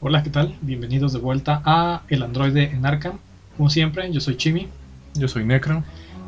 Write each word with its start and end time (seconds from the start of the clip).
Hola, 0.00 0.22
¿qué 0.22 0.30
tal? 0.30 0.54
Bienvenidos 0.60 1.12
de 1.12 1.18
vuelta 1.18 1.60
a 1.64 2.02
El 2.08 2.22
Androide 2.22 2.70
en 2.70 2.86
Arkham. 2.86 3.18
Como 3.56 3.68
siempre, 3.68 4.12
yo 4.12 4.20
soy 4.20 4.36
Chimi. 4.36 4.68
Yo 5.14 5.26
soy 5.26 5.44
Necro. 5.44 5.82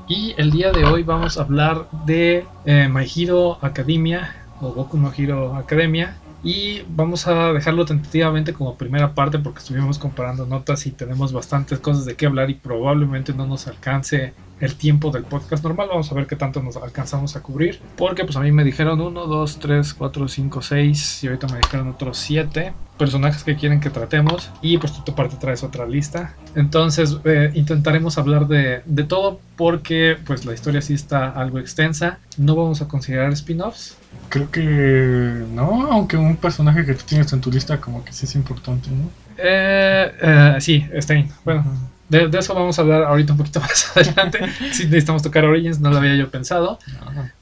Y 0.09 0.35
el 0.39 0.51
día 0.51 0.73
de 0.73 0.85
hoy 0.85 1.05
vamos 1.05 1.39
a 1.39 1.43
hablar 1.43 1.87
de 2.05 2.45
eh, 2.65 2.89
My 2.89 3.07
Hero 3.15 3.59
Academia 3.63 4.35
o 4.61 4.73
Goku 4.73 4.97
no 4.99 5.13
Hero 5.17 5.55
Academia. 5.55 6.17
Y 6.43 6.83
vamos 6.89 7.29
a 7.29 7.53
dejarlo 7.53 7.85
tentativamente 7.85 8.53
como 8.53 8.75
primera 8.75 9.15
parte 9.15 9.39
porque 9.39 9.61
estuvimos 9.61 10.01
comparando 10.01 10.47
notas 10.47 10.85
y 10.87 10.91
tenemos 10.91 11.33
bastantes 11.33 11.79
cosas 11.79 12.05
de 12.07 12.17
qué 12.17 12.27
hablar 12.27 12.51
y 12.51 12.55
probablemente 12.55 13.33
no 13.33 13.47
nos 13.47 13.69
alcance 13.69 14.33
el 14.59 14.75
tiempo 14.75 15.13
del 15.13 15.23
podcast 15.23 15.63
normal. 15.63 15.87
Vamos 15.91 16.11
a 16.11 16.17
ver 16.17 16.27
qué 16.27 16.35
tanto 16.35 16.61
nos 16.61 16.77
alcanzamos 16.77 17.37
a 17.37 17.41
cubrir. 17.41 17.81
Porque 17.97 18.25
pues 18.25 18.37
a 18.37 18.41
mí 18.41 18.51
me 18.51 18.65
dijeron 18.65 19.01
1, 19.01 19.27
2, 19.29 19.59
3, 19.61 19.95
4, 19.95 20.27
5, 20.27 20.61
6 20.61 21.23
y 21.23 21.27
ahorita 21.29 21.47
me 21.47 21.59
dijeron 21.59 21.87
otros 21.87 22.19
7 22.19 22.73
personajes 23.01 23.43
que 23.43 23.57
quieren 23.57 23.81
que 23.81 23.89
tratemos 23.89 24.51
y 24.61 24.77
pues 24.77 24.93
tú 25.03 25.15
parte 25.15 25.37
traes 25.37 25.65
otra 25.65 25.87
lista. 25.87 26.35
Entonces 26.55 27.17
eh, 27.25 27.51
intentaremos 27.55 28.19
hablar 28.19 28.47
de, 28.47 28.83
de, 28.85 29.05
todo 29.05 29.41
porque 29.57 30.19
pues 30.27 30.45
la 30.45 30.53
historia 30.53 30.83
sí 30.83 30.93
está 30.93 31.31
algo 31.31 31.59
extensa. 31.59 32.19
No 32.37 32.55
vamos 32.55 32.83
a 32.83 32.89
considerar 32.89 33.33
spin-offs. 33.33 33.97
Creo 34.29 34.51
que 34.51 35.47
no, 35.51 35.91
aunque 35.91 36.19
un 36.19 36.37
personaje 36.37 36.85
que 36.85 36.93
tú 36.93 37.05
tienes 37.07 37.33
en 37.33 37.41
tu 37.41 37.51
lista 37.51 37.81
como 37.81 38.05
que 38.05 38.13
sí 38.13 38.27
es 38.27 38.35
importante, 38.35 38.91
¿no? 38.91 39.11
Eh, 39.39 40.13
eh, 40.21 40.57
sí, 40.61 40.87
Stein. 41.01 41.31
Bueno. 41.43 41.65
De, 42.11 42.29
eso 42.37 42.55
vamos 42.55 42.79
a 42.79 42.83
hablar 42.83 43.05
ahorita 43.05 43.33
un 43.33 43.39
poquito 43.39 43.61
más 43.61 43.97
adelante. 43.97 44.41
si 44.73 44.85
necesitamos 44.85 45.23
tocar 45.23 45.45
Origins, 45.45 45.81
no 45.81 45.91
lo 45.91 45.99
había 45.99 46.17
yo 46.17 46.31
pensado. 46.31 46.79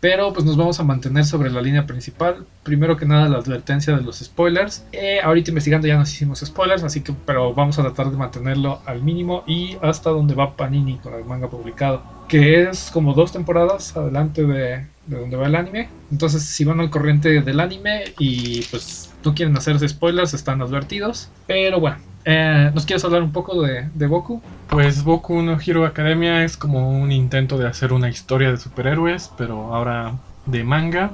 Pero 0.01 0.33
pues 0.33 0.45
nos 0.45 0.57
vamos 0.57 0.79
a 0.79 0.85
mantener 0.85 1.25
sobre 1.25 1.51
la 1.51 1.61
línea 1.61 1.87
principal. 1.87 2.45
Primero 2.63 2.97
que 2.97 3.07
nada 3.07 3.29
la 3.29 3.39
advertencia 3.39 3.97
de 3.97 4.03
los 4.03 4.19
spoilers. 4.19 4.85
Eh, 4.93 5.21
ahorita 5.23 5.51
investigando 5.51 5.89
ya 5.89 5.97
nos 5.97 6.13
hicimos 6.13 6.41
spoilers, 6.41 6.85
así 6.85 7.01
que 7.01 7.15
pero 7.27 7.55
vamos 7.55 7.79
a 7.79 7.83
tratar 7.83 8.11
de 8.11 8.17
mantenerlo 8.17 8.81
al 8.85 9.03
mínimo 9.03 9.43
y 9.47 9.77
hasta 9.83 10.11
donde 10.11 10.35
va 10.35 10.55
Panini 10.55 10.99
con 10.99 11.15
el 11.15 11.25
manga 11.25 11.49
publicado. 11.49 12.03
Que 12.29 12.65
es 12.65 12.91
como 12.93 13.15
dos 13.15 13.33
temporadas 13.33 13.97
adelante 13.97 14.45
de, 14.45 14.85
de 15.09 15.19
donde 15.19 15.37
va 15.37 15.47
el 15.47 15.57
anime. 15.57 15.89
Entonces 16.13 16.45
si 16.45 16.65
van 16.65 16.81
al 16.81 16.91
corriente 16.91 17.41
del 17.41 17.61
anime 17.61 18.15
y 18.19 18.63
pues 18.71 19.13
no 19.25 19.35
quieren 19.35 19.57
hacerse 19.57 19.89
spoilers, 19.89 20.35
están 20.35 20.63
advertidos. 20.63 21.29
Pero 21.47 21.81
bueno, 21.81 21.99
eh, 22.31 22.71
¿Nos 22.75 22.85
quieres 22.85 23.05
hablar 23.07 23.23
un 23.23 23.33
poco 23.33 23.63
de, 23.63 23.89
de, 23.95 24.07
Boku? 24.07 24.43
Pues 24.69 25.03
Boku 25.03 25.41
no 25.41 25.59
Hero 25.59 25.87
Academia 25.87 26.45
es 26.45 26.59
como 26.59 27.01
un 27.01 27.11
intento 27.11 27.57
de 27.57 27.67
hacer 27.67 27.93
una 27.95 28.11
historia 28.11 28.51
de 28.51 28.59
superhéroes, 28.59 29.31
pero 29.39 29.75
ahora 29.75 30.15
de 30.45 30.63
manga. 30.63 31.13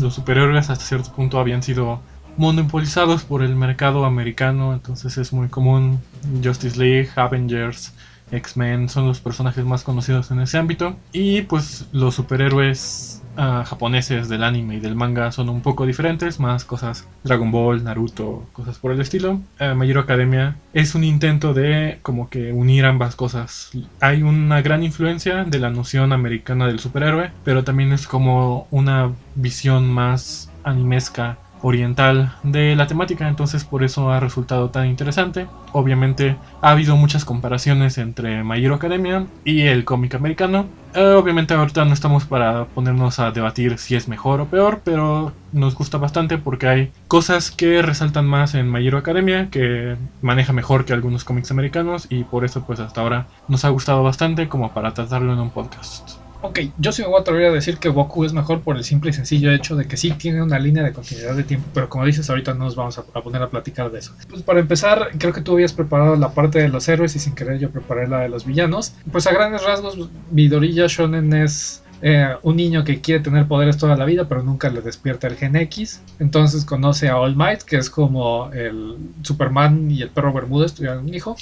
Los 0.00 0.14
superhéroes 0.14 0.68
hasta 0.68 0.84
cierto 0.84 1.12
punto 1.12 1.38
habían 1.38 1.62
sido 1.62 2.00
monopolizados 2.36 3.22
por 3.22 3.42
el 3.42 3.54
mercado 3.54 4.04
americano, 4.04 4.72
entonces 4.72 5.16
es 5.18 5.32
muy 5.32 5.48
común. 5.48 6.00
Justice 6.42 6.76
League, 6.76 7.10
Avengers, 7.14 7.94
X-Men 8.32 8.88
son 8.88 9.06
los 9.06 9.20
personajes 9.20 9.64
más 9.64 9.84
conocidos 9.84 10.30
en 10.30 10.40
ese 10.40 10.58
ámbito. 10.58 10.96
Y 11.12 11.42
pues 11.42 11.86
los 11.92 12.16
superhéroes 12.16 13.15
japoneses 13.36 14.28
del 14.28 14.42
anime 14.42 14.76
y 14.76 14.80
del 14.80 14.96
manga 14.96 15.32
son 15.32 15.48
un 15.48 15.60
poco 15.60 15.86
diferentes, 15.86 16.40
más 16.40 16.64
cosas 16.64 17.06
Dragon 17.24 17.50
Ball, 17.50 17.84
Naruto, 17.84 18.46
cosas 18.52 18.78
por 18.78 18.92
el 18.92 19.00
estilo. 19.00 19.40
Uh, 19.60 19.98
Academia 19.98 20.56
es 20.72 20.94
un 20.94 21.04
intento 21.04 21.54
de 21.54 21.98
como 22.02 22.28
que 22.28 22.52
unir 22.52 22.84
ambas 22.84 23.16
cosas. 23.16 23.70
Hay 24.00 24.22
una 24.22 24.62
gran 24.62 24.82
influencia 24.82 25.44
de 25.44 25.58
la 25.58 25.70
noción 25.70 26.12
americana 26.12 26.66
del 26.66 26.78
superhéroe, 26.78 27.30
pero 27.44 27.64
también 27.64 27.92
es 27.92 28.06
como 28.06 28.66
una 28.70 29.12
visión 29.34 29.88
más 29.88 30.50
animesca 30.64 31.38
oriental 31.62 32.34
de 32.42 32.76
la 32.76 32.86
temática, 32.86 33.28
entonces 33.28 33.64
por 33.64 33.82
eso 33.84 34.10
ha 34.10 34.20
resultado 34.20 34.70
tan 34.70 34.86
interesante. 34.86 35.46
Obviamente 35.72 36.36
ha 36.60 36.70
habido 36.70 36.96
muchas 36.96 37.24
comparaciones 37.24 37.98
entre 37.98 38.44
My 38.44 38.64
Academia 38.66 39.26
y 39.44 39.62
el 39.62 39.84
cómic 39.84 40.14
americano. 40.14 40.66
Eh, 40.94 41.14
obviamente 41.14 41.54
ahorita 41.54 41.84
no 41.84 41.92
estamos 41.92 42.24
para 42.24 42.64
ponernos 42.66 43.18
a 43.18 43.30
debatir 43.30 43.78
si 43.78 43.96
es 43.96 44.08
mejor 44.08 44.40
o 44.40 44.46
peor, 44.46 44.80
pero 44.84 45.32
nos 45.52 45.74
gusta 45.74 45.98
bastante 45.98 46.38
porque 46.38 46.68
hay 46.68 46.92
cosas 47.08 47.50
que 47.50 47.82
resaltan 47.82 48.26
más 48.26 48.54
en 48.54 48.70
My 48.70 48.86
Academia, 48.88 49.48
que 49.50 49.96
maneja 50.22 50.52
mejor 50.52 50.84
que 50.84 50.92
algunos 50.92 51.24
cómics 51.24 51.50
americanos 51.50 52.06
y 52.10 52.24
por 52.24 52.44
eso 52.44 52.64
pues 52.64 52.80
hasta 52.80 53.00
ahora 53.00 53.26
nos 53.48 53.64
ha 53.64 53.68
gustado 53.70 54.02
bastante 54.02 54.48
como 54.48 54.72
para 54.72 54.94
tratarlo 54.94 55.32
en 55.32 55.40
un 55.40 55.50
podcast. 55.50 56.15
Ok, 56.46 56.60
yo 56.78 56.92
sí 56.92 57.02
me 57.02 57.08
voy 57.08 57.18
a 57.18 57.20
atrever 57.22 57.46
a 57.46 57.52
decir 57.52 57.78
que 57.78 57.88
Goku 57.88 58.24
es 58.24 58.32
mejor 58.32 58.60
por 58.60 58.76
el 58.76 58.84
simple 58.84 59.10
y 59.10 59.12
sencillo 59.12 59.50
hecho 59.50 59.74
de 59.74 59.86
que 59.86 59.96
sí 59.96 60.12
tiene 60.12 60.40
una 60.40 60.60
línea 60.60 60.84
de 60.84 60.92
continuidad 60.92 61.34
de 61.34 61.42
tiempo, 61.42 61.68
pero 61.74 61.88
como 61.88 62.06
dices, 62.06 62.30
ahorita 62.30 62.54
no 62.54 62.66
nos 62.66 62.76
vamos 62.76 62.96
a, 62.98 63.02
poner 63.02 63.42
a 63.42 63.50
platicar 63.50 63.90
de 63.90 63.98
eso. 63.98 64.12
Pues 64.28 64.42
para 64.42 64.60
empezar, 64.60 65.10
creo 65.18 65.32
que 65.32 65.40
tú 65.40 65.54
habías 65.54 65.72
preparado 65.72 66.14
la 66.14 66.30
parte 66.30 66.60
de 66.60 66.68
los 66.68 66.88
héroes 66.88 67.16
y 67.16 67.18
sin 67.18 67.34
querer 67.34 67.58
yo 67.58 67.70
preparé 67.70 68.06
la 68.06 68.20
de 68.20 68.28
los 68.28 68.46
villanos. 68.46 68.94
Pues 69.10 69.26
a 69.26 69.32
grandes 69.32 69.64
rasgos, 69.64 69.98
Midoriya 70.30 70.86
Shonen 70.86 71.32
es 71.32 71.82
eh, 72.00 72.36
un 72.42 72.54
niño 72.54 72.84
que 72.84 73.00
quiere 73.00 73.24
tener 73.24 73.48
poderes 73.48 73.76
toda 73.76 73.96
la 73.96 74.04
vida, 74.04 74.28
pero 74.28 74.44
nunca 74.44 74.70
le 74.70 74.82
despierta 74.82 75.26
el 75.26 75.34
gen 75.34 75.56
X. 75.56 76.00
Entonces 76.20 76.64
conoce 76.64 77.08
a 77.08 77.18
All 77.18 77.34
Might, 77.34 77.62
que 77.62 77.76
es 77.76 77.90
como 77.90 78.52
el 78.52 78.98
Superman 79.22 79.90
y 79.90 80.02
el 80.02 80.10
perro 80.10 80.32
Bermúdez 80.32 80.74
tuvieron 80.74 81.06
un 81.06 81.12
hijo. 81.12 81.36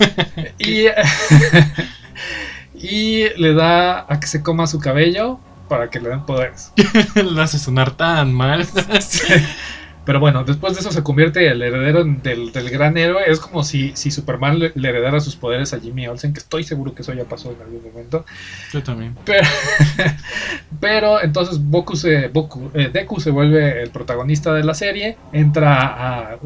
y. 0.58 0.84
y 2.80 3.28
le 3.36 3.54
da 3.54 4.06
a 4.08 4.20
que 4.20 4.26
se 4.26 4.42
coma 4.42 4.66
su 4.66 4.78
cabello 4.78 5.38
para 5.68 5.90
que 5.90 6.00
le 6.00 6.08
den 6.08 6.24
poderes. 6.24 6.72
Lo 7.14 7.40
hace 7.40 7.58
sonar 7.58 7.92
tan 7.92 8.32
mal. 8.32 8.66
Pero 10.10 10.18
bueno, 10.18 10.42
después 10.42 10.74
de 10.74 10.80
eso 10.80 10.90
se 10.90 11.04
convierte 11.04 11.46
el 11.46 11.62
heredero 11.62 12.02
del, 12.02 12.50
gran 12.68 12.96
héroe. 12.96 13.22
Es 13.28 13.38
como 13.38 13.62
si, 13.62 13.92
si 13.94 14.10
Superman 14.10 14.58
le, 14.58 14.72
heredara 14.74 15.20
sus 15.20 15.36
poderes 15.36 15.72
a 15.72 15.78
Jimmy 15.78 16.08
Olsen, 16.08 16.32
que 16.32 16.40
estoy 16.40 16.64
seguro 16.64 16.96
que 16.96 17.02
eso 17.02 17.14
ya 17.14 17.26
pasó 17.26 17.52
en 17.52 17.62
algún 17.62 17.80
momento. 17.84 18.24
Yo 18.72 18.82
también. 18.82 19.16
Pero, 20.80 21.22
entonces 21.22 21.64
Boku 21.64 21.94
se, 21.94 22.26
Boku, 22.26 22.72
eh, 22.74 22.90
Deku 22.92 23.20
se 23.20 23.30
vuelve 23.30 23.84
el 23.84 23.90
protagonista 23.90 24.52
de 24.52 24.64
la 24.64 24.74
serie, 24.74 25.16
entra 25.32 25.76
a, 25.80 26.38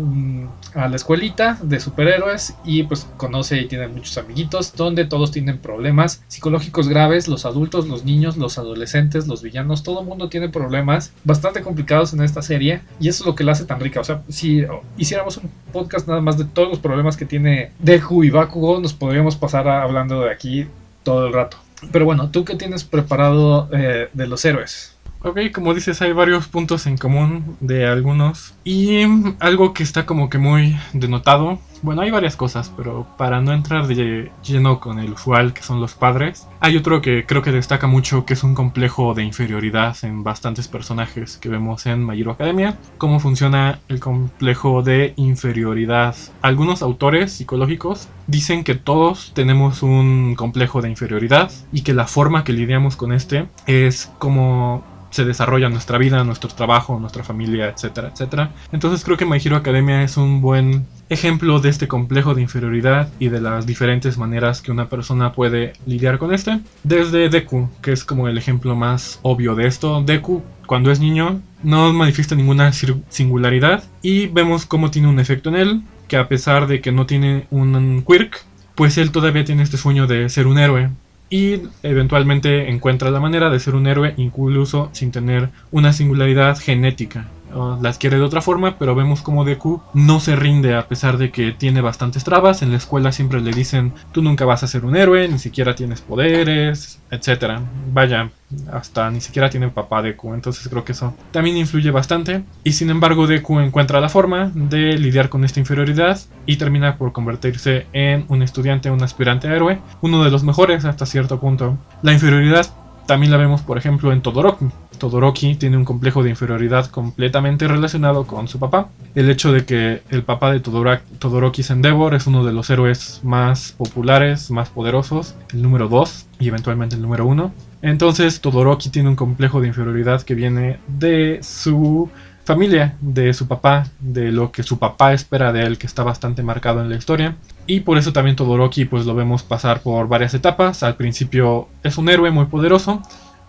a 0.75 0.89
la 0.89 0.97
escuelita 0.97 1.57
de 1.63 1.81
superhéroes 1.81 2.57
y 2.67 2.83
pues 2.83 3.09
conoce 3.17 3.63
y 3.63 3.67
tiene 3.67 3.89
muchos 3.89 4.19
amiguitos, 4.19 4.75
donde 4.75 5.07
todos 5.07 5.31
tienen 5.31 5.57
problemas 5.57 6.23
psicológicos 6.29 6.87
graves, 6.87 7.29
los 7.29 7.47
adultos, 7.47 7.89
los 7.89 8.05
niños, 8.05 8.37
los 8.37 8.59
adolescentes, 8.59 9.27
los 9.27 9.43
villanos, 9.43 9.83
todo 9.83 10.01
el 10.01 10.07
mundo 10.07 10.29
tiene 10.29 10.51
problemas 10.51 11.15
bastante 11.25 11.63
complicados 11.63 12.13
en 12.13 12.23
esta 12.23 12.43
serie 12.43 12.83
y 13.01 13.09
eso 13.09 13.23
es 13.23 13.27
lo 13.27 13.35
que 13.35 13.45
la 13.45 13.54
hace 13.55 13.65
tan 13.65 13.81
rica. 13.81 14.01
O 14.01 14.05
sea, 14.05 14.23
si 14.29 14.65
hiciéramos 14.97 15.39
un 15.39 15.51
podcast 15.73 16.07
nada 16.07 16.21
más 16.21 16.39
de 16.39 16.45
todos 16.45 16.69
los 16.69 16.79
problemas 16.79 17.17
que 17.17 17.25
tiene 17.25 17.73
Deku 17.79 18.25
y 18.25 18.31
Bakugo, 18.31 18.81
nos 18.81 18.93
podríamos 18.93 19.37
pasar 19.37 19.67
hablando 19.69 20.23
de 20.23 20.31
aquí 20.31 20.67
todo 21.03 21.27
el 21.27 21.33
rato. 21.33 21.57
Pero 21.93 22.05
bueno, 22.05 22.31
¿tú 22.31 22.45
qué 22.45 22.55
tienes 22.55 22.85
preparado 22.85 23.69
eh, 23.73 24.09
de 24.13 24.27
los 24.27 24.45
héroes? 24.45 24.97
Ok, 25.23 25.39
como 25.55 25.73
dices, 25.73 26.03
hay 26.03 26.13
varios 26.13 26.49
puntos 26.49 26.87
en 26.87 26.99
común 26.99 27.57
de 27.61 27.87
algunos. 27.87 28.55
Y 28.63 29.05
algo 29.41 29.73
que 29.73 29.83
está 29.83 30.05
como 30.05 30.29
que 30.29 30.37
muy 30.37 30.77
denotado. 30.93 31.59
Bueno, 31.85 32.01
hay 32.01 32.11
varias 32.11 32.35
cosas, 32.35 32.73
pero 32.75 33.07
para 33.19 33.43
no 33.43 33.53
entrar 33.53 33.87
de 33.87 34.33
lleno 34.43 34.81
con 34.81 34.99
el 34.99 35.13
usual, 35.13 35.53
que 35.53 35.61
son 35.61 35.83
los 35.83 35.93
padres, 35.93 36.49
hay 36.61 36.79
otro 36.79 37.03
que 37.03 37.27
creo 37.27 37.43
que 37.43 37.53
destaca 37.53 37.87
mucho, 37.87 38.25
que 38.25 38.33
es 38.33 38.43
un 38.43 38.55
complejo 38.55 39.13
de 39.13 39.23
inferioridad 39.23 39.95
en 40.01 40.25
bastantes 40.25 40.67
personajes 40.67 41.37
que 41.37 41.51
vemos 41.51 41.85
en 41.85 42.07
My 42.07 42.19
Hero 42.19 42.31
Academia. 42.31 42.79
Cómo 42.97 43.21
funciona 43.21 43.81
el 43.89 44.01
complejo 44.01 44.83
de 44.83 45.13
inferioridad. 45.17 46.17
Algunos 46.41 46.81
autores 46.81 47.35
psicológicos 47.35 48.09
dicen 48.29 48.65
que 48.65 48.77
todos 48.77 49.33
tenemos 49.35 49.83
un 49.83 50.37
complejo 50.37 50.81
de 50.81 50.89
inferioridad 50.89 51.53
y 51.71 51.83
que 51.83 51.93
la 51.93 52.07
forma 52.07 52.45
que 52.45 52.55
lidiamos 52.55 52.97
con 52.97 53.13
este 53.13 53.47
es 53.67 54.11
como 54.19 54.83
se 55.15 55.25
desarrolla 55.25 55.69
nuestra 55.69 55.97
vida, 55.97 56.25
nuestro 56.25 56.51
trabajo, 56.51 56.99
nuestra 56.99 57.23
familia, 57.23 57.69
etcétera, 57.69 58.09
etcétera. 58.13 58.51
Entonces 58.73 59.05
creo 59.05 59.17
que 59.17 59.25
My 59.25 59.39
Hero 59.39 59.55
Academia 59.55 60.03
es 60.03 60.17
un 60.17 60.41
buen 60.41 60.87
ejemplo 61.09 61.61
de 61.61 61.69
este 61.69 61.87
complejo 61.87 62.35
de 62.35 62.43
inferioridad 62.43 63.09
y 63.21 63.29
de 63.29 63.41
las 63.41 63.65
diferentes 63.65 64.19
maneras 64.19 64.61
que 64.61 64.73
una 64.73 64.89
persona 64.89 65.33
puede 65.33 65.75
lidiar 65.87 66.19
con 66.19 66.35
este. 66.35 66.59
Desde 66.83 67.29
Deku, 67.29 67.69
que 67.81 67.93
es 67.93 68.03
como 68.03 68.27
el 68.27 68.39
ejemplo 68.39 68.75
más 68.75 69.21
obvio 69.23 69.55
de 69.55 69.69
esto. 69.69 70.03
Deku, 70.03 70.43
cuando 70.67 70.91
es 70.91 70.99
niño, 70.99 71.41
no 71.63 71.93
manifiesta 71.93 72.35
ninguna 72.35 72.73
singularidad 72.73 73.85
y 74.03 74.27
vemos 74.27 74.67
cómo 74.67 74.91
tiene 74.91 75.07
un 75.07 75.21
efecto 75.21 75.49
en 75.51 75.55
él, 75.55 75.83
que 76.09 76.17
a 76.17 76.27
pesar 76.27 76.67
de 76.67 76.81
que 76.81 76.91
no 76.91 77.07
tiene 77.07 77.47
un 77.53 78.03
quirk, 78.05 78.45
pues 78.75 78.99
él 78.99 79.13
todavía 79.13 79.45
tiene 79.45 79.63
este 79.63 79.77
sueño 79.77 80.09
de 80.09 80.29
ser 80.29 80.49
un 80.49 80.59
héroe 80.59 80.91
y 81.31 81.63
eventualmente 81.83 82.71
encuentra 82.71 83.11
la 83.11 83.21
manera 83.21 83.51
de 83.51 83.61
ser 83.61 83.75
un 83.75 83.87
héroe 83.87 84.15
incluso 84.17 84.91
sin 84.93 85.11
tener 85.11 85.51
una 85.71 85.93
singularidad 85.93 86.59
genética. 86.59 87.27
La 87.55 87.89
adquiere 87.89 88.17
de 88.17 88.23
otra 88.23 88.41
forma, 88.41 88.79
pero 88.79 88.95
vemos 88.95 89.23
como 89.23 89.45
Deku 89.45 89.81
no 89.95 90.21
se 90.21 90.37
rinde 90.37 90.75
a 90.75 90.89
pesar 90.89 91.19
de 91.19 91.31
que 91.31 91.53
tiene 91.53 91.81
bastantes 91.81 92.25
trabas. 92.25 92.63
En 92.63 92.71
la 92.71 92.77
escuela 92.77 93.13
siempre 93.13 93.41
le 93.41 93.53
dicen, 93.53 93.93
tú 94.13 94.23
nunca 94.23 94.45
vas 94.45 94.63
a 94.63 94.67
ser 94.67 94.85
un 94.85 94.97
héroe, 94.97 95.29
ni 95.29 95.39
siquiera 95.39 95.75
tienes 95.75 96.01
poderes, 96.01 97.01
etc. 97.11 97.61
Vaya, 97.93 98.31
hasta 98.73 99.11
ni 99.11 99.21
siquiera 99.21 99.51
tiene 99.51 99.69
papá 99.69 100.03
Deku, 100.03 100.35
entonces 100.35 100.69
creo 100.69 100.85
que 100.85 100.93
eso 100.93 101.15
también 101.31 101.57
influye 101.57 101.91
bastante. 101.91 102.45
Y 102.63 102.73
sin 102.73 102.91
embargo, 102.91 103.27
Deku 103.27 103.61
encuentra 103.61 104.01
la 104.01 104.09
forma 104.09 104.51
de 104.55 104.99
lidiar 104.99 105.29
con 105.29 105.45
esta 105.45 105.61
inferioridad 105.61 106.21
y 106.47 106.57
termina 106.57 106.97
por 106.97 107.13
convertirse 107.13 107.87
en 107.93 108.25
un 108.29 108.43
estudiante, 108.43 108.91
un 108.91 109.03
aspirante 109.03 109.49
a 109.49 109.55
héroe, 109.55 109.81
uno 110.01 110.25
de 110.25 110.31
los 110.31 110.45
mejores 110.45 110.85
hasta 110.85 111.07
cierto 111.07 111.41
punto. 111.41 111.79
La 112.03 112.13
inferioridad 112.13 112.67
también 113.07 113.31
la 113.31 113.39
vemos, 113.39 113.63
por 113.63 113.79
ejemplo, 113.79 114.13
en 114.13 114.23
Todoroki. 114.23 114.67
Todoroki 114.99 115.57
tiene 115.57 115.77
un 115.77 115.85
complejo 115.85 116.23
de 116.23 116.31
inferioridad 116.31 116.87
completamente 116.87 117.69
relacionado 117.69 118.27
con 118.27 118.49
su 118.49 118.59
papá. 118.59 118.89
El 119.15 119.31
hecho 119.31 119.53
de 119.53 119.65
que 119.65 120.03
el 120.11 120.23
papá 120.23 120.53
de 120.53 120.61
Todoroki 120.61 121.61
es 121.61 121.71
Endeavor 121.71 122.15
es 122.15 122.27
uno 122.27 122.45
de 122.45 122.53
los 122.53 122.71
héroes 122.71 123.21
más 123.23 123.73
populares, 123.73 124.51
más 124.51 124.71
poderosos, 124.71 125.35
el 125.53 125.63
número 125.63 125.89
2 125.89 126.27
y 126.41 126.49
eventualmente 126.49 126.97
el 126.97 127.03
número 127.03 127.27
1. 127.27 127.53
Entonces 127.83 128.41
Todoroki 128.41 128.91
tiene 128.91 129.09
un 129.09 129.17
complejo 129.17 129.61
de 129.61 129.69
inferioridad 129.69 130.23
que 130.23 130.35
viene 130.35 130.79
de 130.89 131.41
su 131.43 132.09
familia, 132.45 132.97
de 133.01 133.33
su 133.33 133.49
papá, 133.49 133.87
de 134.01 134.31
lo 134.31 134.53
que 134.53 134.63
su 134.63 134.79
papá 134.79 135.13
espera 135.15 135.53
de 135.53 135.63
él, 135.63 135.79
que 135.79 135.87
está 135.87 136.03
bastante 136.03 136.43
marcado 136.43 136.83
en 136.83 136.91
la 136.91 136.97
historia. 136.97 137.37
Y 137.67 137.81
por 137.81 137.97
eso 137.97 138.13
también 138.13 138.37
Todoroki 138.37 138.85
pues 138.85 139.07
lo 139.07 139.15
vemos 139.15 139.43
pasar 139.43 139.81
por 139.81 140.09
varias 140.09 140.35
etapas. 140.35 140.83
Al 140.83 140.97
principio 140.97 141.69
es 141.83 141.97
un 141.97 142.09
héroe 142.09 142.31
muy 142.31 142.45
poderoso, 142.47 143.03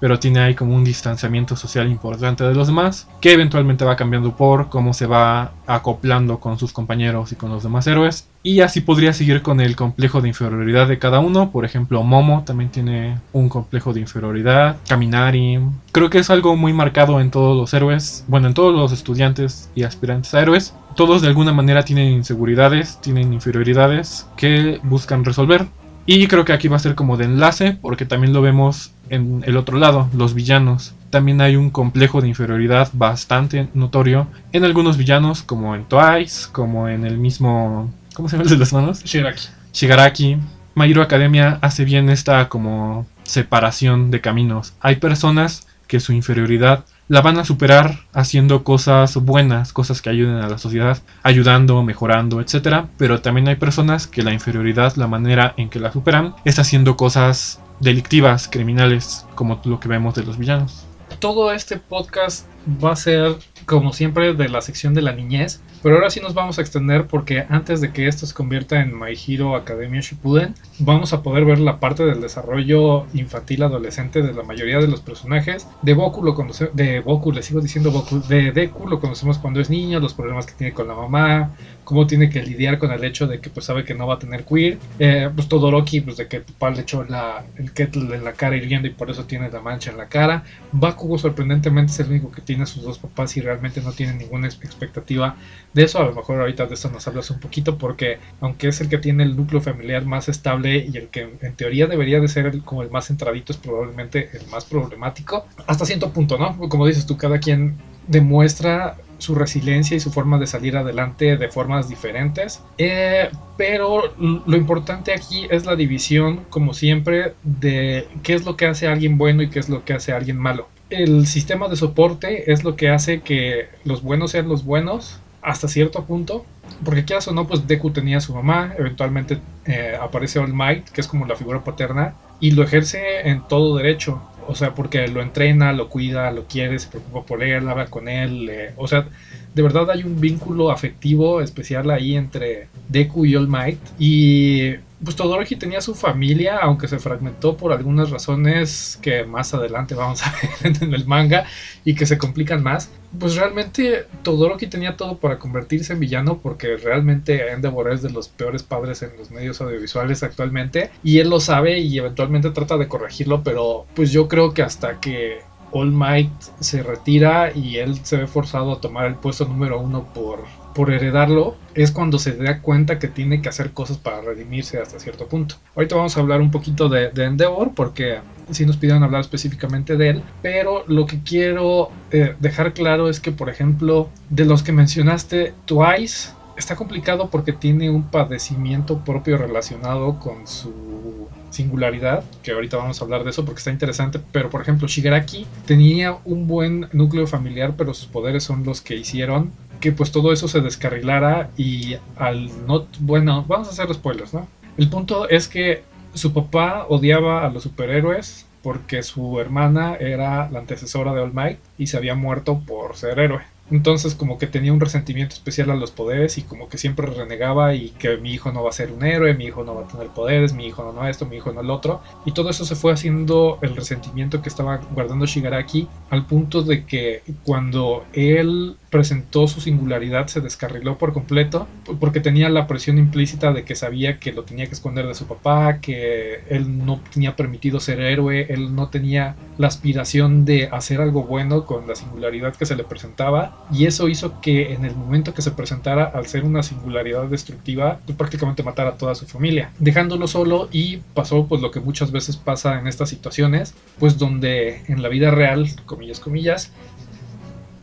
pero 0.06 0.19
tiene 0.19 0.40
ahí 0.40 0.54
como 0.54 0.75
un 0.75 0.84
distanciamiento 0.84 1.56
social 1.56 1.90
importante 1.90 2.44
de 2.44 2.54
los 2.54 2.68
demás, 2.68 3.07
que 3.19 3.34
eventualmente 3.34 3.86
va 3.86 3.96
cambiando 3.96 4.36
por 4.36 4.69
cómo 4.69 4.94
se 4.94 5.07
va 5.07 5.54
acoplando 5.66 6.40
con 6.40 6.60
sus 6.60 6.72
compañeros 6.72 7.31
y 7.31 7.36
con 7.36 7.50
los 7.50 7.63
demás 7.63 7.88
héroes. 7.88 8.28
Y 8.44 8.60
así 8.60 8.81
podría 8.81 9.13
seguir 9.13 9.42
con 9.42 9.60
el 9.62 9.75
complejo 9.75 10.22
de 10.22 10.28
inferioridad 10.28 10.88
de 10.88 11.00
cada 11.00 11.18
uno. 11.18 11.50
Por 11.50 11.66
ejemplo, 11.66 12.04
Momo 12.04 12.44
también 12.46 12.69
tiene 12.69 13.18
un 13.34 13.50
complejo 13.50 13.94
de 13.94 14.02
inferioridad. 14.02 14.78
Kaminari. 14.88 15.60
Creo 15.92 16.12
que 16.12 16.19
es 16.19 16.30
algo 16.30 16.56
muy 16.56 16.72
marcado 16.72 17.19
en 17.19 17.31
todos 17.31 17.57
los 17.57 17.74
héroes. 17.74 18.25
Bueno, 18.28 18.48
en 18.48 18.54
todos 18.54 18.75
los 18.75 18.92
estudiantes 18.92 19.72
y 19.74 19.81
aspirantes 19.81 20.36
a 20.36 20.42
héroes. 20.44 20.75
Todos 20.96 21.24
de 21.24 21.30
alguna 21.30 21.52
manera 21.52 21.81
tienen 21.81 22.13
inseguridades, 22.13 23.02
tienen 23.02 23.34
inferioridades 23.34 24.28
que 24.38 24.80
buscan 24.84 25.25
resolver. 25.25 25.66
Y 26.06 26.28
creo 26.28 26.46
que 26.46 26.54
aquí 26.54 26.68
va 26.68 26.75
a 26.75 26.80
ser 26.80 26.96
como 26.96 27.18
de 27.18 27.25
enlace, 27.25 27.78
porque 27.81 28.06
también 28.06 28.31
lo 28.31 28.42
vemos 28.42 28.92
en 29.10 29.44
el 29.46 29.57
otro 29.57 29.78
lado, 29.78 30.07
los 30.13 30.34
villanos. 30.34 30.94
También 31.10 31.42
hay 31.42 31.56
un 31.56 31.72
complejo 31.72 32.22
de 32.22 32.28
inferioridad 32.28 32.90
bastante 32.94 33.69
notorio 33.74 34.28
en 34.52 34.66
algunos 34.66 34.98
villanos, 34.98 35.42
como 35.42 35.75
en 35.75 35.86
Twice, 35.86 36.50
como 36.52 36.90
en 36.90 37.06
el 37.06 37.18
mismo. 37.18 37.92
¿Cómo 38.13 38.30
se 38.30 38.38
llama 38.38 38.44
el 38.44 38.50
de 38.50 38.57
las 38.57 38.74
manos? 38.74 39.04
Shigaraki. 39.04 39.48
Shigaraki. 39.74 40.38
My 40.75 40.92
Hero 40.92 41.02
Academia 41.02 41.57
hace 41.62 41.86
bien 41.86 42.10
esta 42.10 42.50
como 42.50 43.07
separación 43.24 44.12
de 44.12 44.22
caminos. 44.22 44.74
Hay 44.81 44.98
personas 44.98 45.68
que 45.88 46.00
su 46.00 46.12
inferioridad 46.12 46.86
la 47.07 47.22
van 47.22 47.38
a 47.38 47.46
superar 47.46 48.00
haciendo 48.13 48.63
cosas 48.63 49.16
buenas, 49.18 49.74
cosas 49.74 50.02
que 50.02 50.10
ayuden 50.10 50.38
a 50.38 50.50
la 50.50 50.57
sociedad, 50.57 50.98
ayudando, 51.24 51.84
mejorando, 51.84 52.42
etc. 52.42 52.86
Pero 52.98 53.22
también 53.22 53.48
hay 53.48 53.56
personas 53.56 54.07
que 54.07 54.24
la 54.24 54.34
inferioridad, 54.34 54.96
la 54.96 55.07
manera 55.07 55.54
en 55.57 55.69
que 55.69 55.80
la 55.80 55.92
superan, 55.92 56.36
es 56.46 56.57
haciendo 56.57 56.98
cosas 56.98 57.60
delictivas, 57.80 58.48
criminales, 58.48 59.25
como 59.36 59.62
lo 59.66 59.80
que 59.80 59.88
vemos 59.88 60.16
de 60.16 60.24
los 60.24 60.38
villanos. 60.38 60.86
Todo 61.19 61.52
este 61.52 61.78
podcast 61.78 62.48
va 62.84 62.94
a 62.94 62.96
ser, 62.96 63.36
como 63.66 63.94
siempre, 63.94 64.34
de 64.34 64.50
la 64.50 64.62
sección 64.62 64.94
de 64.94 65.02
la 65.02 65.14
niñez. 65.14 65.62
Pero 65.84 65.96
ahora 65.96 66.10
sí 66.10 66.20
nos 66.20 66.34
vamos 66.34 66.58
a 66.58 66.62
extender 66.62 67.08
porque 67.08 67.46
antes 67.50 67.82
de 67.82 67.92
que 67.92 68.08
esto 68.08 68.26
se 68.26 68.34
convierta 68.34 68.82
en 68.82 68.98
My 68.98 69.16
Academia 69.56 70.02
Shippuden, 70.02 70.56
vamos 70.80 71.14
a 71.14 71.22
poder 71.22 71.46
ver 71.46 71.60
la 71.60 71.80
parte 71.80 72.06
del 72.06 72.22
desarrollo 72.22 73.06
infantil 73.14 73.64
adolescente 73.64 74.22
de 74.22 74.34
la 74.34 74.44
mayoría 74.44 74.80
de 74.80 74.88
los 74.88 75.02
personajes. 75.02 75.68
De 75.82 75.94
Boku 75.94 76.24
lo 76.24 76.34
conocemos, 76.34 76.76
de 76.76 77.00
Boku 77.00 77.32
le 77.32 77.44
sigo 77.44 77.62
diciendo 77.62 77.92
Boku, 77.92 78.20
de 78.28 78.52
Deku 78.52 78.88
lo 78.88 79.00
conocemos 79.00 79.38
cuando 79.38 79.60
es 79.60 79.70
niño, 79.70 80.00
los 80.00 80.14
problemas 80.14 80.46
que 80.46 80.54
tiene 80.54 80.74
con 80.74 80.88
la 80.88 80.96
mamá, 80.96 81.52
cómo 81.86 82.06
tiene 82.08 82.30
que 82.30 82.44
lidiar 82.44 82.80
con 82.80 82.92
el 82.92 83.04
hecho 83.04 83.28
de 83.28 83.40
que 83.40 83.50
pues 83.50 83.66
sabe 83.66 83.86
que 83.86 83.94
no 83.94 84.08
va 84.08 84.16
a 84.16 84.20
tener 84.20 84.44
queer. 84.44 84.78
Eh, 85.00 85.30
pues 85.34 85.48
Todoroki, 85.48 86.02
pues 86.02 86.18
de 86.18 86.28
que 86.28 86.42
papá 86.42 86.72
le 86.72 86.82
echó 86.82 87.06
la, 87.06 87.46
el 87.56 87.72
kettle 87.72 88.14
en 88.16 88.26
la 88.26 88.34
cara 88.34 88.58
hirviendo 88.58 88.88
y 88.88 88.92
por 88.92 89.10
eso 89.10 89.26
tiene 89.26 89.50
la 89.50 89.62
mancha 89.62 89.92
en 89.92 89.98
la 89.98 90.08
cara. 90.08 90.44
Bakugo 90.74 91.18
sorprendentemente 91.18 91.94
es 91.94 92.00
el 92.02 92.10
único 92.10 92.32
que 92.32 92.42
tiene 92.42 92.64
a 92.64 92.66
sus 92.66 92.84
dos 92.84 93.00
papás 93.00 93.38
y 93.38 93.42
realmente 93.42 93.82
no 93.82 93.94
tiene 93.94 94.16
ninguna 94.16 94.48
expectativa 94.48 95.38
de 95.74 95.84
eso. 95.84 96.00
A 96.00 96.06
lo 96.06 96.14
mejor 96.14 96.42
ahorita 96.42 96.66
de 96.66 96.74
eso 96.74 96.90
nos 96.90 97.08
hablas 97.08 97.30
un 97.32 97.40
poquito 97.40 97.78
porque 97.78 98.18
aunque 98.42 98.68
es 98.68 98.81
el 98.81 98.90
que 98.90 98.98
tiene 98.98 99.24
el 99.24 99.36
núcleo 99.36 99.62
familiar 99.62 100.06
más 100.06 100.28
estable 100.28 100.86
y 100.92 100.98
el 100.98 101.08
que 101.08 101.30
en 101.42 101.56
teoría 101.56 101.88
debería 101.88 102.20
de 102.20 102.28
ser 102.28 102.60
como 102.62 102.81
el 102.81 102.90
más 102.90 103.08
centradito 103.08 103.54
es 103.54 103.58
probablemente 103.58 104.30
el 104.34 104.48
más 104.48 104.66
problemático. 104.66 105.46
Hasta 105.68 105.86
cierto 105.86 106.12
punto, 106.12 106.38
¿no? 106.38 106.58
Como 106.70 106.88
dices 106.88 107.06
tú, 107.06 107.16
cada 107.18 107.40
quien 107.40 107.76
demuestra 108.08 108.98
su 109.18 109.36
resiliencia 109.36 109.96
y 109.96 110.00
su 110.00 110.12
forma 110.12 110.38
de 110.38 110.48
salir 110.48 110.78
adelante 110.78 111.38
de 111.38 111.48
formas 111.50 111.90
diferentes. 111.90 112.62
Eh, 112.78 113.30
pero 113.58 114.14
lo 114.18 114.58
importante 114.58 115.14
aquí 115.14 115.48
es 115.50 115.66
la 115.66 115.76
división, 115.76 116.42
como 116.50 116.74
siempre, 116.74 117.34
de 117.44 118.08
qué 118.24 118.34
es 118.34 118.46
lo 118.46 118.58
que 118.58 118.66
hace 118.66 118.88
a 118.88 118.92
alguien 118.92 119.18
bueno 119.18 119.42
y 119.42 119.50
qué 119.50 119.60
es 119.60 119.70
lo 119.70 119.86
que 119.86 119.94
hace 119.94 120.12
a 120.12 120.18
alguien 120.18 120.38
malo. 120.38 120.68
El 120.90 121.26
sistema 121.28 121.68
de 121.68 121.76
soporte 121.76 122.52
es 122.52 122.64
lo 122.64 122.76
que 122.76 122.90
hace 122.90 123.22
que 123.22 123.70
los 123.84 124.04
buenos 124.04 124.32
sean 124.32 124.48
los 124.48 124.64
buenos 124.64 125.20
hasta 125.42 125.68
cierto 125.68 126.04
punto. 126.06 126.46
Porque 126.84 127.06
qué 127.06 127.16
o 127.16 127.34
no, 127.34 127.48
pues 127.48 127.68
Deku 127.68 127.92
tenía 127.92 128.18
a 128.18 128.22
su 128.22 128.34
mamá, 128.34 128.74
eventualmente 128.78 129.38
eh, 129.66 129.96
aparece 130.00 130.40
All 130.40 130.54
Might, 130.54 130.90
que 130.90 131.00
es 131.00 131.08
como 131.08 131.26
la 131.26 131.36
figura 131.36 131.64
paterna, 131.64 132.16
y 132.40 132.52
lo 132.52 132.64
ejerce 132.64 133.30
en 133.30 133.48
todo 133.48 133.78
derecho. 133.78 134.22
O 134.47 134.56
sea, 134.56 134.74
porque 134.74 135.07
lo 135.07 135.21
entrena, 135.21 135.74
lo 135.74 135.89
cuida, 135.89 136.31
lo 136.31 136.45
quiere, 136.45 136.80
se 136.80 136.89
preocupa 136.89 137.25
por 137.25 137.44
él, 137.44 137.68
habla 137.68 137.88
con 137.88 138.07
él. 138.07 138.51
O 138.77 138.88
sea, 138.88 139.07
de 139.53 139.62
verdad 139.62 139.89
hay 139.89 140.03
un 140.03 140.19
vínculo 140.19 140.71
afectivo 140.71 141.42
especial 141.42 141.89
ahí 141.89 142.15
entre 142.15 142.68
Deku 142.89 143.25
y 143.25 143.36
All 143.36 143.47
Might. 143.47 143.80
Y 143.97 144.75
pues 145.03 145.15
Todoroki 145.15 145.56
tenía 145.56 145.81
su 145.81 145.94
familia, 145.94 146.57
aunque 146.57 146.88
se 146.88 147.00
fragmentó 147.00 147.57
por 147.57 147.71
algunas 147.71 148.09
razones 148.09 148.97
que 149.01 149.24
más 149.24 149.53
adelante 149.53 149.95
vamos 149.95 150.25
a 150.25 150.33
ver 150.63 150.81
en 150.81 150.94
el 150.94 151.06
manga 151.06 151.45
y 151.83 151.95
que 151.95 152.06
se 152.06 152.18
complican 152.18 152.63
más. 152.63 152.89
Pues 153.18 153.36
realmente 153.36 154.07
Todoroki 154.24 154.68
tenía 154.68 154.97
todo 154.97 155.18
para 155.18 155.39
convertirse 155.39 155.94
en 155.94 156.00
villano 156.00 156.39
porque 156.39 156.77
realmente 156.77 157.51
Endeavor 157.51 157.92
es 157.92 158.01
de 158.01 158.09
los 158.09 158.27
peores 158.30 158.63
padres 158.63 159.01
en 159.03 159.15
los 159.18 159.31
medios 159.31 159.62
audiovisuales 159.62 160.24
actualmente 160.24 160.92
y 161.03 161.19
él 161.19 161.30
lo 161.30 161.39
sabe 161.39 161.80
y 161.80 161.97
eventualmente 161.97 162.51
trata 162.51 162.77
de 162.77 162.88
corregirlo, 162.88 163.44
pero 163.44 163.86
pues 163.95 164.12
yo 164.12 164.27
creo 164.27 164.53
que 164.53 164.63
hasta 164.63 165.00
que 165.00 165.39
All 165.71 165.92
Might 165.92 166.31
se 166.59 166.83
retira 166.83 167.51
y 167.53 167.77
él 167.77 168.00
se 168.03 168.18
ve 168.18 168.27
forzado 168.27 168.74
a 168.74 168.81
tomar 168.81 169.07
el 169.07 169.15
puesto 169.15 169.45
número 169.45 169.80
uno 169.80 170.06
por, 170.13 170.44
por 170.75 170.92
heredarlo, 170.92 171.56
es 171.74 171.92
cuando 171.92 172.19
se 172.19 172.33
da 172.33 172.62
cuenta 172.62 173.00
que 173.00 173.07
tiene 173.07 173.42
que 173.42 173.48
hacer 173.48 173.72
cosas 173.72 173.98
para 173.98 174.21
redimirse 174.21 174.78
hasta 174.78 175.00
cierto 175.00 175.28
punto. 175.28 175.56
Ahorita 175.73 175.95
vamos 175.95 176.18
a 176.18 176.19
hablar 176.19 176.42
un 176.42 176.52
poquito 176.52 176.90
de, 176.90 177.11
Endeavor 177.16 177.73
porque 177.73 178.19
sí 178.52 178.66
nos 178.66 178.76
pidieron 178.76 179.02
hablar 179.02 179.21
específicamente 179.21 179.95
de 179.95 180.09
él, 180.09 180.23
pero 180.42 180.83
lo 180.88 181.06
que 181.06 181.21
quiero 181.23 181.90
eh, 182.11 182.35
dejar 182.40 182.73
claro 182.73 183.09
es 183.09 183.21
que, 183.21 183.31
por 183.31 183.50
ejemplo, 183.50 184.09
de 184.30 184.45
los 184.45 184.64
que 184.64 184.73
mencionaste, 184.73 185.54
Twice 185.64 186.31
está 186.57 186.76
complicado 186.76 187.30
porque 187.30 187.54
tiene 187.54 187.90
un 187.90 188.04
padecimiento 188.04 189.00
propio 189.00 189.38
relacionado 189.38 190.19
con 190.19 190.45
su 190.45 191.30
singularidad, 191.50 192.23
que 192.44 192.52
ahorita 192.52 192.78
vamos 192.78 193.00
a 193.02 193.06
hablar 193.06 193.23
de 193.23 193.30
eso 193.30 193.45
porque 193.45 193.59
está 193.59 193.71
interesante, 193.71 194.19
pero 194.33 194.50
por 194.50 194.61
ejemplo 194.61 194.88
Shigaraki 194.88 195.47
tenía 195.66 196.18
un 196.26 196.47
buen 196.47 196.88
núcleo 196.92 197.28
familiar, 197.28 197.76
pero 197.78 197.94
sus 197.94 198.07
poderes 198.07 198.44
son 198.44 198.66
los 198.66 198.81
que 198.81 198.95
hicieron 198.97 199.52
que 199.85 199.92
pues 199.92 200.11
todo 200.11 200.33
eso 200.33 200.47
se 200.47 200.61
descarrilara 200.61 201.51
y 201.57 201.95
al 202.15 202.49
no, 202.65 202.87
bueno, 203.01 203.45
vamos 203.47 203.68
a 203.68 203.71
hacer 203.71 203.94
spoilers, 203.94 204.33
¿no? 204.33 204.47
El 204.77 204.89
punto 204.89 205.30
es 205.30 205.47
que 205.47 205.83
su 206.15 206.33
papá 206.33 206.87
odiaba 206.89 207.45
a 207.45 207.51
los 207.51 207.61
superhéroes 207.61 208.47
porque 208.63 209.04
su 209.04 209.39
hermana 209.39 209.94
era 209.94 210.49
la 210.49 210.57
antecesora 210.57 211.13
de 211.13 211.21
All 211.21 211.35
Might 211.35 211.59
y 211.77 211.85
se 211.85 211.97
había 211.97 212.15
muerto 212.15 212.63
por 212.65 212.95
ser 212.95 213.19
héroe. 213.19 213.44
Entonces 213.71 214.13
como 214.13 214.37
que 214.37 214.45
tenía 214.47 214.73
un 214.73 214.80
resentimiento 214.80 215.35
especial 215.35 215.71
a 215.71 215.75
los 215.75 215.92
poderes 215.92 216.37
y 216.37 216.44
como 216.44 216.69
que 216.69 216.77
siempre 216.77 217.07
renegaba 217.07 217.73
y 217.73 217.89
que 217.92 218.18
mi 218.18 218.31
hijo 218.31 218.51
no 218.51 218.63
va 218.63 218.69
a 218.69 218.73
ser 218.73 218.92
un 218.92 219.04
héroe, 219.04 219.33
mi 219.33 219.45
hijo 219.45 219.63
no 219.63 219.75
va 219.75 219.83
a 219.83 219.87
tener 219.87 220.07
poderes, 220.07 220.54
mi 220.54 220.68
hijo 220.68 220.83
no, 220.83 220.94
no 220.94 221.07
esto, 221.07 221.25
mi 221.25 221.37
hijo 221.37 221.51
no 221.51 221.61
el 221.61 221.71
otro. 221.71 222.01
Y 222.25 222.31
todo 222.31 222.49
eso 222.49 222.63
se 222.65 222.75
fue 222.75 222.92
haciendo 222.92 223.57
el 223.61 223.75
resentimiento 223.75 224.42
que 224.42 224.49
estaba 224.49 224.77
guardando 224.94 225.25
Shigaraki 225.25 225.87
al 226.11 226.25
punto 226.25 226.61
de 226.61 226.85
que 226.85 227.23
cuando 227.44 228.06
él 228.13 228.77
presentó 228.95 229.45
su 229.49 229.59
singularidad 229.59 230.28
se 230.28 230.40
descarriló 230.40 230.97
por 230.97 231.11
completo 231.11 231.68
porque 231.99 232.21
tenía 232.21 232.47
la 232.47 232.66
presión 232.66 232.97
implícita 232.97 233.52
de 233.52 233.66
que 233.66 233.75
sabía 233.75 234.19
que 234.19 234.31
lo 234.31 234.44
tenía 234.44 234.68
que 234.68 234.71
esconder 234.71 235.06
de 235.06 235.14
su 235.16 235.28
papá, 235.28 235.81
que 235.81 236.45
él 236.47 236.85
no 236.85 237.02
tenía 237.14 237.35
permitido 237.35 237.81
ser 237.81 237.99
héroe, 237.99 238.47
él 238.47 238.73
no 238.73 238.87
tenía 238.87 239.35
la 239.57 239.68
aspiración 239.68 240.45
de 240.45 240.69
hacer 240.71 241.02
algo 241.02 241.23
bueno 241.23 241.66
con 241.66 241.90
la 241.90 241.95
singularidad 241.95 242.56
que 242.56 242.66
se 242.66 242.78
le 242.78 242.85
presentaba 242.85 243.66
y 243.69 243.85
eso 243.85 244.07
hizo 244.07 244.40
que 244.40 244.71
en 244.71 244.85
el 244.85 244.95
momento 244.95 245.33
que 245.33 245.42
se 245.42 245.52
presentara 245.52 246.06
al 246.06 246.28
ser 246.28 246.45
una 246.45 246.64
singularidad 246.64 247.25
destructiva 247.25 247.99
pues, 248.06 248.18
prácticamente 248.18 248.64
matara 248.64 248.92
a 248.92 248.97
toda 248.97 249.14
su 249.14 249.25
familia, 249.25 249.71
dejándolo 249.78 250.25
solo 250.30 250.69
y 250.71 251.02
pasó 251.14 251.47
pues 251.47 251.59
lo 251.61 251.71
que 251.71 251.81
muchas 251.81 252.14
veces 252.14 252.37
pasa 252.37 252.80
en 252.80 252.87
estas 252.87 253.09
situaciones, 253.09 253.73
pues 253.99 254.18
donde 254.18 254.83
en 254.87 255.04
la 255.04 255.09
vida 255.09 255.31
real, 255.31 255.68
comillas 255.85 256.21
comillas, 256.21 256.71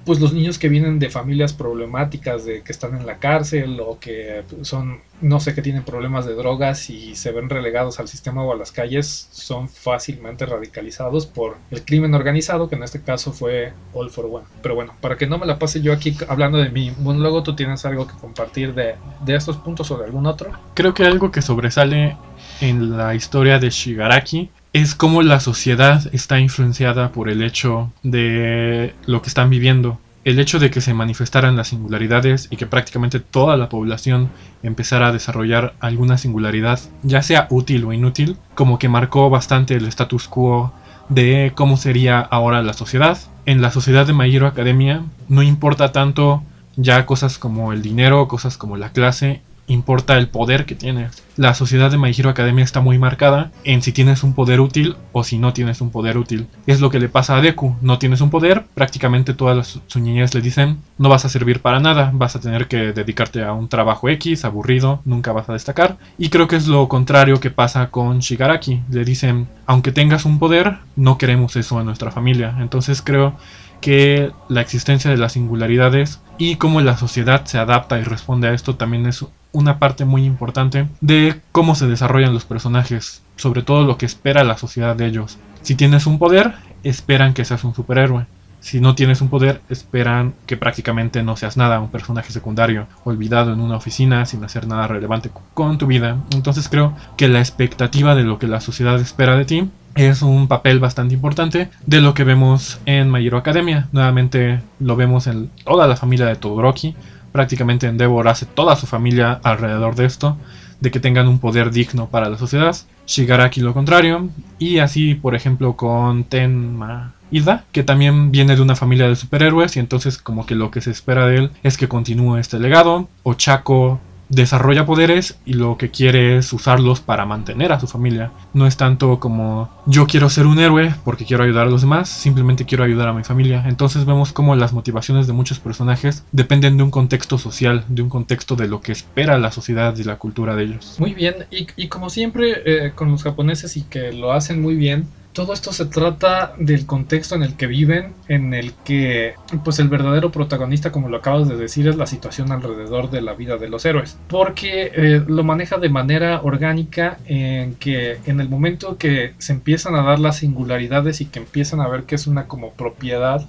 pues 0.05 0.21
los 0.21 0.33
niños 0.33 0.59
que 0.59 0.69
vienen 0.69 0.99
de 0.99 1.11
familias 1.11 1.53
problemáticas, 1.53 2.45
de 2.45 2.63
que 2.63 2.73
están 2.73 2.97
en 2.97 3.07
la 3.07 3.19
cárcel 3.19 3.81
o 3.81 3.99
que 3.99 4.43
son, 4.63 5.01
no 5.21 5.41
sé, 5.41 5.55
que 5.55 5.63
tienen 5.63 5.85
problemas 5.85 6.27
de 6.27 6.35
drogas 6.35 6.91
y 6.91 7.15
se 7.15 7.33
ven 7.33 7.49
relegados 7.49 8.01
al 8.01 8.09
sistema 8.09 8.43
o 8.43 8.53
a 8.53 8.57
las 8.57 8.73
calles, 8.73 9.29
son 9.31 9.69
fácilmente 9.69 10.47
radicalizados 10.47 11.27
por 11.27 11.57
el 11.71 11.85
crimen 11.85 12.15
organizado, 12.15 12.69
que 12.69 12.77
en 12.77 12.83
este 12.83 13.03
caso 13.03 13.33
fue 13.33 13.73
All 13.93 14.11
for 14.11 14.27
One. 14.27 14.47
Pero 14.63 14.75
bueno, 14.75 14.95
para 15.01 15.17
que 15.17 15.27
no 15.27 15.39
me 15.39 15.47
la 15.47 15.59
pase 15.59 15.81
yo 15.81 15.93
aquí 15.93 16.17
hablando 16.29 16.59
de 16.59 16.71
mi 16.71 16.93
luego 17.03 17.43
¿tú 17.43 17.55
tienes 17.55 17.85
algo 17.85 18.07
que 18.07 18.15
compartir 18.15 18.75
de, 18.75 18.95
de 19.25 19.35
estos 19.35 19.57
puntos 19.57 19.91
o 19.91 19.99
de 19.99 20.05
algún 20.05 20.27
otro? 20.27 20.51
Creo 20.75 20.95
que 20.95 21.05
algo 21.05 21.31
que 21.31 21.43
sobresale 21.43 22.17
en 22.61 22.97
la 22.97 23.15
historia 23.15 23.59
de 23.59 23.71
Shigaraki 23.71 24.51
es 24.73 24.95
como 24.95 25.23
la 25.23 25.41
sociedad 25.41 26.09
está 26.13 26.41
influenciada 26.41 27.13
por 27.13 27.29
el 27.29 27.43
hecho 27.43 27.93
de 28.03 28.95
lo 29.07 29.21
que 29.21 29.29
están 29.29 29.51
viviendo. 29.51 29.99
El 30.25 30.39
hecho 30.39 30.59
de 30.59 30.71
que 30.71 30.81
se 30.81 30.95
manifestaran 30.95 31.57
las 31.57 31.69
singularidades 31.69 32.47
y 32.51 32.57
que 32.57 32.67
prácticamente 32.67 33.21
toda 33.21 33.57
la 33.57 33.69
población 33.69 34.31
empezara 34.63 35.09
a 35.09 35.13
desarrollar 35.13 35.75
alguna 35.81 36.17
singularidad, 36.17 36.79
ya 37.03 37.23
sea 37.23 37.49
útil 37.51 37.85
o 37.85 37.93
inútil, 37.93 38.37
como 38.55 38.79
que 38.79 38.89
marcó 38.89 39.29
bastante 39.29 39.75
el 39.75 39.87
status 39.87 40.29
quo 40.29 40.73
de 41.09 41.53
cómo 41.55 41.77
sería 41.77 42.21
ahora 42.21 42.63
la 42.63 42.73
sociedad. 42.73 43.19
En 43.45 43.61
la 43.61 43.73
sociedad 43.73 44.07
de 44.07 44.15
My 44.15 44.35
Academia 44.39 45.03
no 45.29 45.43
importa 45.43 45.93
tanto 45.93 46.45
ya 46.77 47.05
cosas 47.05 47.37
como 47.37 47.73
el 47.73 47.83
dinero, 47.83 48.29
cosas 48.29 48.57
como 48.57 48.77
la 48.77 48.93
clase, 48.93 49.43
importa 49.67 50.19
el 50.19 50.29
poder 50.29 50.67
que 50.67 50.75
tienes. 50.75 51.23
La 51.37 51.55
sociedad 51.55 51.91
de 51.91 51.97
My 51.97 52.13
Academia 52.27 52.65
está 52.65 52.81
muy 52.81 52.99
marcada 52.99 53.51
en 53.65 53.81
si 53.81 53.93
tienes 53.93 54.23
un 54.23 54.35
poder 54.35 54.61
útil 54.61 54.97
o 55.13 55.25
si 55.25 55.39
no 55.39 55.53
tienes 55.53 55.81
un 55.81 55.91
poder 55.91 56.19
útil. 56.19 56.47
Es 56.67 56.81
lo 56.81 56.91
que 56.91 57.01
le 57.01 57.09
pasa 57.09 57.37
a 57.37 57.41
Deku. 57.41 57.75
No 57.81 57.99
tienes 57.99 58.21
un 58.21 58.31
poder, 58.31 58.67
prácticamente 58.75 59.33
todas 59.33 59.57
las, 59.57 59.81
su 59.87 60.01
niñez 60.01 60.35
le 60.35 60.43
dicen 60.43 60.79
no 60.99 61.09
vas 61.09 61.25
a 61.25 61.31
servir 61.31 61.61
para 61.61 61.81
nada, 61.81 62.11
vas 62.13 62.37
a 62.37 62.41
tener 62.41 62.69
que 62.69 62.93
dedicarte 62.93 63.43
a 63.43 63.53
un 63.53 63.69
trabajo 63.69 64.09
X, 64.09 64.45
aburrido, 64.45 65.01
nunca 65.05 65.33
vas 65.33 65.49
a 65.49 65.55
destacar. 65.55 65.97
Y 66.19 66.29
creo 66.29 66.49
que 66.49 66.57
es 66.57 66.67
lo 66.67 66.89
contrario 66.89 67.41
que 67.41 67.51
pasa 67.51 67.91
con 67.91 68.19
Shigaraki. 68.19 68.83
Le 68.91 69.05
dicen, 69.05 69.49
aunque 69.67 69.93
tengas 69.93 70.25
un 70.27 70.39
poder, 70.39 70.79
no 70.97 71.19
queremos 71.19 71.57
eso 71.57 71.81
en 71.81 71.87
nuestra 71.87 72.11
familia. 72.11 72.57
Entonces 72.61 73.01
creo 73.01 73.37
que 73.81 74.31
la 74.49 74.61
existencia 74.61 75.11
de 75.11 75.17
las 75.17 75.33
singularidades 75.33 76.21
y 76.39 76.57
cómo 76.57 76.81
la 76.81 76.97
sociedad 76.97 77.45
se 77.45 77.59
adapta 77.59 77.99
y 77.99 78.05
responde 78.05 78.49
a 78.49 78.55
esto 78.55 78.77
también 78.77 79.07
es 79.07 79.25
una 79.53 79.79
parte 79.79 80.05
muy 80.05 80.25
importante 80.25 80.89
de 81.01 81.41
cómo 81.53 81.75
se 81.75 81.87
desarrollan 81.87 82.35
los 82.35 82.45
personajes, 82.45 83.23
sobre 83.37 83.63
todo 83.63 83.85
lo 83.85 83.99
que 83.99 84.07
espera 84.07 84.45
la 84.45 84.59
sociedad 84.59 84.97
de 84.97 85.07
ellos. 85.07 85.39
Si 85.63 85.75
tienes 85.75 86.07
un 86.07 86.19
poder, 86.19 86.55
esperan 86.83 87.35
que 87.35 87.45
seas 87.45 87.65
un 87.65 87.75
superhéroe. 87.75 88.27
Si 88.61 88.81
no 88.81 88.95
tienes 88.95 89.21
un 89.21 89.29
poder, 89.29 89.61
esperan 89.69 90.35
que 90.47 90.57
prácticamente 90.57 91.23
no 91.25 91.37
seas 91.37 91.57
nada, 91.57 91.81
un 91.81 91.91
personaje 91.91 92.33
secundario, 92.33 92.87
olvidado 93.03 93.53
en 93.53 93.61
una 93.61 93.77
oficina 93.77 94.25
sin 94.25 94.45
hacer 94.45 94.69
nada 94.69 94.87
relevante 94.87 95.31
con 95.53 95.79
tu 95.79 95.87
vida. 95.87 96.19
Entonces 96.33 96.69
creo 96.69 96.95
que 97.17 97.27
la 97.27 97.41
expectativa 97.41 98.15
de 98.15 98.23
lo 98.23 98.39
que 98.39 98.47
la 98.47 98.61
sociedad 98.61 99.01
espera 99.01 99.37
de 99.37 99.45
ti 99.45 99.69
es 99.97 100.23
un 100.23 100.47
papel 100.49 100.79
bastante 100.79 101.15
importante 101.15 101.71
de 101.87 102.01
lo 102.01 102.15
que 102.15 102.25
vemos 102.25 102.79
en 102.87 103.11
My 103.11 103.29
Academia. 103.29 103.89
Nuevamente 103.91 104.61
lo 104.79 104.95
vemos 104.95 105.27
en 105.27 105.51
toda 105.65 105.89
la 105.89 105.97
familia 105.97 106.27
de 106.27 106.37
Todoroki, 106.37 106.95
prácticamente 107.33 107.87
Endeavor 107.87 108.29
hace 108.29 108.47
toda 108.47 108.77
su 108.77 108.87
familia 108.87 109.41
alrededor 109.43 109.95
de 109.95 110.05
esto, 110.05 110.37
de 110.81 110.91
que 110.91 111.01
tengan 111.01 111.29
un 111.29 111.39
poder 111.39 111.71
digno 111.71 112.09
para 112.09 112.29
la 112.29 112.39
sociedad. 112.39 112.77
Shigaraki 113.07 113.61
lo 113.61 113.75
contrario, 113.75 114.29
y 114.59 114.79
así 114.79 115.15
por 115.15 115.35
ejemplo 115.35 115.77
con 115.77 116.25
Tenma 116.25 117.15
Ida, 117.31 117.65
que 117.73 117.83
también 117.83 118.31
viene 118.31 118.55
de 118.55 118.63
una 118.63 118.77
familia 118.77 119.09
de 119.09 119.17
superhéroes 119.17 119.77
y 119.77 119.81
entonces 119.81 120.19
como 120.19 120.47
que 120.47 120.55
lo 120.55 120.71
que 120.71 120.81
se 120.81 120.91
espera 120.91 121.27
de 121.27 121.37
él 121.37 121.51
es 121.63 121.77
que 121.77 121.89
continúe 121.89 122.37
este 122.37 122.59
legado. 122.59 123.09
Ochako 123.23 124.01
desarrolla 124.33 124.87
poderes 124.87 125.39
y 125.45 125.53
lo 125.53 125.77
que 125.77 125.91
quiere 125.91 126.39
es 126.39 126.53
usarlos 126.53 127.01
para 127.01 127.27
mantener 127.27 127.71
a 127.71 127.79
su 127.79 127.87
familia. 127.87 128.33
No 128.55 128.67
es 128.67 128.77
tanto 128.77 129.21
como 129.21 129.69
yo 129.87 130.07
quiero 130.07 130.31
ser 130.31 130.47
un 130.47 130.59
héroe 130.59 130.95
porque 131.05 131.27
quiero 131.27 131.45
ayudar 131.45 131.67
a 131.67 131.71
los 131.71 131.83
demás, 131.83 132.09
simplemente 132.09 132.65
quiero 132.65 132.83
ayudar 132.83 133.09
a 133.09 133.13
mi 133.13 133.25
familia. 133.25 133.65
Entonces 133.67 134.07
vemos 134.07 134.33
como 134.33 134.57
las 134.57 134.73
motivaciones 134.73 135.27
de 135.27 135.35
muchos 135.35 135.61
personajes 135.61 136.25
dependen 136.33 136.79
de 136.79 136.83
un 136.83 136.91
contexto 136.91 137.37
social, 137.37 137.85
de 137.89 138.03
un 138.03 138.09
contexto 138.09 138.57
de 138.57 138.69
lo 138.69 138.81
que 138.81 138.93
espera 138.93 139.39
la 139.39 139.53
sociedad 139.53 139.95
y 139.97 140.05
la 140.05 140.17
cultura 140.17 140.57
de 140.57 140.65
ellos. 140.65 140.97
Muy 140.99 141.13
bien, 141.13 141.47
y, 141.51 141.89
como 141.89 142.09
siempre 142.09 142.63
eh, 142.65 142.93
con 142.95 143.11
los 143.11 143.23
japoneses 143.23 143.77
y 143.77 143.83
que 143.83 144.13
lo 144.13 144.33
hacen 144.33 144.63
muy 144.63 144.77
bien, 144.77 145.07
todo 145.33 145.55
esto 145.55 145.73
se 145.73 145.87
trata 145.87 146.55
del 146.59 146.85
contexto 146.85 147.35
en 147.35 147.43
el 147.43 147.57
que 147.57 147.67
viven, 147.67 148.13
en 148.29 148.53
el 148.53 148.75
que 148.85 149.35
pues 149.65 149.79
el 149.79 149.89
verdadero 149.89 150.31
protagonista, 150.31 150.93
como 150.93 151.09
lo 151.09 151.17
acabas 151.17 151.49
de 151.49 151.57
decir, 151.57 151.89
es 151.89 151.97
la 151.97 152.07
situación 152.07 152.53
alrededor 152.53 153.11
de 153.11 153.23
la 153.23 153.33
vida 153.33 153.57
de 153.57 153.69
los 153.69 153.85
héroes, 153.87 154.19
porque 154.29 154.93
eh, 154.95 155.25
lo 155.27 155.43
maneja 155.43 155.79
de 155.79 155.89
manera 155.89 156.43
orgánica 156.43 157.19
en 157.27 157.75
que 157.77 158.19
en 158.27 158.41
el 158.41 158.49
momento 158.49 158.99
que 158.99 159.35
se 159.39 159.53
empiezan 159.55 159.95
a 159.95 160.03
dar 160.03 160.19
las 160.19 160.39
singularidades 160.39 161.21
y 161.21 161.27
que 161.27 161.39
empiezan 161.39 161.81
a 161.81 161.89
ver 161.89 162.05
que 162.05 162.15
es 162.15 162.27
una 162.27 162.47
como 162.47 162.73
propiedad 162.73 163.47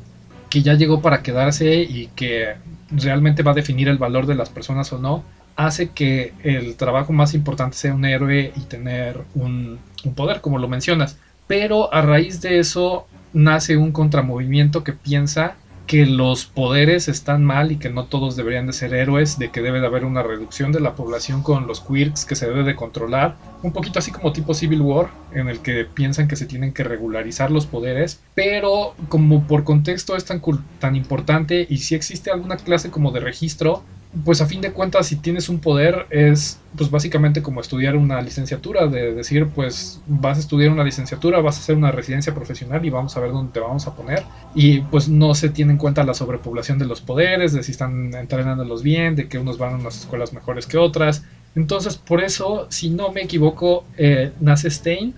que 0.50 0.62
ya 0.62 0.76
llegó 0.76 1.02
para 1.02 1.22
quedarse 1.22 1.82
y 1.82 2.08
que 2.16 2.56
realmente 2.92 3.44
va 3.44 3.52
a 3.52 3.56
definir 3.56 3.90
el 3.90 3.98
valor 3.98 4.26
de 4.26 4.36
las 4.36 4.50
personas 4.50 4.94
o 4.94 5.00
no, 5.00 5.24
hace 5.56 5.90
que 5.90 6.34
el 6.44 6.76
trabajo 6.76 7.12
más 7.12 7.34
importante 7.34 7.76
sea 7.76 7.94
un 7.94 8.06
héroe 8.06 8.54
y 8.56 8.62
tener 8.62 9.20
un, 9.36 9.80
un 10.06 10.14
poder, 10.14 10.42
como 10.42 10.60
lo 10.60 10.68
mencionas 10.68 11.18
pero 11.56 11.94
a 11.94 12.02
raíz 12.02 12.42
de 12.42 12.58
eso 12.58 13.06
nace 13.32 13.78
un 13.78 13.92
contramovimiento 13.92 14.84
que 14.84 14.92
piensa 14.92 15.54
que 15.86 16.08
los 16.08 16.46
poderes 16.46 17.08
están 17.08 17.44
mal 17.44 17.72
y 17.72 17.76
que 17.76 17.92
no 17.92 18.06
todos 18.06 18.36
deberían 18.36 18.66
de 18.66 18.74
ser 18.74 18.96
héroes, 18.96 19.38
de 19.38 19.52
que 19.52 19.62
debe 19.62 19.80
de 19.80 19.86
haber 19.86 20.04
una 20.04 20.24
reducción 20.24 20.72
de 20.72 20.80
la 20.80 20.96
población 20.96 21.44
con 21.44 21.68
los 21.68 21.80
quirks 21.80 22.26
que 22.26 22.36
se 22.36 22.48
debe 22.48 22.64
de 22.64 22.76
controlar, 22.76 23.36
un 23.62 23.72
poquito 23.72 24.00
así 24.00 24.10
como 24.10 24.34
tipo 24.34 24.56
Civil 24.56 24.82
War, 24.82 25.12
en 25.32 25.48
el 25.48 25.60
que 25.60 25.86
piensan 25.86 26.28
que 26.28 26.38
se 26.38 26.48
tienen 26.48 26.74
que 26.74 26.84
regularizar 26.84 27.52
los 27.52 27.68
poderes, 27.68 28.20
pero 28.34 28.96
como 29.08 29.46
por 29.46 29.64
contexto 29.64 30.16
es 30.16 30.26
tan, 30.26 30.42
tan 30.80 30.96
importante 30.96 31.68
y 31.70 31.78
si 31.78 31.94
existe 31.94 32.32
alguna 32.32 32.58
clase 32.58 32.90
como 32.90 33.12
de 33.12 33.20
registro, 33.20 33.84
pues 34.24 34.42
a 34.42 34.46
fin 34.46 34.62
de 34.62 34.72
cuentas 34.72 35.08
si 35.08 35.16
tienes 35.16 35.50
un 35.50 35.60
poder 35.60 36.06
es 36.12 36.60
pues 36.78 36.92
básicamente 36.92 37.42
como 37.42 37.62
estudiar 37.62 37.96
una 37.96 38.22
licenciatura, 38.22 38.88
de 38.88 39.14
decir 39.14 39.48
pues 39.48 40.02
vas 40.08 40.38
a 40.38 40.40
estudiar 40.40 40.72
una 40.72 40.84
licenciatura, 40.84 41.42
vas 41.42 41.58
a 41.58 41.60
hacer 41.62 41.76
una 41.76 41.92
residencia 41.92 42.34
profesional 42.34 42.86
y 42.86 42.90
vamos 42.90 43.18
a 43.18 43.20
ver 43.20 43.32
dónde 43.32 43.54
te 43.54 43.60
vamos 43.60 43.88
a 43.88 43.96
poner 43.96 44.24
y 44.54 44.82
pues 44.82 45.10
no 45.10 45.34
se 45.34 45.50
tiene 45.50 45.74
en 45.74 45.78
cuenta 45.78 46.04
la 46.04 46.14
sobrepoblación 46.14 46.78
de 46.78 46.86
los 46.86 47.02
poderes, 47.02 47.54
de 47.54 47.64
si 47.64 47.72
están 47.72 48.14
entrenándolos 48.14 48.84
bien, 48.84 49.16
de 49.16 49.28
que 49.28 49.40
unos 49.40 49.58
van 49.58 49.74
a 49.74 49.78
unas 49.78 50.00
escuelas 50.00 50.34
mejores 50.34 50.68
que 50.68 50.78
otras. 50.78 51.24
Entonces 51.56 51.98
por 51.98 52.24
eso, 52.24 52.68
si 52.70 52.90
no 52.90 53.12
me 53.12 53.24
equivoco, 53.24 53.86
eh, 53.98 54.32
nace 54.40 54.70
Stein, 54.70 55.16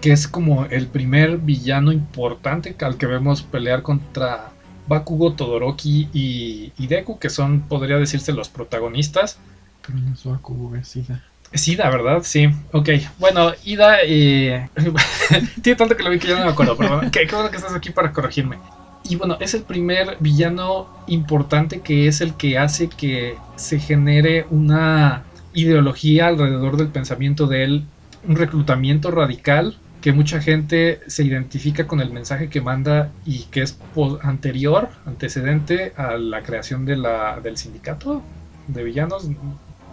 que 0.00 0.12
es 0.12 0.28
como 0.28 0.64
el 0.66 0.86
primer 0.86 1.38
villano 1.38 1.92
importante 1.92 2.74
al 2.80 2.96
que 2.96 3.06
vemos 3.06 3.42
pelear 3.42 3.82
contra 3.82 4.52
Bakugo, 4.88 5.34
Todoroki 5.34 6.08
y, 6.12 6.86
Deku, 6.86 7.18
que 7.18 7.30
son, 7.30 7.60
podría 7.62 7.96
decirse, 7.96 8.32
los 8.32 8.48
protagonistas. 8.48 9.38
Pero 9.86 9.98
no 9.98 10.12
es 10.12 10.24
Bakugo, 10.24 10.74
es 10.76 10.96
Ida. 10.96 11.22
Es 11.52 11.68
Ida, 11.68 11.88
¿verdad? 11.90 12.22
Sí. 12.24 12.48
Ok. 12.72 12.90
Bueno, 13.18 13.52
Ida. 13.64 13.98
Eh... 14.02 14.68
Tiene 15.62 15.76
tanto 15.76 15.96
que 15.96 16.02
lo 16.02 16.10
vi 16.10 16.18
que 16.18 16.28
ya 16.28 16.38
no 16.38 16.44
me 16.44 16.50
acuerdo, 16.50 16.76
pero 16.76 16.96
bueno, 16.96 17.10
qué, 17.10 17.26
bueno 17.30 17.50
que 17.50 17.56
estás 17.56 17.74
aquí 17.74 17.90
para 17.90 18.12
corregirme. 18.12 18.58
Y 19.04 19.16
bueno, 19.16 19.36
es 19.40 19.54
el 19.54 19.62
primer 19.62 20.16
villano 20.20 20.88
importante 21.06 21.80
que 21.80 22.08
es 22.08 22.20
el 22.20 22.34
que 22.34 22.58
hace 22.58 22.88
que 22.88 23.36
se 23.56 23.78
genere 23.78 24.46
una 24.50 25.24
ideología 25.54 26.26
alrededor 26.26 26.76
del 26.76 26.88
pensamiento 26.88 27.46
de 27.46 27.64
él, 27.64 27.84
un 28.26 28.36
reclutamiento 28.36 29.10
radical 29.10 29.78
que 30.00 30.12
mucha 30.12 30.40
gente 30.40 31.00
se 31.06 31.24
identifica 31.24 31.86
con 31.86 32.00
el 32.00 32.12
mensaje 32.12 32.48
que 32.48 32.60
manda 32.60 33.10
y 33.24 33.44
que 33.44 33.62
es 33.62 33.78
anterior, 34.22 34.88
antecedente 35.06 35.92
a 35.96 36.16
la 36.16 36.42
creación 36.42 36.84
de 36.84 36.96
la, 36.96 37.40
del 37.40 37.56
sindicato 37.56 38.22
de 38.68 38.84
villanos. 38.84 39.28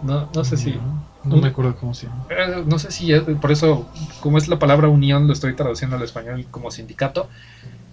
No, 0.02 0.30
no 0.34 0.44
sé 0.44 0.56
si... 0.56 0.78
No, 1.24 1.38
me 1.38 1.48
acuerdo 1.48 1.74
cómo 1.74 1.92
se 1.92 2.06
llama. 2.06 2.26
Eh, 2.30 2.62
no 2.64 2.78
sé 2.78 2.92
si, 2.92 3.12
por 3.40 3.50
eso, 3.50 3.90
como 4.20 4.38
es 4.38 4.46
la 4.46 4.60
palabra 4.60 4.88
unión, 4.88 5.26
lo 5.26 5.32
estoy 5.32 5.54
traduciendo 5.54 5.96
al 5.96 6.02
español 6.02 6.46
como 6.50 6.70
sindicato. 6.70 7.28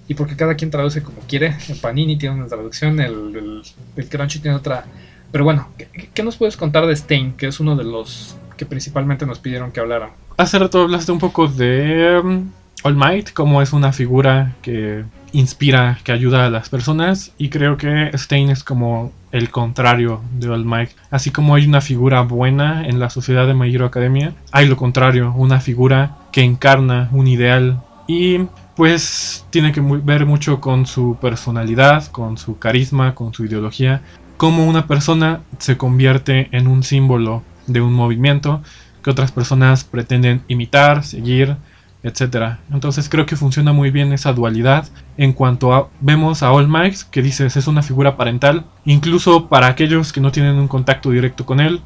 y 0.08 0.14
porque 0.14 0.36
cada 0.36 0.56
quien 0.56 0.70
traduce 0.70 1.02
como 1.02 1.20
quiere. 1.22 1.56
El 1.70 1.78
Panini 1.78 2.18
tiene 2.18 2.36
una 2.36 2.48
traducción, 2.48 3.00
el, 3.00 3.64
el, 3.96 4.10
Crunchy 4.10 4.40
tiene 4.40 4.56
otra. 4.56 4.86
Pero 5.32 5.46
bueno, 5.46 5.70
¿qué, 6.14 6.22
nos 6.22 6.38
puedes 6.38 6.58
contar 6.58 6.86
de 6.86 6.96
Stein, 6.96 7.34
que 7.34 7.48
es 7.48 7.60
uno 7.60 7.76
de 7.76 7.86
los 7.86 8.36
que 8.56 8.68
principalmente 8.68 9.26
nos 9.26 9.40
pidieron 9.40 9.72
que 9.72 9.80
hablara? 9.80 10.12
Hace 10.36 10.58
rato 10.58 10.82
hablaste 10.82 11.12
un 11.12 11.20
poco 11.20 11.48
de 11.48 12.20
um, 12.24 12.50
All 12.82 12.96
Might, 12.96 13.34
como 13.34 13.62
es 13.62 13.72
una 13.72 13.94
figura 13.94 14.56
que 14.64 15.04
inspira, 15.32 16.00
que 16.04 16.12
ayuda 16.12 16.48
a 16.48 16.50
las 16.50 16.70
personas, 16.70 17.32
y 17.38 17.50
creo 17.50 17.78
que 17.78 18.10
Stein 18.18 18.50
es 18.50 18.64
como 18.64 19.12
el 19.32 19.52
contrario 19.52 20.22
de 20.40 20.50
All 20.50 20.66
Might. 20.66 20.90
Así 21.12 21.30
como 21.30 21.54
hay 21.54 21.68
una 21.68 21.82
figura 21.82 22.22
buena 22.22 22.88
en 22.88 23.00
la 23.00 23.12
sociedad 23.12 23.46
de 23.46 23.54
My 23.54 23.74
Hero 23.74 23.86
Academia, 23.86 24.34
hay 24.52 24.68
lo 24.68 24.76
contrario, 24.76 25.34
una 25.36 25.60
figura 25.60 26.18
que 26.32 26.42
encarna 26.42 27.10
un 27.12 27.28
ideal 27.28 27.80
y 28.08 28.40
pues 28.76 29.46
tiene 29.52 29.72
que 29.72 29.82
ver 29.82 30.26
mucho 30.26 30.60
con 30.60 30.88
su 30.88 31.16
personalidad, 31.22 32.08
con 32.08 32.40
su 32.40 32.58
carisma, 32.58 33.14
con 33.14 33.36
su 33.36 33.46
ideología, 33.46 34.02
cómo 34.38 34.66
una 34.66 34.88
persona 34.88 35.42
se 35.60 35.78
convierte 35.78 36.50
en 36.52 36.68
un 36.68 36.82
símbolo 36.82 37.44
de 37.68 37.82
un 37.82 37.94
movimiento 37.94 38.64
que 39.04 39.12
otras 39.12 39.32
personas 39.32 39.84
pretenden 39.84 40.44
imitar, 40.48 41.04
seguir, 41.04 41.58
etc. 42.04 42.58
Entonces 42.72 43.10
creo 43.10 43.26
que 43.26 43.36
funciona 43.36 43.74
muy 43.74 43.92
bien 43.92 44.14
esa 44.14 44.34
dualidad 44.34 44.88
en 45.18 45.34
cuanto 45.34 45.90
vemos 46.02 46.44
a 46.44 46.52
All 46.52 46.68
Might 46.68 46.98
que 47.12 47.22
dices 47.22 47.56
es 47.56 47.68
una 47.68 47.82
figura 47.82 48.18
parental, 48.18 48.66
incluso 48.86 49.48
para 49.48 49.68
aquellos 49.68 50.12
que 50.12 50.22
no 50.22 50.32
tienen 50.32 50.56
un 50.56 50.68
contacto 50.68 51.12
directo 51.12 51.46
con 51.46 51.60
él, 51.60 51.82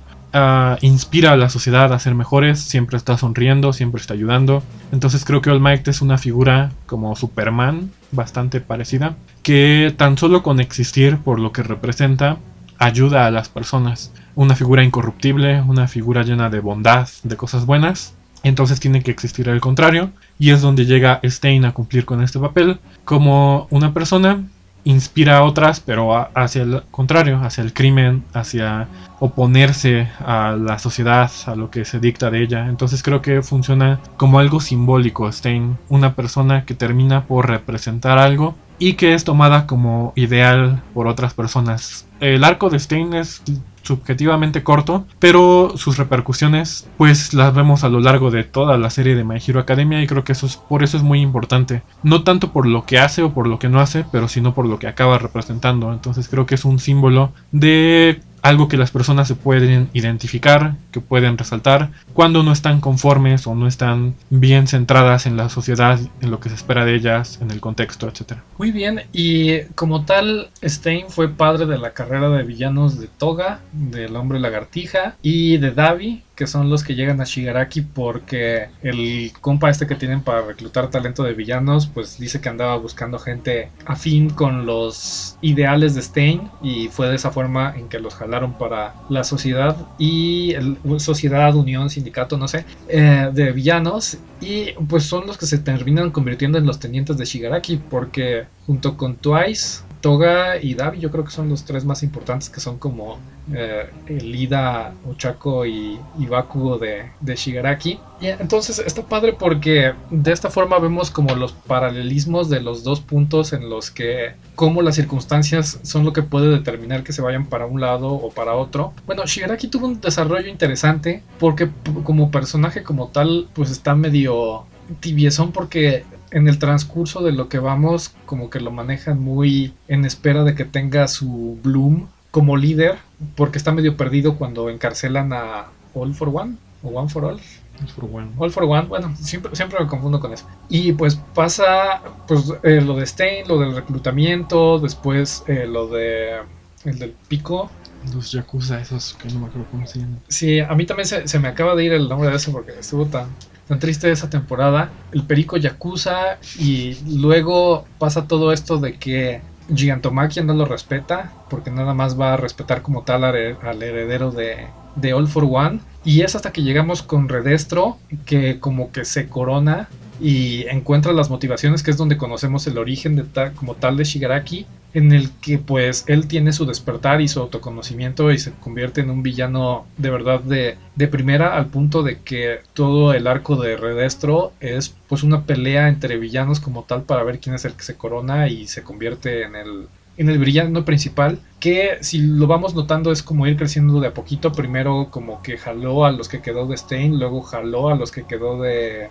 inspira 0.81 1.31
a 1.31 1.37
la 1.37 1.49
sociedad 1.49 1.91
a 1.91 1.99
ser 1.99 2.13
mejores, 2.13 2.59
siempre 2.59 2.97
está 2.97 3.17
sonriendo, 3.17 3.73
siempre 3.73 3.99
está 4.01 4.13
ayudando. 4.13 4.61
Entonces 4.91 5.25
creo 5.25 5.41
que 5.41 5.49
All 5.49 5.65
es 5.67 6.01
una 6.01 6.17
figura 6.17 6.71
como 6.85 7.15
Superman, 7.15 7.91
bastante 8.11 8.61
parecida, 8.61 9.15
que 9.41 9.93
tan 9.97 10.17
solo 10.17 10.43
con 10.43 10.59
existir 10.59 11.17
por 11.17 11.39
lo 11.39 11.51
que 11.51 11.63
representa, 11.63 12.37
ayuda 12.77 13.25
a 13.25 13.31
las 13.31 13.49
personas. 13.49 14.11
Una 14.37 14.53
figura 14.53 14.83
incorruptible, 14.83 15.63
una 15.63 15.87
figura 15.87 16.21
llena 16.21 16.51
de 16.51 16.59
bondad, 16.59 17.09
de 17.23 17.35
cosas 17.35 17.65
buenas. 17.65 18.13
Entonces 18.43 18.79
tiene 18.79 19.01
que 19.01 19.09
existir 19.09 19.49
el 19.49 19.59
contrario, 19.59 20.11
y 20.37 20.51
es 20.51 20.61
donde 20.61 20.85
llega 20.85 21.19
Stein 21.23 21.65
a 21.65 21.71
cumplir 21.71 22.05
con 22.05 22.21
este 22.21 22.37
papel, 22.37 22.79
como 23.03 23.65
una 23.71 23.95
persona 23.95 24.43
inspira 24.83 25.37
a 25.37 25.43
otras, 25.43 25.79
pero 25.79 26.29
hacia 26.37 26.61
el 26.61 26.83
contrario, 26.91 27.39
hacia 27.41 27.63
el 27.63 27.73
crimen, 27.73 28.25
hacia 28.31 28.87
oponerse 29.19 30.07
a 30.19 30.51
la 30.51 30.77
sociedad, 30.77 31.31
a 31.47 31.55
lo 31.55 31.71
que 31.71 31.83
se 31.83 31.99
dicta 31.99 32.29
de 32.29 32.43
ella. 32.43 32.67
Entonces 32.67 33.01
creo 33.01 33.23
que 33.23 33.41
funciona 33.41 33.99
como 34.17 34.37
algo 34.37 34.61
simbólico, 34.61 35.31
Stein, 35.31 35.79
una 35.89 36.13
persona 36.13 36.63
que 36.63 36.75
termina 36.75 37.25
por 37.25 37.49
representar 37.49 38.19
algo 38.19 38.55
y 38.77 38.93
que 38.93 39.15
es 39.15 39.23
tomada 39.23 39.65
como 39.65 40.13
ideal 40.15 40.83
por 40.93 41.07
otras 41.07 41.33
personas. 41.33 42.05
El 42.19 42.43
arco 42.43 42.69
de 42.69 42.79
Stein 42.79 43.15
es 43.15 43.41
subjetivamente 43.87 44.63
corto, 44.63 45.05
pero 45.19 45.73
sus 45.77 45.97
repercusiones 45.97 46.87
pues 46.97 47.33
las 47.33 47.55
vemos 47.55 47.83
a 47.83 47.89
lo 47.89 47.99
largo 47.99 48.31
de 48.31 48.43
toda 48.43 48.77
la 48.77 48.89
serie 48.89 49.15
de 49.15 49.23
My 49.23 49.39
Hero 49.45 49.59
Academia 49.59 50.01
y 50.01 50.07
creo 50.07 50.23
que 50.23 50.33
eso 50.33 50.45
es, 50.45 50.57
por 50.57 50.83
eso 50.83 50.97
es 50.97 51.03
muy 51.03 51.21
importante. 51.21 51.81
No 52.03 52.23
tanto 52.23 52.51
por 52.51 52.67
lo 52.67 52.85
que 52.85 52.99
hace 52.99 53.23
o 53.23 53.33
por 53.33 53.47
lo 53.47 53.59
que 53.59 53.69
no 53.69 53.79
hace, 53.79 54.05
pero 54.11 54.27
sino 54.27 54.53
por 54.53 54.65
lo 54.65 54.77
que 54.79 54.87
acaba 54.87 55.17
representando. 55.17 55.93
Entonces 55.93 56.27
creo 56.27 56.45
que 56.45 56.55
es 56.55 56.65
un 56.65 56.79
símbolo 56.79 57.31
de 57.51 58.21
algo 58.47 58.67
que 58.67 58.77
las 58.77 58.91
personas 58.91 59.27
se 59.27 59.35
pueden 59.35 59.89
identificar, 59.93 60.75
que 60.91 61.01
pueden 61.01 61.37
resaltar, 61.37 61.89
cuando 62.13 62.43
no 62.43 62.51
están 62.51 62.81
conformes 62.81 63.47
o 63.47 63.55
no 63.55 63.67
están 63.67 64.15
bien 64.29 64.67
centradas 64.67 65.25
en 65.25 65.37
la 65.37 65.49
sociedad, 65.49 65.99
en 66.21 66.31
lo 66.31 66.39
que 66.39 66.49
se 66.49 66.55
espera 66.55 66.85
de 66.85 66.95
ellas, 66.95 67.39
en 67.41 67.51
el 67.51 67.59
contexto, 67.59 68.07
etc. 68.07 68.39
Muy 68.57 68.71
bien, 68.71 69.01
y 69.11 69.61
como 69.75 70.05
tal, 70.05 70.49
Stein 70.63 71.05
fue 71.09 71.29
padre 71.29 71.65
de 71.65 71.77
la 71.77 71.91
carrera 71.91 72.29
de 72.29 72.43
villanos 72.43 72.99
de 72.99 73.07
Toga, 73.07 73.59
del 73.71 74.15
hombre 74.15 74.39
lagartija 74.39 75.15
y 75.21 75.57
de 75.57 75.71
Davi, 75.71 76.23
que 76.37 76.45
son 76.45 76.69
los 76.69 76.83
que 76.83 76.93
llegan 76.95 77.19
a 77.19 77.23
Shigaraki 77.23 77.81
porque 77.81 78.69
el 78.83 79.31
compa 79.41 79.71
este 79.71 79.87
que 79.87 79.95
tienen 79.95 80.21
para 80.21 80.43
reclutar 80.43 80.89
talento 80.91 81.23
de 81.23 81.33
villanos, 81.33 81.87
pues 81.87 82.19
dice 82.19 82.39
que 82.39 82.47
andaba 82.47 82.77
buscando 82.77 83.17
gente 83.17 83.71
afín 83.85 84.29
con 84.29 84.67
los 84.67 85.35
ideales 85.41 85.95
de 85.95 86.03
Stein 86.03 86.49
y 86.61 86.89
fue 86.89 87.09
de 87.09 87.15
esa 87.15 87.31
forma 87.31 87.73
en 87.75 87.89
que 87.89 87.99
los 87.99 88.13
jalaron 88.13 88.55
para 88.57 88.93
la 89.09 89.23
sociedad 89.23 89.75
y 89.97 90.53
sociedad, 90.99 91.55
unión, 91.55 91.89
sindicato, 91.89 92.37
no 92.37 92.47
sé, 92.47 92.65
eh, 92.87 93.31
de 93.33 93.51
villanos. 93.51 94.17
Y 94.39 94.73
pues 94.87 95.05
son 95.05 95.25
los 95.25 95.39
que 95.39 95.47
se 95.47 95.57
terminan 95.57 96.11
convirtiendo 96.11 96.59
en 96.59 96.67
los 96.67 96.79
tenientes 96.79 97.17
de 97.17 97.25
Shigaraki 97.25 97.77
porque 97.77 98.45
junto 98.67 98.95
con 98.95 99.15
Twice 99.15 99.86
Toga 100.07 100.55
y 100.61 100.73
Davi 100.73 101.01
yo 101.01 101.11
creo 101.11 101.25
que 101.25 101.31
son 101.31 101.49
los 101.49 101.65
tres 101.65 101.83
más 101.83 102.01
importantes 102.01 102.49
que 102.49 102.61
son 102.61 102.77
como 102.77 103.19
eh, 103.53 103.89
el 104.07 104.33
Ida, 104.33 104.93
Ochako 105.05 105.65
y, 105.65 105.99
Bakugo 106.29 106.77
de, 106.77 107.11
de, 107.19 107.35
Shigaraki. 107.35 107.99
Y 108.21 108.27
entonces 108.27 108.79
está 108.79 109.01
padre 109.01 109.33
porque 109.33 109.95
de 110.09 110.31
esta 110.31 110.49
forma 110.49 110.79
vemos 110.79 111.11
como 111.11 111.35
los 111.35 111.51
paralelismos 111.51 112.49
de 112.49 112.61
los 112.61 112.85
dos 112.85 113.01
puntos 113.01 113.51
en 113.51 113.69
los 113.69 113.91
que 113.91 114.31
como 114.55 114.81
las 114.81 114.95
circunstancias 114.95 115.81
son 115.83 116.05
lo 116.05 116.13
que 116.13 116.23
puede 116.23 116.51
determinar 116.51 117.03
que 117.03 117.11
se 117.11 117.21
vayan 117.21 117.45
para 117.45 117.65
un 117.65 117.81
lado 117.81 118.07
o 118.07 118.29
para 118.29 118.53
otro. 118.53 118.93
Bueno, 119.07 119.25
Shigaraki 119.25 119.67
tuvo 119.67 119.87
un 119.87 119.99
desarrollo 119.99 120.47
interesante 120.47 121.21
porque 121.37 121.69
como 122.05 122.31
personaje 122.31 122.81
como 122.81 123.09
tal 123.09 123.49
pues 123.53 123.71
está 123.71 123.93
medio 123.93 124.63
tibiezón 125.01 125.51
porque 125.51 126.05
en 126.31 126.47
el 126.47 126.59
transcurso 126.59 127.23
de 127.23 127.31
lo 127.31 127.49
que 127.49 127.59
vamos, 127.59 128.13
como 128.25 128.49
que 128.49 128.59
lo 128.59 128.71
manejan 128.71 129.21
muy 129.21 129.73
en 129.87 130.05
espera 130.05 130.43
de 130.43 130.55
que 130.55 130.65
tenga 130.65 131.07
su 131.07 131.57
Bloom 131.63 132.07
como 132.31 132.57
líder, 132.57 132.97
porque 133.35 133.57
está 133.57 133.71
medio 133.71 133.97
perdido 133.97 134.35
cuando 134.35 134.69
encarcelan 134.69 135.33
a 135.33 135.67
All 135.93 136.13
for 136.13 136.29
One 136.29 136.57
o 136.83 136.89
One 136.89 137.09
for 137.09 137.25
All. 137.25 137.39
All 137.79 137.87
for 137.87 138.05
One. 138.05 138.31
All 138.37 138.51
for 138.51 138.63
One, 138.63 138.87
bueno, 138.87 139.15
siempre, 139.17 139.55
siempre 139.55 139.79
me 139.79 139.87
confundo 139.87 140.19
con 140.19 140.33
eso. 140.33 140.45
Y 140.69 140.93
pues 140.93 141.15
pasa 141.33 142.01
pues 142.27 142.51
eh, 142.63 142.81
lo 142.81 142.95
de 142.95 143.05
Stein, 143.05 143.47
lo 143.47 143.59
del 143.59 143.75
reclutamiento, 143.75 144.79
después 144.79 145.43
eh, 145.47 145.65
lo 145.67 145.87
de 145.87 146.41
el 146.85 146.99
del 146.99 147.15
pico. 147.27 147.69
Los 148.13 148.31
Yakuza, 148.31 148.79
esos 148.79 149.15
que 149.15 149.27
no 149.29 149.39
me 149.39 149.47
acuerdo 149.47 149.67
cómo 149.71 149.85
se 149.85 149.99
llaman. 149.99 150.19
Sí, 150.27 150.59
a 150.59 150.73
mí 150.75 150.85
también 150.85 151.07
se, 151.07 151.27
se 151.27 151.39
me 151.39 151.47
acaba 151.47 151.75
de 151.75 151.85
ir 151.85 151.93
el 151.93 152.07
nombre 152.07 152.29
de 152.29 152.35
eso 152.35 152.51
porque 152.51 152.71
estuvo 152.79 153.05
tan, 153.05 153.27
tan 153.67 153.79
triste 153.79 154.11
esa 154.11 154.29
temporada. 154.29 154.89
El 155.11 155.23
perico 155.23 155.57
Yakuza 155.57 156.37
y 156.59 156.97
luego 157.19 157.85
pasa 157.99 158.27
todo 158.27 158.51
esto 158.51 158.77
de 158.77 158.97
que 158.97 159.41
Gigantomachia 159.73 160.43
no 160.43 160.53
lo 160.53 160.65
respeta 160.65 161.31
porque 161.49 161.71
nada 161.71 161.93
más 161.93 162.19
va 162.19 162.33
a 162.33 162.37
respetar 162.37 162.81
como 162.81 163.03
tal 163.03 163.23
al, 163.23 163.35
heredero 163.35 164.31
de, 164.31 164.67
de, 164.95 165.13
All 165.13 165.27
for 165.27 165.45
One. 165.49 165.79
Y 166.07 166.21
es 166.21 166.35
hasta 166.35 166.53
que 166.53 166.63
llegamos 166.63 167.03
con 167.03 167.27
Redestro 167.27 167.97
que 168.25 168.61
como 168.61 168.93
que 168.93 169.03
se 169.03 169.27
corona 169.27 169.89
y 170.21 170.65
encuentra 170.69 171.11
las 171.11 171.29
motivaciones 171.29 171.83
que 171.83 171.91
es 171.91 171.97
donde 171.97 172.15
conocemos 172.15 172.65
el 172.65 172.77
origen 172.77 173.17
de 173.17 173.25
como 173.53 173.75
tal 173.75 173.97
de 173.97 174.05
Shigaraki 174.05 174.65
en 174.93 175.11
el 175.11 175.31
que 175.41 175.57
pues 175.57 176.05
él 176.07 176.29
tiene 176.29 176.53
su 176.53 176.65
despertar 176.65 177.19
y 177.19 177.27
su 177.27 177.41
autoconocimiento 177.41 178.31
y 178.31 178.39
se 178.39 178.53
convierte 178.53 179.01
en 179.01 179.09
un 179.09 179.21
villano 179.21 179.85
de 179.97 180.09
verdad 180.09 180.39
de, 180.39 180.77
de 180.95 181.07
primera 181.09 181.57
al 181.57 181.65
punto 181.65 182.03
de 182.03 182.21
que 182.21 182.61
todo 182.73 183.11
el 183.11 183.27
arco 183.27 183.57
de 183.57 183.75
Redestro 183.75 184.53
es 184.61 184.95
pues 185.09 185.23
una 185.23 185.43
pelea 185.43 185.89
entre 185.89 186.17
villanos 186.17 186.61
como 186.61 186.83
tal 186.83 187.03
para 187.03 187.23
ver 187.23 187.39
quién 187.39 187.53
es 187.53 187.65
el 187.65 187.73
que 187.73 187.83
se 187.83 187.97
corona 187.97 188.47
y 188.47 188.67
se 188.67 188.81
convierte 188.81 189.43
en 189.43 189.57
el 189.57 189.87
en 190.17 190.29
el 190.29 190.39
brillante 190.39 190.81
principal, 190.81 191.39
que 191.59 191.97
si 192.01 192.19
lo 192.19 192.47
vamos 192.47 192.75
notando 192.75 193.11
es 193.11 193.23
como 193.23 193.47
ir 193.47 193.57
creciendo 193.57 193.99
de 193.99 194.07
a 194.07 194.13
poquito. 194.13 194.51
Primero 194.51 195.07
como 195.09 195.41
que 195.41 195.57
jaló 195.57 196.05
a 196.05 196.11
los 196.11 196.27
que 196.27 196.41
quedó 196.41 196.67
de 196.67 196.77
Stein, 196.77 197.19
luego 197.19 197.41
jaló 197.41 197.89
a 197.89 197.95
los 197.95 198.11
que 198.11 198.23
quedó 198.23 198.61
de... 198.61 199.09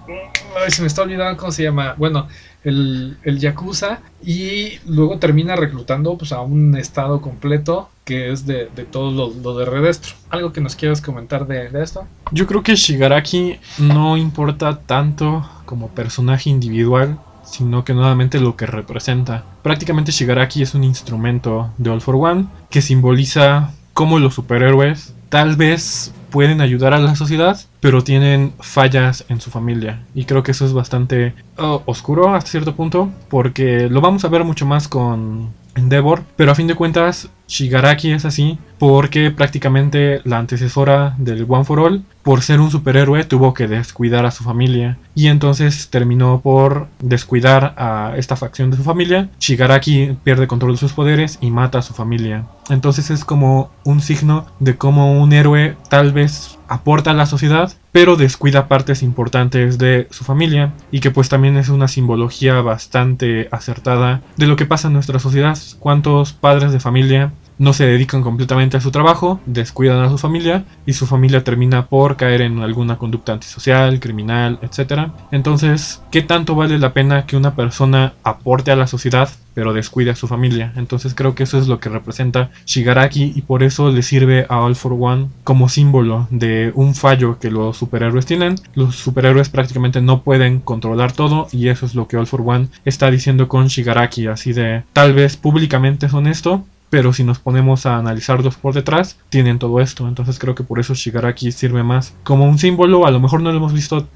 Ay, 0.56 0.70
se 0.70 0.82
me 0.82 0.88
está 0.88 1.02
olvidando 1.02 1.38
cómo 1.38 1.52
se 1.52 1.64
llama. 1.64 1.94
Bueno, 1.96 2.28
el, 2.64 3.16
el 3.22 3.38
Yakuza. 3.38 4.00
Y 4.24 4.78
luego 4.86 5.18
termina 5.18 5.56
reclutando 5.56 6.16
pues, 6.18 6.32
a 6.32 6.40
un 6.40 6.76
estado 6.76 7.20
completo 7.20 7.88
que 8.04 8.30
es 8.30 8.46
de, 8.46 8.68
de 8.74 8.84
todo 8.84 9.10
lo, 9.10 9.58
de 9.58 9.64
Redestro. 9.64 10.14
¿Algo 10.30 10.52
que 10.52 10.60
nos 10.60 10.76
quieras 10.76 11.00
comentar 11.00 11.46
de, 11.46 11.68
de 11.70 11.82
esto? 11.82 12.06
Yo 12.30 12.46
creo 12.46 12.62
que 12.62 12.76
Shigaraki 12.76 13.58
no 13.78 14.16
importa 14.16 14.80
tanto 14.80 15.48
como 15.64 15.88
personaje 15.88 16.48
individual 16.48 17.18
sino 17.46 17.84
que 17.84 17.94
nuevamente 17.94 18.40
lo 18.40 18.56
que 18.56 18.66
representa. 18.66 19.44
Prácticamente 19.62 20.12
Shigaraki 20.12 20.62
es 20.62 20.74
un 20.74 20.84
instrumento 20.84 21.70
de 21.78 21.90
All 21.90 22.00
for 22.00 22.16
One 22.16 22.46
que 22.70 22.82
simboliza 22.82 23.70
cómo 23.94 24.18
los 24.18 24.34
superhéroes 24.34 25.14
tal 25.28 25.56
vez 25.56 26.12
pueden 26.30 26.60
ayudar 26.60 26.92
a 26.92 26.98
la 26.98 27.16
sociedad, 27.16 27.58
pero 27.80 28.04
tienen 28.04 28.52
fallas 28.60 29.24
en 29.28 29.40
su 29.40 29.50
familia. 29.50 30.02
Y 30.14 30.24
creo 30.24 30.42
que 30.42 30.50
eso 30.50 30.66
es 30.66 30.72
bastante 30.72 31.34
oh, 31.56 31.82
oscuro 31.86 32.34
hasta 32.34 32.50
cierto 32.50 32.74
punto, 32.74 33.10
porque 33.28 33.88
lo 33.88 34.00
vamos 34.00 34.24
a 34.24 34.28
ver 34.28 34.44
mucho 34.44 34.66
más 34.66 34.88
con 34.88 35.50
Endeavor, 35.76 36.24
pero 36.36 36.52
a 36.52 36.54
fin 36.54 36.66
de 36.66 36.74
cuentas 36.74 37.30
Shigaraki 37.48 38.10
es 38.10 38.24
así 38.24 38.58
porque 38.78 39.30
prácticamente 39.30 40.20
la 40.24 40.38
antecesora 40.38 41.14
del 41.18 41.46
One 41.48 41.64
for 41.64 41.80
All, 41.80 42.04
por 42.22 42.42
ser 42.42 42.60
un 42.60 42.70
superhéroe, 42.70 43.24
tuvo 43.24 43.54
que 43.54 43.68
descuidar 43.68 44.26
a 44.26 44.30
su 44.30 44.42
familia 44.42 44.98
y 45.14 45.28
entonces 45.28 45.88
terminó 45.88 46.40
por 46.40 46.88
descuidar 46.98 47.74
a 47.76 48.14
esta 48.16 48.36
facción 48.36 48.70
de 48.70 48.76
su 48.76 48.82
familia. 48.82 49.28
Shigaraki 49.38 50.16
pierde 50.24 50.48
control 50.48 50.72
de 50.72 50.78
sus 50.78 50.92
poderes 50.92 51.38
y 51.40 51.50
mata 51.50 51.78
a 51.78 51.82
su 51.82 51.94
familia. 51.94 52.46
Entonces 52.68 53.10
es 53.10 53.24
como 53.24 53.70
un 53.84 54.00
signo 54.00 54.46
de 54.58 54.76
cómo 54.76 55.20
un 55.20 55.32
héroe 55.32 55.76
tal 55.88 56.12
vez 56.12 56.55
aporta 56.68 57.10
a 57.10 57.14
la 57.14 57.26
sociedad, 57.26 57.72
pero 57.92 58.16
descuida 58.16 58.68
partes 58.68 59.02
importantes 59.02 59.78
de 59.78 60.08
su 60.10 60.24
familia 60.24 60.72
y 60.90 61.00
que 61.00 61.10
pues 61.10 61.28
también 61.28 61.56
es 61.56 61.68
una 61.68 61.88
simbología 61.88 62.60
bastante 62.60 63.48
acertada 63.50 64.22
de 64.36 64.46
lo 64.46 64.56
que 64.56 64.66
pasa 64.66 64.88
en 64.88 64.94
nuestra 64.94 65.18
sociedad. 65.18 65.58
¿Cuántos 65.78 66.32
padres 66.32 66.72
de 66.72 66.80
familia 66.80 67.32
no 67.58 67.72
se 67.72 67.86
dedican 67.86 68.22
completamente 68.22 68.76
a 68.76 68.80
su 68.80 68.90
trabajo, 68.90 69.40
descuidan 69.46 70.00
a 70.00 70.10
su 70.10 70.18
familia 70.18 70.64
y 70.84 70.92
su 70.92 71.06
familia 71.06 71.44
termina 71.44 71.86
por 71.86 72.16
caer 72.16 72.42
en 72.42 72.60
alguna 72.60 72.96
conducta 72.96 73.32
antisocial, 73.32 74.00
criminal, 74.00 74.58
etc. 74.62 75.10
Entonces, 75.30 76.02
¿qué 76.10 76.22
tanto 76.22 76.54
vale 76.54 76.78
la 76.78 76.92
pena 76.92 77.26
que 77.26 77.36
una 77.36 77.54
persona 77.54 78.14
aporte 78.22 78.70
a 78.70 78.76
la 78.76 78.86
sociedad 78.86 79.28
pero 79.54 79.72
descuide 79.72 80.10
a 80.10 80.16
su 80.16 80.28
familia? 80.28 80.72
Entonces 80.76 81.14
creo 81.14 81.34
que 81.34 81.44
eso 81.44 81.58
es 81.58 81.66
lo 81.66 81.80
que 81.80 81.88
representa 81.88 82.50
Shigaraki 82.66 83.32
y 83.34 83.42
por 83.42 83.62
eso 83.62 83.90
le 83.90 84.02
sirve 84.02 84.46
a 84.48 84.60
All 84.60 84.76
for 84.76 84.94
One 84.98 85.28
como 85.44 85.68
símbolo 85.68 86.28
de 86.30 86.72
un 86.74 86.94
fallo 86.94 87.38
que 87.38 87.50
los 87.50 87.76
superhéroes 87.76 88.26
tienen. 88.26 88.56
Los 88.74 88.96
superhéroes 88.96 89.48
prácticamente 89.48 90.00
no 90.02 90.22
pueden 90.22 90.60
controlar 90.60 91.12
todo 91.12 91.48
y 91.52 91.68
eso 91.68 91.86
es 91.86 91.94
lo 91.94 92.06
que 92.06 92.16
All 92.16 92.26
for 92.26 92.42
One 92.44 92.68
está 92.84 93.10
diciendo 93.10 93.48
con 93.48 93.68
Shigaraki, 93.68 94.26
así 94.26 94.52
de 94.52 94.82
tal 94.92 95.14
vez 95.14 95.36
públicamente 95.36 96.06
es 96.06 96.14
honesto, 96.14 96.64
pero 96.90 97.12
si 97.12 97.24
nos 97.24 97.38
ponemos 97.38 97.86
a 97.86 97.98
analizarlos 97.98 98.56
por 98.56 98.74
detrás, 98.74 99.18
tienen 99.28 99.58
todo 99.58 99.80
esto. 99.80 100.06
Entonces 100.08 100.38
creo 100.38 100.54
que 100.54 100.64
por 100.64 100.78
eso 100.78 100.94
Shigaraki 100.94 101.52
sirve 101.52 101.82
más 101.82 102.14
como 102.24 102.44
un 102.44 102.58
símbolo. 102.58 103.06
A 103.06 103.10
lo 103.10 103.20
mejor 103.20 103.40
no 103.40 103.50
lo 103.50 103.58
hemos 103.58 103.72
visto 103.72 104.06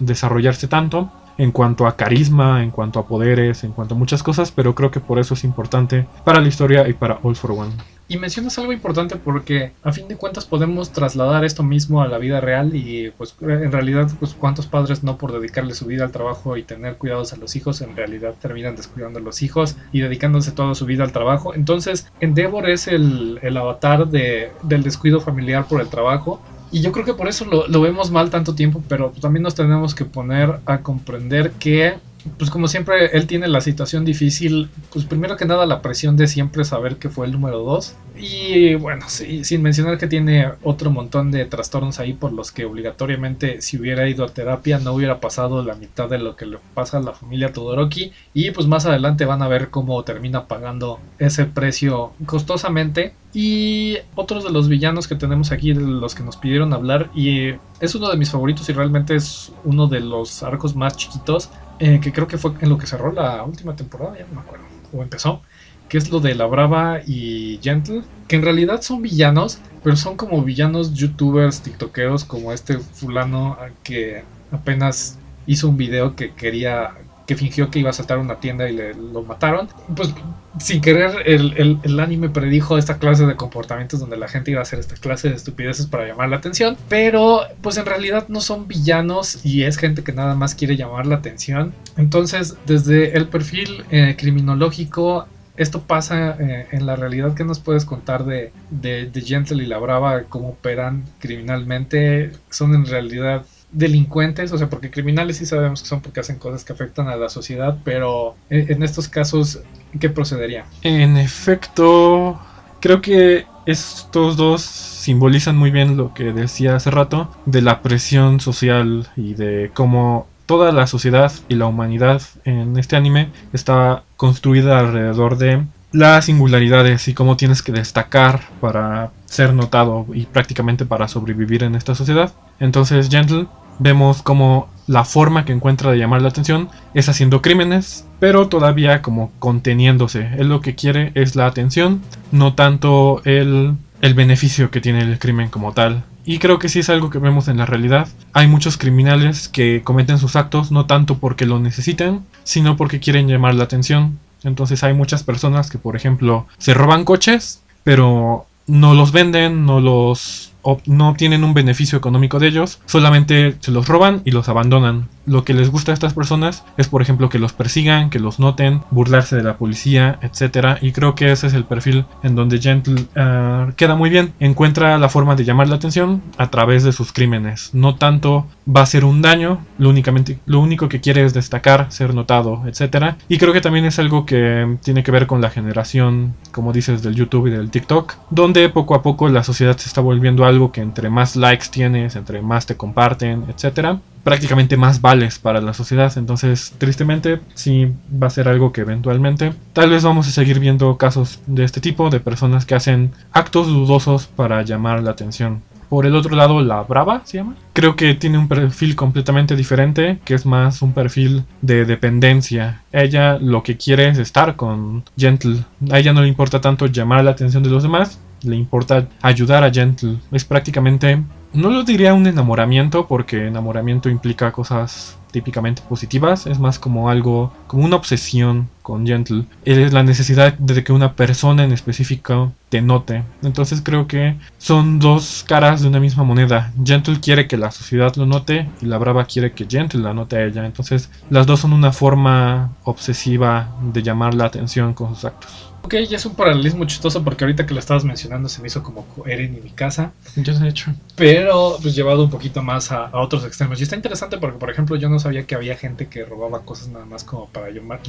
desarrollarse 0.00 0.68
tanto 0.68 1.10
en 1.38 1.52
cuanto 1.52 1.86
a 1.86 1.96
carisma, 1.96 2.62
en 2.62 2.70
cuanto 2.70 2.98
a 2.98 3.06
poderes, 3.06 3.62
en 3.62 3.72
cuanto 3.72 3.94
a 3.94 3.98
muchas 3.98 4.22
cosas, 4.22 4.50
pero 4.50 4.74
creo 4.74 4.90
que 4.90 5.00
por 5.00 5.18
eso 5.18 5.34
es 5.34 5.44
importante 5.44 6.06
para 6.24 6.40
la 6.40 6.48
historia 6.48 6.88
y 6.88 6.92
para 6.94 7.20
All 7.22 7.36
for 7.36 7.52
One. 7.52 7.97
Y 8.10 8.16
mencionas 8.16 8.58
algo 8.58 8.72
importante 8.72 9.16
porque 9.16 9.72
a 9.82 9.92
fin 9.92 10.08
de 10.08 10.16
cuentas 10.16 10.46
podemos 10.46 10.92
trasladar 10.92 11.44
esto 11.44 11.62
mismo 11.62 12.00
a 12.00 12.08
la 12.08 12.16
vida 12.16 12.40
real 12.40 12.74
y 12.74 13.10
pues 13.10 13.36
en 13.42 13.70
realidad 13.70 14.10
pues 14.18 14.32
cuántos 14.32 14.66
padres 14.66 15.04
no 15.04 15.18
por 15.18 15.30
dedicarle 15.30 15.74
su 15.74 15.84
vida 15.84 16.04
al 16.04 16.10
trabajo 16.10 16.56
y 16.56 16.62
tener 16.62 16.96
cuidados 16.96 17.34
a 17.34 17.36
los 17.36 17.54
hijos 17.54 17.82
en 17.82 17.94
realidad 17.94 18.34
terminan 18.40 18.76
descuidando 18.76 19.18
a 19.18 19.22
los 19.22 19.42
hijos 19.42 19.76
y 19.92 20.00
dedicándose 20.00 20.52
toda 20.52 20.74
su 20.74 20.86
vida 20.86 21.04
al 21.04 21.12
trabajo. 21.12 21.54
Entonces 21.54 22.10
Endeavor 22.20 22.70
es 22.70 22.88
el, 22.88 23.40
el 23.42 23.56
avatar 23.58 24.08
de, 24.08 24.52
del 24.62 24.82
descuido 24.82 25.20
familiar 25.20 25.66
por 25.68 25.82
el 25.82 25.88
trabajo 25.88 26.40
y 26.70 26.80
yo 26.80 26.92
creo 26.92 27.04
que 27.04 27.14
por 27.14 27.28
eso 27.28 27.44
lo, 27.44 27.66
lo, 27.68 27.80
vemos 27.80 28.10
mal 28.10 28.30
tanto 28.30 28.54
tiempo, 28.54 28.82
pero 28.88 29.10
también 29.20 29.42
nos 29.42 29.54
tenemos 29.54 29.94
que 29.94 30.04
poner 30.04 30.60
a 30.66 30.78
comprender 30.78 31.52
que 31.52 31.94
pues 32.36 32.50
como 32.50 32.68
siempre 32.68 33.16
él 33.16 33.26
tiene 33.26 33.48
la 33.48 33.60
situación 33.60 34.04
difícil, 34.04 34.68
pues 34.92 35.04
primero 35.04 35.36
que 35.36 35.44
nada 35.44 35.66
la 35.66 35.82
presión 35.82 36.16
de 36.16 36.26
siempre 36.26 36.64
saber 36.64 36.96
que 36.96 37.08
fue 37.08 37.26
el 37.26 37.32
número 37.32 37.60
2 37.60 37.96
y 38.18 38.74
bueno, 38.74 39.04
sí, 39.08 39.44
sin 39.44 39.62
mencionar 39.62 39.96
que 39.96 40.08
tiene 40.08 40.50
otro 40.62 40.90
montón 40.90 41.30
de 41.30 41.44
trastornos 41.44 42.00
ahí 42.00 42.12
por 42.12 42.32
los 42.32 42.50
que 42.50 42.64
obligatoriamente 42.64 43.62
si 43.62 43.78
hubiera 43.78 44.08
ido 44.08 44.24
a 44.24 44.28
terapia 44.28 44.78
no 44.78 44.92
hubiera 44.92 45.20
pasado 45.20 45.62
la 45.62 45.74
mitad 45.74 46.08
de 46.08 46.18
lo 46.18 46.36
que 46.36 46.46
le 46.46 46.58
pasa 46.74 46.98
a 46.98 47.02
la 47.02 47.12
familia 47.12 47.52
Todoroki. 47.52 48.12
Y 48.34 48.50
pues 48.50 48.66
más 48.66 48.86
adelante 48.86 49.24
van 49.24 49.42
a 49.42 49.48
ver 49.48 49.70
cómo 49.70 50.02
termina 50.04 50.46
pagando 50.46 50.98
ese 51.18 51.44
precio 51.44 52.12
costosamente. 52.26 53.14
Y 53.34 53.98
otros 54.14 54.42
de 54.42 54.50
los 54.50 54.68
villanos 54.68 55.06
que 55.06 55.14
tenemos 55.14 55.52
aquí, 55.52 55.72
de 55.72 55.82
los 55.82 56.14
que 56.14 56.22
nos 56.22 56.36
pidieron 56.36 56.72
hablar, 56.72 57.10
y 57.14 57.54
es 57.78 57.94
uno 57.94 58.10
de 58.10 58.16
mis 58.16 58.30
favoritos 58.30 58.68
y 58.68 58.72
realmente 58.72 59.14
es 59.14 59.52
uno 59.64 59.86
de 59.86 60.00
los 60.00 60.42
arcos 60.42 60.74
más 60.74 60.96
chiquitos, 60.96 61.50
eh, 61.78 62.00
que 62.00 62.12
creo 62.12 62.26
que 62.26 62.38
fue 62.38 62.52
en 62.60 62.68
lo 62.68 62.78
que 62.78 62.86
cerró 62.86 63.12
la 63.12 63.44
última 63.44 63.76
temporada, 63.76 64.18
ya 64.18 64.26
no 64.26 64.34
me 64.34 64.40
acuerdo, 64.40 64.66
o 64.90 65.02
empezó, 65.02 65.42
que 65.88 65.98
es 65.98 66.10
lo 66.10 66.20
de 66.20 66.34
la 66.34 66.46
Brava 66.46 67.00
y 67.06 67.60
Gentle, 67.62 68.02
que 68.26 68.36
en 68.36 68.42
realidad 68.42 68.82
son 68.82 69.02
villanos, 69.02 69.62
pero 69.82 69.96
son 69.96 70.16
como 70.16 70.42
villanos 70.44 70.92
youtubers, 70.94 71.62
tiktokeros, 71.62 72.24
como 72.24 72.52
este 72.52 72.78
fulano 72.78 73.56
que 73.82 74.28
apenas 74.50 75.20
hizo 75.44 75.68
un 75.68 75.76
video 75.76 76.14
que 76.16 76.34
quería 76.34 76.94
que 77.28 77.36
fingió 77.36 77.70
que 77.70 77.78
iba 77.78 77.90
a 77.90 77.92
saltar 77.92 78.16
una 78.16 78.40
tienda 78.40 78.70
y 78.70 78.72
le, 78.72 78.94
lo 78.94 79.22
mataron. 79.22 79.68
Pues 79.94 80.14
sin 80.58 80.80
querer 80.80 81.10
el, 81.26 81.78
el, 81.84 82.00
anime 82.00 82.30
predijo 82.30 82.78
esta 82.78 82.98
clase 82.98 83.26
de 83.26 83.36
comportamientos 83.36 84.00
donde 84.00 84.16
la 84.16 84.28
gente 84.28 84.50
iba 84.50 84.60
a 84.60 84.62
hacer 84.62 84.78
esta 84.78 84.94
clase 84.96 85.28
de 85.28 85.34
estupideces 85.34 85.86
para 85.86 86.08
llamar 86.08 86.30
la 86.30 86.36
atención. 86.36 86.78
Pero 86.88 87.42
pues 87.60 87.76
en 87.76 87.84
realidad 87.84 88.28
no 88.28 88.40
son 88.40 88.66
villanos 88.66 89.44
y 89.44 89.64
es 89.64 89.76
gente 89.76 90.02
que 90.02 90.12
nada 90.12 90.34
más 90.36 90.54
quiere 90.54 90.74
llamar 90.78 91.06
la 91.06 91.16
atención. 91.16 91.74
Entonces 91.98 92.56
desde 92.64 93.14
el 93.14 93.28
perfil 93.28 93.84
eh, 93.90 94.16
criminológico 94.18 95.26
esto 95.58 95.82
pasa 95.82 96.36
eh, 96.40 96.68
en 96.70 96.86
la 96.86 96.96
realidad 96.96 97.34
que 97.34 97.44
nos 97.44 97.58
puedes 97.58 97.84
contar 97.84 98.24
de, 98.24 98.52
de, 98.70 99.10
Gentle 99.20 99.62
y 99.62 99.66
la 99.66 99.78
Brava, 99.78 100.22
cómo 100.30 100.50
operan 100.50 101.04
criminalmente. 101.18 102.30
Son 102.48 102.74
en 102.74 102.86
realidad 102.86 103.44
delincuentes, 103.70 104.52
o 104.52 104.58
sea, 104.58 104.70
porque 104.70 104.90
criminales 104.90 105.36
sí 105.36 105.46
sabemos 105.46 105.82
que 105.82 105.88
son 105.88 106.00
porque 106.00 106.20
hacen 106.20 106.38
cosas 106.38 106.64
que 106.64 106.72
afectan 106.72 107.08
a 107.08 107.16
la 107.16 107.28
sociedad, 107.28 107.78
pero 107.84 108.34
en, 108.50 108.82
estos 108.82 109.08
casos, 109.08 109.60
¿qué 110.00 110.08
procedería? 110.08 110.64
En 110.82 111.16
efecto, 111.16 112.40
creo 112.80 113.00
que 113.00 113.46
estos 113.66 114.36
dos 114.36 114.62
simbolizan 114.62 115.56
muy 115.56 115.70
bien 115.70 115.96
lo 115.96 116.14
que 116.14 116.32
decía 116.32 116.76
hace 116.76 116.90
rato 116.90 117.30
de 117.44 117.62
la 117.62 117.82
presión 117.82 118.40
social 118.40 119.08
y 119.16 119.34
de 119.34 119.70
cómo 119.74 120.26
toda 120.46 120.72
la 120.72 120.86
sociedad 120.86 121.30
y 121.48 121.56
la 121.56 121.66
humanidad 121.66 122.22
en 122.44 122.78
este 122.78 122.96
anime 122.96 123.30
está 123.52 124.04
construida 124.16 124.78
alrededor 124.78 125.36
de 125.36 125.66
las 125.92 126.26
singularidades 126.26 127.08
y 127.08 127.14
cómo 127.14 127.36
tienes 127.36 127.62
que 127.62 127.72
destacar 127.72 128.40
para 128.60 129.10
ser 129.26 129.54
notado 129.54 130.06
y 130.12 130.26
prácticamente 130.26 130.84
para 130.84 131.08
sobrevivir 131.08 131.62
en 131.62 131.74
esta 131.74 131.94
sociedad. 131.94 132.32
Entonces 132.60 133.08
Gentle 133.08 133.46
vemos 133.78 134.22
como 134.22 134.68
la 134.86 135.04
forma 135.04 135.44
que 135.44 135.52
encuentra 135.52 135.90
de 135.90 135.98
llamar 135.98 136.22
la 136.22 136.28
atención 136.28 136.68
es 136.94 137.08
haciendo 137.08 137.42
crímenes, 137.42 138.06
pero 138.20 138.48
todavía 138.48 139.02
como 139.02 139.30
conteniéndose. 139.38 140.30
Él 140.38 140.48
lo 140.48 140.60
que 140.60 140.74
quiere 140.74 141.12
es 141.14 141.36
la 141.36 141.46
atención, 141.46 142.02
no 142.32 142.54
tanto 142.54 143.22
el, 143.24 143.74
el 144.00 144.14
beneficio 144.14 144.70
que 144.70 144.80
tiene 144.80 145.02
el 145.02 145.18
crimen 145.18 145.50
como 145.50 145.72
tal. 145.72 146.04
Y 146.24 146.38
creo 146.38 146.58
que 146.58 146.68
sí 146.68 146.80
es 146.80 146.90
algo 146.90 147.08
que 147.08 147.18
vemos 147.18 147.48
en 147.48 147.56
la 147.56 147.64
realidad. 147.64 148.08
Hay 148.34 148.48
muchos 148.48 148.76
criminales 148.76 149.48
que 149.48 149.82
cometen 149.82 150.18
sus 150.18 150.36
actos 150.36 150.70
no 150.70 150.84
tanto 150.84 151.18
porque 151.18 151.46
lo 151.46 151.58
necesiten, 151.58 152.20
sino 152.44 152.76
porque 152.76 153.00
quieren 153.00 153.28
llamar 153.28 153.54
la 153.54 153.64
atención. 153.64 154.18
Entonces 154.44 154.84
hay 154.84 154.94
muchas 154.94 155.22
personas 155.22 155.70
que, 155.70 155.78
por 155.78 155.96
ejemplo, 155.96 156.46
se 156.58 156.74
roban 156.74 157.04
coches, 157.04 157.62
pero 157.84 158.46
no 158.66 158.94
los 158.94 159.12
venden, 159.12 159.66
no 159.66 159.80
los 159.80 160.47
no 160.86 161.08
obtienen 161.08 161.44
un 161.44 161.54
beneficio 161.54 161.98
económico 161.98 162.38
de 162.38 162.48
ellos, 162.48 162.80
solamente 162.86 163.56
se 163.60 163.70
los 163.70 163.88
roban 163.88 164.22
y 164.24 164.32
los 164.32 164.48
abandonan. 164.48 165.08
Lo 165.26 165.44
que 165.44 165.52
les 165.52 165.70
gusta 165.70 165.92
a 165.92 165.94
estas 165.94 166.14
personas 166.14 166.64
es, 166.78 166.88
por 166.88 167.02
ejemplo, 167.02 167.28
que 167.28 167.38
los 167.38 167.52
persigan, 167.52 168.08
que 168.08 168.18
los 168.18 168.38
noten, 168.40 168.80
burlarse 168.90 169.36
de 169.36 169.42
la 169.42 169.58
policía, 169.58 170.18
etc. 170.22 170.78
Y 170.80 170.92
creo 170.92 171.14
que 171.14 171.30
ese 171.30 171.48
es 171.48 171.54
el 171.54 171.64
perfil 171.64 172.06
en 172.22 172.34
donde 172.34 172.58
Gentle 172.58 173.04
ah, 173.14 173.68
queda 173.76 173.94
muy 173.94 174.08
bien. 174.08 174.32
Encuentra 174.40 174.96
la 174.98 175.10
forma 175.10 175.36
de 175.36 175.44
llamar 175.44 175.68
la 175.68 175.76
atención 175.76 176.22
a 176.38 176.50
través 176.50 176.82
de 176.82 176.92
sus 176.92 177.12
crímenes. 177.12 177.70
No 177.74 177.96
tanto 177.96 178.46
va 178.66 178.82
a 178.82 178.86
ser 178.86 179.04
un 179.04 179.20
daño, 179.20 179.60
lo, 179.76 179.90
únicamente, 179.90 180.38
lo 180.46 180.60
único 180.60 180.88
que 180.88 181.00
quiere 181.00 181.24
es 181.24 181.34
destacar, 181.34 181.86
ser 181.90 182.14
notado, 182.14 182.62
etc. 182.66 183.16
Y 183.28 183.36
creo 183.36 183.52
que 183.52 183.60
también 183.60 183.84
es 183.84 183.98
algo 183.98 184.24
que 184.24 184.78
tiene 184.82 185.02
que 185.02 185.10
ver 185.10 185.26
con 185.26 185.42
la 185.42 185.50
generación, 185.50 186.34
como 186.52 186.72
dices, 186.72 187.02
del 187.02 187.14
YouTube 187.14 187.48
y 187.48 187.50
del 187.50 187.70
TikTok, 187.70 188.14
donde 188.30 188.70
poco 188.70 188.94
a 188.94 189.02
poco 189.02 189.28
la 189.28 189.44
sociedad 189.44 189.76
se 189.76 189.88
está 189.88 190.00
volviendo 190.00 190.44
algo 190.48 190.72
que 190.72 190.80
entre 190.80 191.10
más 191.10 191.36
likes 191.36 191.66
tienes, 191.70 192.16
entre 192.16 192.42
más 192.42 192.66
te 192.66 192.76
comparten, 192.76 193.44
etc., 193.48 193.98
prácticamente 194.24 194.76
más 194.76 195.00
vales 195.00 195.38
para 195.38 195.60
la 195.60 195.72
sociedad. 195.72 196.12
Entonces, 196.16 196.74
tristemente, 196.78 197.40
sí 197.54 197.92
va 198.10 198.26
a 198.26 198.30
ser 198.30 198.48
algo 198.48 198.72
que 198.72 198.82
eventualmente 198.82 199.54
tal 199.72 199.90
vez 199.90 200.04
vamos 200.04 200.28
a 200.28 200.32
seguir 200.32 200.60
viendo 200.60 200.98
casos 200.98 201.40
de 201.46 201.64
este 201.64 201.80
tipo, 201.80 202.10
de 202.10 202.20
personas 202.20 202.66
que 202.66 202.74
hacen 202.74 203.12
actos 203.32 203.68
dudosos 203.68 204.26
para 204.26 204.62
llamar 204.62 205.02
la 205.02 205.12
atención. 205.12 205.62
Por 205.88 206.04
el 206.04 206.14
otro 206.14 206.36
lado, 206.36 206.60
la 206.60 206.82
Brava 206.82 207.22
se 207.24 207.38
llama. 207.38 207.56
Creo 207.72 207.96
que 207.96 208.14
tiene 208.14 208.36
un 208.36 208.48
perfil 208.48 208.94
completamente 208.94 209.56
diferente, 209.56 210.18
que 210.24 210.34
es 210.34 210.44
más 210.44 210.82
un 210.82 210.92
perfil 210.92 211.44
de 211.62 211.86
dependencia. 211.86 212.82
Ella 212.92 213.38
lo 213.38 213.62
que 213.62 213.78
quiere 213.78 214.08
es 214.08 214.18
estar 214.18 214.56
con 214.56 215.04
Gentle. 215.16 215.64
A 215.90 215.98
ella 215.98 216.12
no 216.12 216.20
le 216.20 216.28
importa 216.28 216.60
tanto 216.60 216.86
llamar 216.86 217.24
la 217.24 217.30
atención 217.30 217.62
de 217.62 217.70
los 217.70 217.82
demás, 217.82 218.20
le 218.42 218.56
importa 218.56 219.08
ayudar 219.22 219.64
a 219.64 219.72
Gentle. 219.72 220.18
Es 220.32 220.44
prácticamente, 220.44 221.22
no 221.52 221.70
lo 221.70 221.82
diría 221.84 222.14
un 222.14 222.26
enamoramiento, 222.26 223.06
porque 223.06 223.46
enamoramiento 223.46 224.08
implica 224.08 224.52
cosas 224.52 225.18
típicamente 225.30 225.82
positivas, 225.88 226.46
es 226.46 226.58
más 226.58 226.78
como 226.78 227.10
algo, 227.10 227.52
como 227.66 227.84
una 227.84 227.96
obsesión 227.96 228.68
con 228.82 229.06
Gentle. 229.06 229.44
Es 229.64 229.92
la 229.92 230.02
necesidad 230.02 230.54
de 230.54 230.82
que 230.82 230.92
una 230.92 231.14
persona 231.14 231.64
en 231.64 231.72
específico 231.72 232.52
te 232.68 232.80
note. 232.80 233.22
Entonces 233.42 233.82
creo 233.82 234.06
que 234.06 234.36
son 234.58 234.98
dos 234.98 235.44
caras 235.46 235.82
de 235.82 235.88
una 235.88 236.00
misma 236.00 236.24
moneda. 236.24 236.72
Gentle 236.82 237.20
quiere 237.20 237.46
que 237.46 237.56
la 237.56 237.70
sociedad 237.70 238.14
lo 238.16 238.26
note 238.26 238.68
y 238.80 238.86
la 238.86 238.98
Brava 238.98 239.24
quiere 239.26 239.52
que 239.52 239.66
Gentle 239.68 240.02
la 240.02 240.14
note 240.14 240.36
a 240.36 240.44
ella. 240.44 240.64
Entonces 240.64 241.10
las 241.30 241.46
dos 241.46 241.60
son 241.60 241.72
una 241.72 241.92
forma 241.92 242.72
obsesiva 242.84 243.68
de 243.92 244.02
llamar 244.02 244.34
la 244.34 244.46
atención 244.46 244.94
con 244.94 245.14
sus 245.14 245.24
actos. 245.24 245.67
Ok, 245.88 245.94
ya 246.06 246.18
es 246.18 246.26
un 246.26 246.34
paralelismo 246.34 246.84
chistoso 246.84 247.24
porque 247.24 247.44
ahorita 247.44 247.64
que 247.64 247.72
lo 247.72 247.80
estabas 247.80 248.04
mencionando 248.04 248.50
se 248.50 248.60
me 248.60 248.66
hizo 248.66 248.82
como 248.82 249.06
Eren 249.24 249.56
y 249.56 249.60
mi 249.62 249.70
casa. 249.70 250.12
Se 250.22 250.42
ha 250.42 250.68
hecho. 250.68 250.92
Pero 251.16 251.78
pues 251.80 251.94
llevado 251.94 252.24
un 252.24 252.28
poquito 252.28 252.62
más 252.62 252.92
a, 252.92 253.08
otros 253.14 253.42
extremos. 253.46 253.80
Y 253.80 253.84
está 253.84 253.96
interesante 253.96 254.36
porque, 254.36 254.58
por 254.58 254.68
ejemplo, 254.68 254.96
yo 254.96 255.08
no 255.08 255.18
sabía 255.18 255.46
que 255.46 255.54
había 255.54 255.78
gente 255.78 256.08
que 256.08 256.26
robaba 256.26 256.60
cosas 256.60 256.88
nada 256.88 257.06
más 257.06 257.24
como 257.24 257.46
para 257.48 257.70
llamar, 257.70 258.00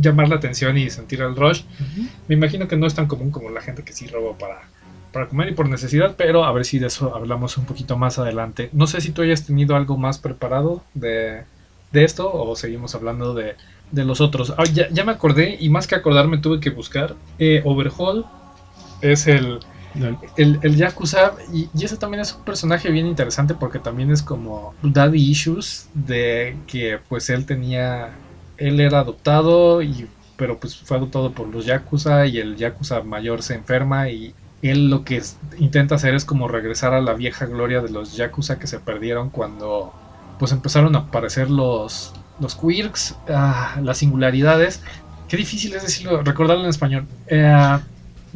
llamar 0.00 0.28
la 0.28 0.34
atención 0.34 0.76
y 0.78 0.90
sentir 0.90 1.20
el 1.20 1.36
rush. 1.36 1.62
Me 2.26 2.34
imagino 2.34 2.66
que 2.66 2.76
no 2.76 2.88
es 2.88 2.94
tan 2.94 3.06
común 3.06 3.30
como 3.30 3.50
la 3.50 3.60
gente 3.60 3.84
que 3.84 3.92
sí 3.92 4.08
roba 4.08 4.36
para, 4.36 4.62
para 5.12 5.28
comer 5.28 5.50
y 5.50 5.54
por 5.54 5.68
necesidad, 5.68 6.16
pero 6.18 6.42
a 6.42 6.50
ver 6.50 6.64
si 6.64 6.80
de 6.80 6.88
eso 6.88 7.14
hablamos 7.14 7.56
un 7.56 7.66
poquito 7.66 7.96
más 7.96 8.18
adelante. 8.18 8.68
No 8.72 8.88
sé 8.88 9.00
si 9.00 9.12
tú 9.12 9.22
hayas 9.22 9.46
tenido 9.46 9.76
algo 9.76 9.96
más 9.96 10.18
preparado 10.18 10.82
de, 10.94 11.44
de 11.92 12.02
esto 12.02 12.32
o 12.32 12.56
seguimos 12.56 12.96
hablando 12.96 13.32
de 13.32 13.54
de 13.90 14.04
los 14.04 14.20
otros. 14.20 14.54
Ah, 14.56 14.64
ya, 14.64 15.04
me 15.04 15.12
acordé 15.12 15.56
y 15.60 15.68
más 15.68 15.86
que 15.86 15.94
acordarme 15.94 16.38
tuve 16.38 16.60
que 16.60 16.70
buscar. 16.70 17.16
Eh, 17.38 17.62
Overhaul 17.64 18.26
es 19.00 19.26
el, 19.26 19.60
el, 20.36 20.58
el 20.62 20.76
Yakuza 20.76 21.32
y, 21.52 21.68
ese 21.82 21.96
también 21.96 22.20
es 22.20 22.34
un 22.34 22.44
personaje 22.44 22.90
bien 22.90 23.06
interesante 23.06 23.54
porque 23.54 23.78
también 23.78 24.10
es 24.10 24.22
como 24.22 24.74
daddy 24.82 25.30
issues 25.30 25.88
de 25.94 26.56
que 26.66 26.98
pues 27.08 27.30
él 27.30 27.46
tenía, 27.46 28.10
él 28.56 28.80
era 28.80 29.00
adoptado 29.00 29.82
y 29.82 30.08
pero 30.36 30.60
pues 30.60 30.76
fue 30.76 30.96
adoptado 30.96 31.32
por 31.32 31.48
los 31.48 31.66
Yakuza 31.66 32.26
y 32.26 32.38
el 32.38 32.56
Yakuza 32.56 33.02
mayor 33.02 33.42
se 33.42 33.54
enferma 33.54 34.08
y 34.08 34.34
él 34.62 34.88
lo 34.88 35.04
que 35.04 35.20
intenta 35.58 35.96
hacer 35.96 36.14
es 36.14 36.24
como 36.24 36.46
regresar 36.46 36.94
a 36.94 37.00
la 37.00 37.14
vieja 37.14 37.46
gloria 37.46 37.80
de 37.80 37.90
los 37.90 38.16
Yakuza 38.16 38.58
que 38.58 38.68
se 38.68 38.78
perdieron 38.78 39.30
cuando 39.30 39.92
pues 40.38 40.52
empezaron 40.52 40.94
a 40.94 41.00
aparecer 41.00 41.50
los 41.50 42.12
los 42.40 42.54
quirks, 42.54 43.16
ah, 43.28 43.78
las 43.82 43.98
singularidades. 43.98 44.82
Qué 45.28 45.36
difícil 45.36 45.74
es 45.74 45.82
decirlo, 45.82 46.22
recordarlo 46.22 46.64
en 46.64 46.70
español. 46.70 47.06
Eh, 47.26 47.78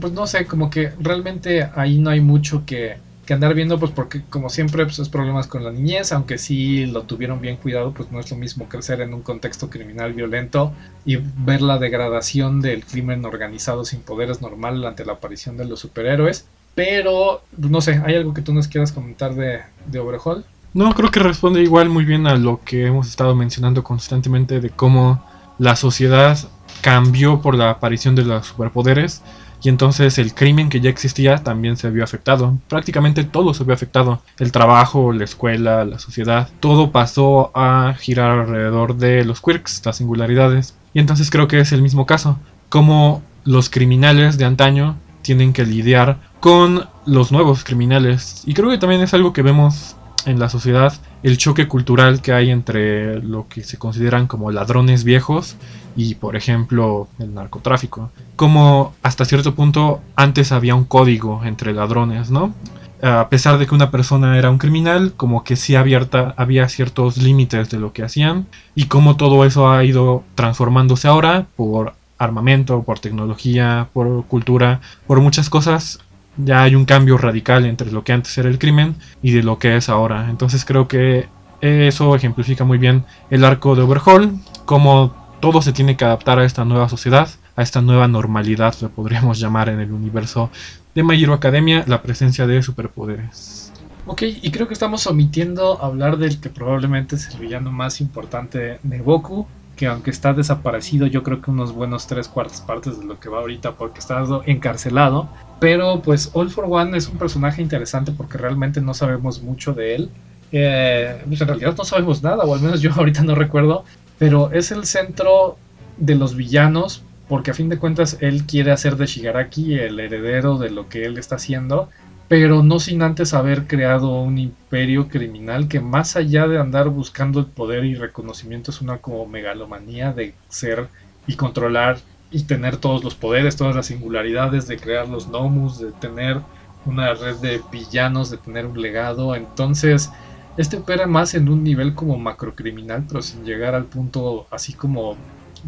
pues 0.00 0.12
no 0.12 0.26
sé, 0.26 0.46
como 0.46 0.70
que 0.70 0.92
realmente 1.00 1.68
ahí 1.74 1.98
no 1.98 2.10
hay 2.10 2.20
mucho 2.20 2.64
que, 2.66 2.96
andar 3.32 3.54
viendo, 3.54 3.78
pues 3.78 3.92
porque 3.92 4.20
como 4.28 4.50
siempre 4.50 4.84
pues 4.84 4.98
es 4.98 5.08
problemas 5.08 5.46
con 5.46 5.64
la 5.64 5.70
niñez, 5.70 6.12
aunque 6.12 6.36
sí 6.36 6.84
lo 6.84 7.04
tuvieron 7.04 7.40
bien 7.40 7.56
cuidado, 7.56 7.94
pues 7.94 8.12
no 8.12 8.20
es 8.20 8.30
lo 8.30 8.36
mismo 8.36 8.68
crecer 8.68 9.00
en 9.00 9.14
un 9.14 9.22
contexto 9.22 9.70
criminal 9.70 10.12
violento 10.12 10.74
y 11.06 11.16
ver 11.16 11.62
la 11.62 11.78
degradación 11.78 12.60
del 12.60 12.84
crimen 12.84 13.24
organizado 13.24 13.86
sin 13.86 14.00
poderes 14.00 14.42
normal 14.42 14.84
ante 14.84 15.06
la 15.06 15.14
aparición 15.14 15.56
de 15.56 15.64
los 15.64 15.80
superhéroes. 15.80 16.44
Pero, 16.74 17.42
no 17.56 17.80
sé, 17.80 18.02
¿hay 18.04 18.16
algo 18.16 18.34
que 18.34 18.42
tú 18.42 18.52
nos 18.52 18.68
quieras 18.68 18.92
comentar 18.92 19.34
de, 19.34 19.60
de 19.86 19.98
Overhaul? 19.98 20.44
No, 20.74 20.94
creo 20.94 21.11
que 21.11 21.20
responde 21.20 21.62
igual 21.62 21.90
muy 21.90 22.04
bien 22.04 22.26
a 22.26 22.37
lo 22.37 22.61
que 22.64 22.87
hemos 22.87 23.08
estado 23.08 23.35
mencionando 23.35 23.85
constantemente 23.85 24.61
de 24.61 24.70
cómo 24.70 25.22
la 25.58 25.76
sociedad 25.76 26.38
cambió 26.80 27.42
por 27.42 27.54
la 27.54 27.70
aparición 27.70 28.14
de 28.14 28.24
los 28.24 28.46
superpoderes 28.46 29.22
y 29.62 29.68
entonces 29.68 30.18
el 30.18 30.35
crimen 30.35 30.70
que 30.70 30.80
ya 30.80 30.90
existía 30.90 31.37
también 31.44 31.76
se 31.76 31.90
vio 31.90 32.02
afectado. 32.02 32.58
Prácticamente 32.68 33.22
todo 33.22 33.54
se 33.54 33.64
vio 33.64 33.74
afectado. 33.74 34.22
El 34.38 34.50
trabajo, 34.50 35.12
la 35.12 35.24
escuela, 35.24 35.85
la 35.85 35.98
sociedad, 35.98 36.48
todo 36.58 36.90
pasó 36.90 37.52
a 37.54 37.94
girar 37.98 38.40
alrededor 38.40 38.96
de 38.96 39.24
los 39.24 39.40
quirks, 39.40 39.82
las 39.85 39.96
singularidades. 39.98 40.74
Y 40.94 40.98
entonces 40.98 41.30
creo 41.30 41.48
que 41.48 41.61
es 41.61 41.72
el 41.72 41.82
mismo 41.82 42.06
caso. 42.06 42.38
Como 42.70 43.22
los 43.44 43.70
criminales 43.70 44.37
de 44.37 44.46
antaño 44.46 44.96
tienen 45.22 45.52
que 45.52 45.64
lidiar 45.64 46.18
con 46.40 46.88
los 47.06 47.30
nuevos 47.30 47.62
criminales. 47.62 48.42
Y 48.46 48.54
creo 48.54 48.70
que 48.70 48.78
también 48.78 49.02
es 49.02 49.14
algo 49.14 49.32
que 49.32 49.42
vemos 49.42 49.96
en 50.26 50.38
la 50.38 50.48
sociedad 50.48 50.92
el 51.22 51.38
choque 51.38 51.68
cultural 51.68 52.20
que 52.20 52.32
hay 52.32 52.50
entre 52.50 53.22
lo 53.22 53.48
que 53.48 53.62
se 53.62 53.78
consideran 53.78 54.26
como 54.26 54.50
ladrones 54.50 55.04
viejos 55.04 55.56
y 55.96 56.14
por 56.14 56.37
ejemplo 56.37 57.08
el 57.18 57.35
narcotráfico. 57.35 58.11
Como 58.37 58.94
hasta 59.02 59.24
cierto 59.24 59.54
punto 59.54 60.00
antes 60.16 60.52
había 60.52 60.74
un 60.74 60.85
código 60.85 61.42
entre 61.44 61.72
ladrones, 61.72 62.30
¿no? 62.30 62.54
A 63.02 63.28
pesar 63.28 63.58
de 63.58 63.66
que 63.66 63.74
una 63.74 63.90
persona 63.90 64.38
era 64.38 64.50
un 64.50 64.58
criminal, 64.58 65.14
como 65.16 65.42
que 65.42 65.56
sí 65.56 65.74
abierta, 65.74 66.35
había 66.37 66.68
ciertos 66.68 67.16
límites 67.16 67.68
de 67.68 67.80
lo 67.80 67.92
que 67.92 68.04
hacían 68.04 68.46
y 68.76 68.85
como 68.87 69.16
todo 69.16 69.44
eso 69.44 69.70
ha 69.70 69.82
ido 69.85 70.22
transformándose 70.37 71.08
ahora 71.08 71.46
por 71.56 71.94
armamento, 72.18 72.82
por 72.85 73.00
tecnología, 73.00 73.88
por 73.92 74.24
cultura, 74.26 74.80
por 75.08 75.20
muchas 75.20 75.50
cosas 75.50 75.98
ya 76.36 76.62
hay 76.62 76.74
un 76.74 76.84
cambio 76.84 77.18
radical 77.18 77.66
entre 77.66 77.92
lo 77.92 78.04
que 78.04 78.12
antes 78.12 78.36
era 78.38 78.48
el 78.48 78.58
crimen 78.58 78.96
y 79.22 79.32
de 79.32 79.42
lo 79.42 79.58
que 79.58 79.76
es 79.76 79.88
ahora. 79.88 80.28
Entonces 80.30 80.64
creo 80.64 80.88
que 80.88 81.28
eso 81.60 82.14
ejemplifica 82.16 82.64
muy 82.64 82.78
bien 82.78 83.04
el 83.30 83.44
arco 83.44 83.76
de 83.76 83.82
Overhaul, 83.82 84.40
cómo 84.64 85.14
todo 85.40 85.62
se 85.62 85.72
tiene 85.72 85.96
que 85.96 86.04
adaptar 86.04 86.38
a 86.38 86.44
esta 86.44 86.64
nueva 86.64 86.88
sociedad, 86.88 87.28
a 87.56 87.62
esta 87.62 87.80
nueva 87.80 88.08
normalidad, 88.08 88.74
lo 88.80 88.90
podríamos 88.90 89.38
llamar 89.38 89.68
en 89.68 89.80
el 89.80 89.92
universo 89.92 90.50
de 90.94 91.02
My 91.02 91.22
Hero 91.22 91.34
Academia, 91.34 91.84
la 91.86 92.02
presencia 92.02 92.46
de 92.46 92.62
superpoderes. 92.62 93.72
Ok, 94.06 94.22
y 94.22 94.50
creo 94.50 94.66
que 94.66 94.74
estamos 94.74 95.06
omitiendo 95.06 95.82
hablar 95.82 96.18
del 96.18 96.40
que 96.40 96.48
probablemente 96.48 97.14
es 97.14 97.28
el 97.28 97.38
villano 97.38 97.70
más 97.70 98.00
importante 98.00 98.80
de 98.82 98.98
Goku, 98.98 99.46
que 99.82 99.88
aunque 99.88 100.12
está 100.12 100.32
desaparecido, 100.32 101.08
yo 101.08 101.24
creo 101.24 101.42
que 101.42 101.50
unos 101.50 101.72
buenos 101.72 102.06
tres 102.06 102.28
cuartas 102.28 102.60
partes 102.60 103.00
de 103.00 103.04
lo 103.04 103.18
que 103.18 103.28
va 103.28 103.38
ahorita 103.38 103.72
porque 103.72 103.98
está 103.98 104.22
encarcelado. 104.46 105.28
Pero 105.58 106.02
pues 106.02 106.30
All 106.34 106.50
for 106.50 106.66
One 106.68 106.96
es 106.96 107.08
un 107.08 107.18
personaje 107.18 107.60
interesante 107.60 108.12
porque 108.12 108.38
realmente 108.38 108.80
no 108.80 108.94
sabemos 108.94 109.42
mucho 109.42 109.72
de 109.72 109.96
él. 109.96 110.10
Eh, 110.52 111.20
pues 111.26 111.40
en 111.40 111.48
realidad 111.48 111.74
no 111.76 111.82
sabemos 111.82 112.22
nada, 112.22 112.44
o 112.44 112.54
al 112.54 112.60
menos 112.60 112.80
yo 112.80 112.92
ahorita 112.96 113.24
no 113.24 113.34
recuerdo. 113.34 113.84
Pero 114.20 114.52
es 114.52 114.70
el 114.70 114.86
centro 114.86 115.56
de 115.96 116.14
los 116.14 116.36
villanos 116.36 117.02
porque 117.28 117.50
a 117.50 117.54
fin 117.54 117.68
de 117.68 117.78
cuentas 117.78 118.18
él 118.20 118.44
quiere 118.46 118.70
hacer 118.70 118.94
de 118.94 119.06
Shigaraki 119.06 119.74
el 119.74 119.98
heredero 119.98 120.58
de 120.58 120.70
lo 120.70 120.88
que 120.88 121.06
él 121.06 121.18
está 121.18 121.34
haciendo 121.34 121.88
pero 122.32 122.62
no 122.62 122.80
sin 122.80 123.02
antes 123.02 123.34
haber 123.34 123.66
creado 123.66 124.22
un 124.22 124.38
imperio 124.38 125.06
criminal 125.06 125.68
que 125.68 125.80
más 125.80 126.16
allá 126.16 126.48
de 126.48 126.58
andar 126.58 126.88
buscando 126.88 127.40
el 127.40 127.44
poder 127.44 127.84
y 127.84 127.94
reconocimiento 127.94 128.70
es 128.70 128.80
una 128.80 128.96
como 129.02 129.26
megalomanía 129.26 130.14
de 130.14 130.34
ser 130.48 130.88
y 131.26 131.36
controlar 131.36 131.98
y 132.30 132.44
tener 132.44 132.78
todos 132.78 133.04
los 133.04 133.14
poderes, 133.14 133.56
todas 133.56 133.76
las 133.76 133.84
singularidades, 133.84 134.66
de 134.66 134.78
crear 134.78 135.10
los 135.10 135.28
nomus, 135.28 135.78
de 135.78 135.92
tener 135.92 136.40
una 136.86 137.12
red 137.12 137.36
de 137.36 137.60
villanos, 137.70 138.30
de 138.30 138.38
tener 138.38 138.64
un 138.64 138.80
legado. 138.80 139.36
Entonces, 139.36 140.10
este 140.56 140.78
opera 140.78 141.06
más 141.06 141.34
en 141.34 141.50
un 141.50 141.62
nivel 141.62 141.94
como 141.94 142.16
macrocriminal, 142.16 143.04
pero 143.06 143.20
sin 143.20 143.44
llegar 143.44 143.74
al 143.74 143.84
punto 143.84 144.46
así 144.50 144.72
como 144.72 145.18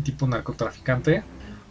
tipo 0.03 0.27
narcotraficante. 0.27 1.25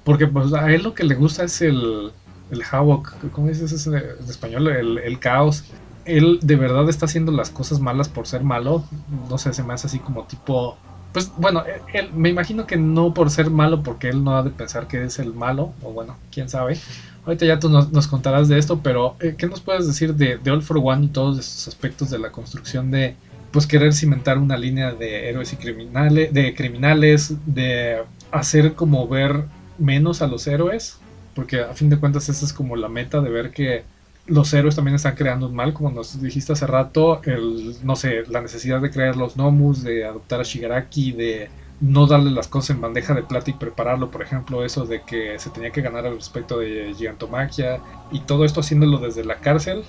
Porque 0.04 0.28
pues 0.28 0.54
a 0.54 0.72
él 0.72 0.84
lo 0.84 0.94
que 0.94 1.04
le 1.04 1.16
gusta 1.16 1.46
es 1.46 1.64
el, 1.64 2.12
el 2.54 2.64
Havoc, 2.70 3.14
¿cómo 3.32 3.48
dices 3.48 3.88
en 3.88 3.96
español? 4.30 4.68
El, 4.68 5.20
caos. 5.20 5.66
Él 6.06 6.40
de 6.42 6.56
verdad 6.56 6.90
está 6.90 7.06
haciendo 7.06 7.32
las 7.32 7.50
cosas 7.50 7.80
malas 7.80 8.10
por 8.10 8.28
ser 8.28 8.44
malo. 8.44 8.84
No 9.30 9.38
sé, 9.38 9.54
se 9.54 9.64
me 9.64 9.74
hace 9.74 9.88
así 9.88 10.00
como 10.00 10.24
tipo. 10.24 10.78
Pues 11.12 11.32
bueno, 11.38 11.64
él, 11.94 12.12
me 12.14 12.30
imagino 12.30 12.66
que 12.66 12.76
no 12.76 13.14
por 13.14 13.30
ser 13.30 13.50
malo, 13.50 13.84
porque 13.84 14.10
él 14.10 14.24
no 14.24 14.36
ha 14.36 14.44
de 14.44 14.50
pensar 14.50 14.88
que 14.88 15.04
es 15.04 15.20
el 15.20 15.34
malo, 15.34 15.74
o 15.84 15.92
bueno, 15.92 16.18
quién 16.32 16.50
sabe. 16.50 16.78
Ahorita 17.26 17.46
ya 17.46 17.60
tú 17.60 17.70
nos, 17.70 18.08
contarás 18.08 18.48
de 18.50 18.58
esto, 18.58 18.80
pero 18.82 19.16
eh, 19.20 19.36
¿qué 19.38 19.48
nos 19.48 19.62
puedes 19.62 19.86
decir 19.86 20.16
de, 20.16 20.40
All 20.50 20.64
for 20.64 20.80
One 20.84 21.06
y 21.06 21.08
todos 21.10 21.38
esos 21.38 21.68
aspectos 21.68 22.10
de 22.10 22.20
la 22.20 22.32
construcción 22.32 22.90
de, 22.90 23.16
pues, 23.52 23.68
querer 23.68 23.94
cimentar 23.94 24.40
una 24.40 24.58
línea 24.58 24.92
de 24.92 25.30
héroes 25.30 25.54
y 25.54 25.56
criminales, 25.56 26.34
de 26.34 26.54
criminales, 26.56 27.36
de 27.46 28.04
hacer 28.32 28.74
como 28.74 29.08
ver 29.08 29.46
menos 29.78 30.22
a 30.22 30.28
los 30.28 30.48
héroes? 30.48 30.98
Porque 31.34 31.62
a 31.62 31.74
fin 31.76 31.90
de 31.90 32.00
cuentas 32.00 32.30
esa 32.30 32.46
es 32.46 32.54
como 32.54 32.76
la 32.76 32.90
meta 32.90 33.22
de 33.22 33.30
ver 33.30 33.52
que 33.52 33.88
los 34.26 34.54
héroes 34.54 34.76
también 34.76 34.96
están 34.96 35.16
creando 35.16 35.48
un 35.48 35.56
mal, 35.56 35.74
como 35.74 35.92
nos 35.92 36.20
dijiste 36.22 36.54
hace 36.54 36.66
rato, 36.68 37.22
el, 37.24 37.78
no 37.84 37.96
sé, 37.96 38.24
la 38.28 38.42
necesidad 38.42 38.82
de 38.82 38.92
crear 38.92 39.16
los 39.18 39.36
Nomus, 39.36 39.84
de 39.84 40.06
adoptar 40.06 40.40
a 40.40 40.44
Shigaraki, 40.44 41.12
de 41.14 41.54
no 41.80 42.08
darle 42.08 42.32
las 42.32 42.48
cosas 42.48 42.72
en 42.76 42.82
bandeja 42.82 43.14
de 43.14 43.24
plata 43.24 43.52
y 43.52 43.58
prepararlo, 43.58 44.12
por 44.12 44.22
ejemplo, 44.24 44.64
eso 44.64 44.86
de 44.86 45.04
que 45.04 45.38
se 45.40 45.52
tenía 45.52 45.72
que 45.72 45.82
ganar 45.82 46.06
al 46.06 46.16
respecto 46.16 46.58
de 46.60 46.94
Gigantomaquia, 46.96 47.84
y 48.10 48.26
todo 48.26 48.46
esto 48.46 48.62
haciéndolo 48.62 49.00
desde 49.00 49.26
la 49.26 49.40
cárcel. 49.42 49.86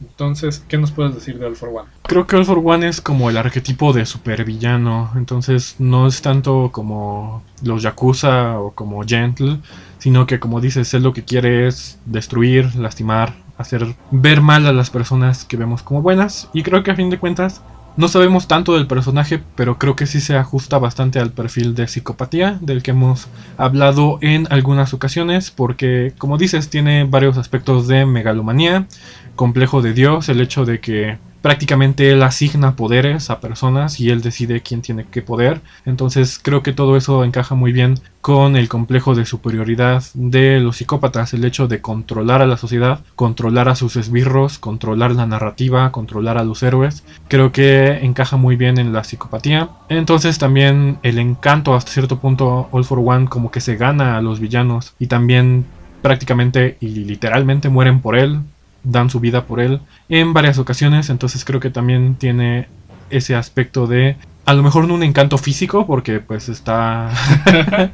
Entonces, 0.00 0.64
¿qué 0.68 0.78
nos 0.78 0.92
puedes 0.92 1.14
decir 1.14 1.38
de 1.38 1.46
All 1.46 1.56
for 1.56 1.70
One? 1.70 1.88
Creo 2.02 2.26
que 2.26 2.36
All 2.36 2.44
for 2.44 2.60
One 2.64 2.86
es 2.88 3.00
como 3.00 3.30
el 3.30 3.36
arquetipo 3.36 3.92
de 3.92 4.06
supervillano, 4.06 5.10
entonces 5.16 5.76
no 5.78 6.06
es 6.06 6.22
tanto 6.22 6.70
como 6.72 7.42
los 7.62 7.82
Yakuza 7.82 8.58
o 8.60 8.72
como 8.72 9.02
Gentle, 9.04 9.58
sino 9.98 10.26
que 10.26 10.38
como 10.40 10.60
dices, 10.60 10.92
él 10.94 11.02
lo 11.02 11.12
que 11.12 11.24
quiere 11.24 11.66
es 11.66 11.98
destruir, 12.04 12.74
lastimar, 12.76 13.34
hacer 13.56 13.94
ver 14.10 14.40
mal 14.40 14.66
a 14.66 14.72
las 14.72 14.90
personas 14.90 15.44
que 15.44 15.56
vemos 15.56 15.82
como 15.82 16.02
buenas. 16.02 16.48
Y 16.52 16.62
creo 16.62 16.82
que 16.82 16.90
a 16.90 16.96
fin 16.96 17.10
de 17.10 17.18
cuentas 17.18 17.62
No 17.96 18.08
sabemos 18.08 18.48
tanto 18.48 18.74
del 18.74 18.88
personaje, 18.88 19.40
pero 19.54 19.78
creo 19.78 19.94
que 19.94 20.06
sí 20.06 20.20
se 20.20 20.36
ajusta 20.36 20.78
bastante 20.78 21.20
al 21.20 21.30
perfil 21.30 21.76
de 21.76 21.86
psicopatía 21.86 22.58
del 22.60 22.82
que 22.82 22.90
hemos 22.90 23.28
hablado 23.56 24.18
en 24.20 24.48
algunas 24.50 24.92
ocasiones, 24.94 25.52
porque 25.52 26.12
como 26.18 26.36
dices, 26.36 26.70
tiene 26.70 27.04
varios 27.04 27.38
aspectos 27.38 27.86
de 27.86 28.04
megalomanía, 28.04 28.88
complejo 29.36 29.82
de 29.82 29.92
Dios, 29.92 30.28
el 30.28 30.40
hecho 30.40 30.64
de 30.64 30.80
que 30.80 31.18
prácticamente 31.44 32.10
él 32.10 32.22
asigna 32.22 32.74
poderes 32.74 33.28
a 33.28 33.38
personas 33.38 34.00
y 34.00 34.08
él 34.08 34.22
decide 34.22 34.62
quién 34.62 34.80
tiene 34.80 35.04
qué 35.10 35.20
poder. 35.20 35.60
Entonces 35.84 36.40
creo 36.42 36.62
que 36.62 36.72
todo 36.72 36.96
eso 36.96 37.22
encaja 37.22 37.54
muy 37.54 37.70
bien 37.70 38.00
con 38.22 38.56
el 38.56 38.70
complejo 38.70 39.14
de 39.14 39.26
superioridad 39.26 40.02
de 40.14 40.58
los 40.60 40.78
psicópatas, 40.78 41.34
el 41.34 41.44
hecho 41.44 41.68
de 41.68 41.82
controlar 41.82 42.40
a 42.40 42.46
la 42.46 42.56
sociedad, 42.56 43.00
controlar 43.14 43.68
a 43.68 43.74
sus 43.74 43.96
esbirros, 43.96 44.58
controlar 44.58 45.10
la 45.10 45.26
narrativa, 45.26 45.92
controlar 45.92 46.38
a 46.38 46.44
los 46.44 46.62
héroes. 46.62 47.04
Creo 47.28 47.52
que 47.52 47.88
encaja 47.98 48.38
muy 48.38 48.56
bien 48.56 48.78
en 48.78 48.94
la 48.94 49.04
psicopatía. 49.04 49.68
Entonces 49.90 50.38
también 50.38 50.96
el 51.02 51.18
encanto 51.18 51.74
hasta 51.74 51.92
cierto 51.92 52.20
punto 52.20 52.70
All 52.72 52.86
for 52.86 53.00
One 53.04 53.28
como 53.28 53.50
que 53.50 53.60
se 53.60 53.76
gana 53.76 54.16
a 54.16 54.22
los 54.22 54.40
villanos 54.40 54.94
y 54.98 55.08
también 55.08 55.66
prácticamente 56.00 56.78
y 56.80 56.88
literalmente 57.04 57.68
mueren 57.68 58.00
por 58.00 58.16
él 58.16 58.40
dan 58.84 59.10
su 59.10 59.18
vida 59.20 59.46
por 59.46 59.60
él 59.60 59.80
en 60.08 60.32
varias 60.32 60.58
ocasiones, 60.58 61.10
entonces 61.10 61.44
creo 61.44 61.60
que 61.60 61.70
también 61.70 62.14
tiene 62.14 62.68
ese 63.10 63.34
aspecto 63.34 63.86
de 63.86 64.16
a 64.46 64.54
lo 64.54 64.62
mejor 64.62 64.86
no 64.86 64.94
un 64.94 65.02
encanto 65.02 65.38
físico 65.38 65.86
porque 65.86 66.20
pues 66.20 66.48
está 66.48 67.10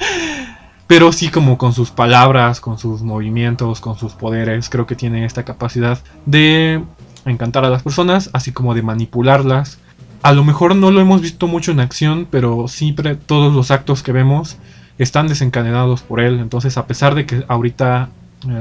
pero 0.90 1.12
sí 1.12 1.28
como 1.28 1.56
con 1.56 1.72
sus 1.72 1.92
palabras, 1.92 2.60
con 2.60 2.76
sus 2.76 3.02
movimientos, 3.02 3.80
con 3.80 3.96
sus 3.96 4.14
poderes, 4.14 4.68
creo 4.68 4.86
que 4.86 4.96
tiene 4.96 5.24
esta 5.24 5.44
capacidad 5.44 6.00
de 6.26 6.82
encantar 7.24 7.64
a 7.64 7.70
las 7.70 7.84
personas, 7.84 8.28
así 8.32 8.50
como 8.50 8.74
de 8.74 8.82
manipularlas. 8.82 9.78
A 10.22 10.32
lo 10.32 10.42
mejor 10.42 10.74
no 10.74 10.90
lo 10.90 11.00
hemos 11.00 11.20
visto 11.20 11.46
mucho 11.46 11.70
en 11.70 11.78
acción, 11.78 12.26
pero 12.28 12.66
siempre 12.66 13.14
todos 13.14 13.54
los 13.54 13.70
actos 13.70 14.02
que 14.02 14.10
vemos 14.10 14.56
están 14.98 15.28
desencadenados 15.28 16.02
por 16.02 16.20
él. 16.20 16.40
Entonces, 16.40 16.76
a 16.76 16.86
pesar 16.86 17.14
de 17.14 17.24
que 17.24 17.44
ahorita 17.46 18.10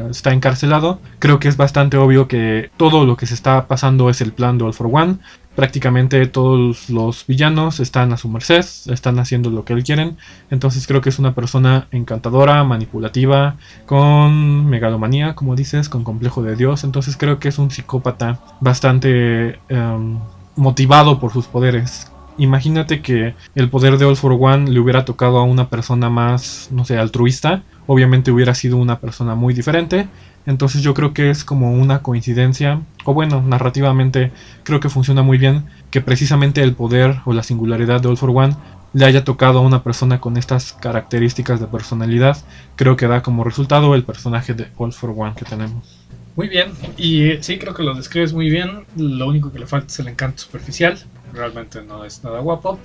está 0.09 0.33
encarcelado. 0.33 0.99
Creo 1.19 1.39
que 1.39 1.47
es 1.47 1.57
bastante 1.57 1.97
obvio 1.97 2.27
que 2.27 2.71
todo 2.77 3.05
lo 3.05 3.17
que 3.17 3.25
se 3.25 3.33
está 3.33 3.67
pasando 3.67 4.09
es 4.09 4.21
el 4.21 4.33
plan 4.33 4.57
de 4.57 4.65
All 4.65 4.73
for 4.73 4.89
One. 4.91 5.17
Prácticamente 5.55 6.25
todos 6.27 6.89
los 6.89 7.25
villanos 7.27 7.79
están 7.79 8.13
a 8.13 8.17
su 8.17 8.29
merced, 8.29 8.65
están 8.91 9.19
haciendo 9.19 9.49
lo 9.49 9.65
que 9.65 9.73
él 9.73 9.83
quieren. 9.83 10.17
Entonces 10.49 10.87
creo 10.87 11.01
que 11.01 11.09
es 11.09 11.19
una 11.19 11.33
persona 11.35 11.87
encantadora, 11.91 12.63
manipulativa, 12.63 13.55
con 13.85 14.69
megalomanía, 14.69 15.35
como 15.35 15.55
dices, 15.55 15.89
con 15.89 16.03
complejo 16.03 16.43
de 16.43 16.55
Dios. 16.55 16.83
Entonces 16.83 17.17
creo 17.17 17.39
que 17.39 17.49
es 17.49 17.57
un 17.57 17.71
psicópata 17.71 18.39
bastante 18.61 19.59
em, 19.69 20.19
motivado 20.55 21.19
por 21.19 21.33
sus 21.33 21.47
poderes. 21.47 22.11
Imagínate 22.37 23.01
que 23.01 23.35
el 23.53 23.69
poder 23.69 23.97
de 23.97 24.05
All 24.05 24.15
for 24.15 24.37
One 24.39 24.71
le 24.71 24.79
hubiera 24.79 25.03
tocado 25.03 25.39
a 25.39 25.43
una 25.43 25.69
persona 25.69 26.09
más, 26.09 26.69
no 26.71 26.85
sé, 26.85 26.97
altruista 26.97 27.63
obviamente 27.91 28.29
hubiera 28.29 28.53
sido 28.53 28.77
una 28.77 28.99
persona 28.99 29.33
muy 29.33 29.55
diferente. 29.55 30.07
Entonces 30.45 30.83
yo 30.83 30.93
creo 30.93 31.11
que 31.11 31.31
es 31.31 31.43
como 31.43 31.73
una 31.73 32.03
coincidencia, 32.03 32.81
o 33.03 33.15
bueno, 33.15 33.41
narrativamente 33.41 34.31
creo 34.63 34.79
que 34.79 34.89
funciona 34.89 35.23
muy 35.23 35.39
bien 35.39 35.65
que 35.89 35.99
precisamente 35.99 36.61
el 36.61 36.75
poder 36.75 37.21
o 37.25 37.33
la 37.33 37.41
singularidad 37.41 37.99
de 37.99 38.07
All 38.07 38.17
for 38.17 38.29
One 38.29 38.55
le 38.93 39.05
haya 39.05 39.23
tocado 39.23 39.57
a 39.57 39.61
una 39.63 39.81
persona 39.81 40.21
con 40.21 40.37
estas 40.37 40.73
características 40.73 41.59
de 41.59 41.65
personalidad. 41.65 42.37
Creo 42.75 42.95
que 42.95 43.07
da 43.07 43.23
como 43.23 43.43
resultado 43.43 43.95
el 43.95 44.03
personaje 44.03 44.53
de 44.53 44.67
All 44.77 44.93
for 44.93 45.11
One 45.17 45.33
que 45.35 45.45
tenemos. 45.45 46.07
Muy 46.35 46.47
bien, 46.47 46.71
y 46.95 47.41
sí, 47.41 47.57
creo 47.57 47.73
que 47.73 47.81
lo 47.81 47.95
describes 47.95 48.33
muy 48.33 48.51
bien. 48.51 48.85
Lo 48.97 49.27
único 49.27 49.51
que 49.51 49.57
le 49.57 49.65
falta 49.65 49.87
es 49.87 49.99
el 49.99 50.09
encanto 50.09 50.43
superficial. 50.43 50.95
Realmente 51.33 51.81
no 51.81 52.05
es 52.05 52.23
nada 52.23 52.39
guapo. 52.39 52.79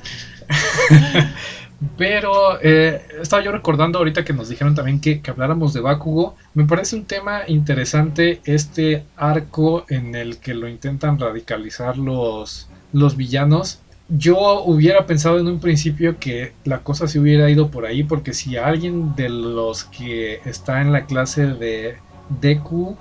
Pero 1.96 2.60
eh, 2.62 3.02
estaba 3.20 3.42
yo 3.42 3.52
recordando 3.52 3.98
ahorita 3.98 4.24
que 4.24 4.32
nos 4.32 4.48
dijeron 4.48 4.74
también 4.74 5.00
que, 5.00 5.20
habláramos 5.26 5.72
de 5.72 5.80
Bakugo. 5.80 6.36
Me 6.54 6.64
parece 6.64 6.96
un 6.96 7.04
tema 7.04 7.42
interesante 7.46 8.40
este 8.44 9.04
arco 9.16 9.84
en 9.88 10.14
el 10.14 10.38
que 10.38 10.54
lo 10.54 10.68
intentan 10.68 11.18
radicalizar 11.18 11.96
los, 11.98 12.68
los 12.92 13.16
villanos. 13.16 13.80
Yo 14.08 14.62
hubiera 14.64 15.06
pensado 15.06 15.38
en 15.38 15.48
un 15.48 15.60
principio 15.60 16.18
que 16.18 16.52
la 16.64 16.80
cosa 16.80 17.08
se 17.08 17.18
hubiera 17.18 17.48
ido 17.50 17.70
por 17.70 17.86
ahí, 17.86 18.04
porque 18.04 18.34
si 18.34 18.56
alguien 18.56 19.16
de 19.16 19.28
los 19.30 19.84
que 19.84 20.40
está 20.44 20.82
en 20.82 20.92
la 20.92 21.06
clase 21.06 21.46
de 21.46 21.96
Deku 22.40 22.96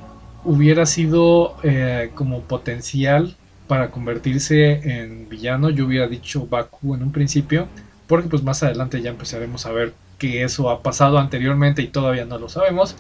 hubiera 0.46 0.86
sido 0.86 1.56
eh, 1.64 2.12
como 2.16 2.42
potencial 2.42 3.36
para 3.68 3.92
convertirse 3.92 5.02
en 5.02 5.28
villano, 5.30 5.70
yo 5.70 5.86
hubiera 5.86 6.08
dicho 6.08 6.48
Baku 6.48 6.96
en 6.96 7.04
un 7.04 7.12
principio 7.12 7.68
porque 8.08 8.30
pues 8.30 8.44
más 8.44 8.64
adelante 8.64 9.02
ya 9.02 9.10
empezaremos 9.10 9.66
a 9.66 9.72
ver 9.72 9.94
que 10.18 10.44
eso 10.44 10.70
ha 10.70 10.82
pasado 10.82 11.18
anteriormente 11.18 11.82
y 11.82 11.88
todavía 11.88 12.26
no 12.26 12.38
lo 12.38 12.50
sabemos. 12.50 12.96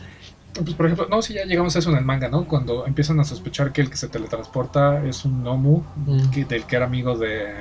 Pues 0.53 0.75
por 0.75 0.85
ejemplo, 0.85 1.07
no, 1.09 1.21
si 1.21 1.33
ya 1.33 1.45
llegamos 1.45 1.75
a 1.75 1.79
eso 1.79 1.89
en 1.89 1.97
el 1.97 2.05
manga, 2.05 2.29
¿no? 2.29 2.45
Cuando 2.45 2.85
empiezan 2.85 3.19
a 3.19 3.23
sospechar 3.23 3.71
que 3.71 3.81
el 3.81 3.89
que 3.89 3.97
se 3.97 4.07
teletransporta 4.07 5.03
es 5.05 5.25
un 5.25 5.43
Nomu, 5.43 5.83
mm. 6.05 6.29
que, 6.29 6.45
del 6.45 6.65
que 6.65 6.75
era 6.75 6.85
amigo 6.85 7.17
de, 7.17 7.55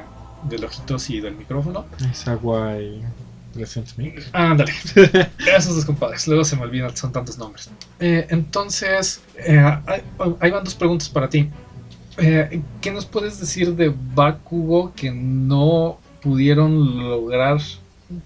del 0.49 0.65
ojitos 0.65 1.09
y 1.11 1.21
del 1.21 1.37
micrófono. 1.37 1.87
Es 2.11 2.29
agua 2.29 2.79
y... 2.79 3.03
Ándale, 4.33 4.73
esos 5.57 5.77
dos 5.77 5.85
compadres, 5.85 6.27
luego 6.27 6.45
se 6.45 6.57
me 6.57 6.63
olvidan, 6.63 6.97
son 6.97 7.13
tantos 7.13 7.37
nombres. 7.37 7.71
Eh, 8.01 8.27
entonces, 8.31 9.21
eh, 9.37 9.63
hay, 10.41 10.51
van 10.51 10.65
dos 10.65 10.75
preguntas 10.75 11.09
para 11.09 11.29
ti. 11.29 11.51
Eh, 12.17 12.63
¿Qué 12.81 12.91
nos 12.91 13.05
puedes 13.05 13.39
decir 13.41 13.75
de 13.75 13.95
Bakugo 14.15 14.93
que 14.95 15.11
no 15.11 15.99
pudieron 16.23 16.99
lograr 16.99 17.59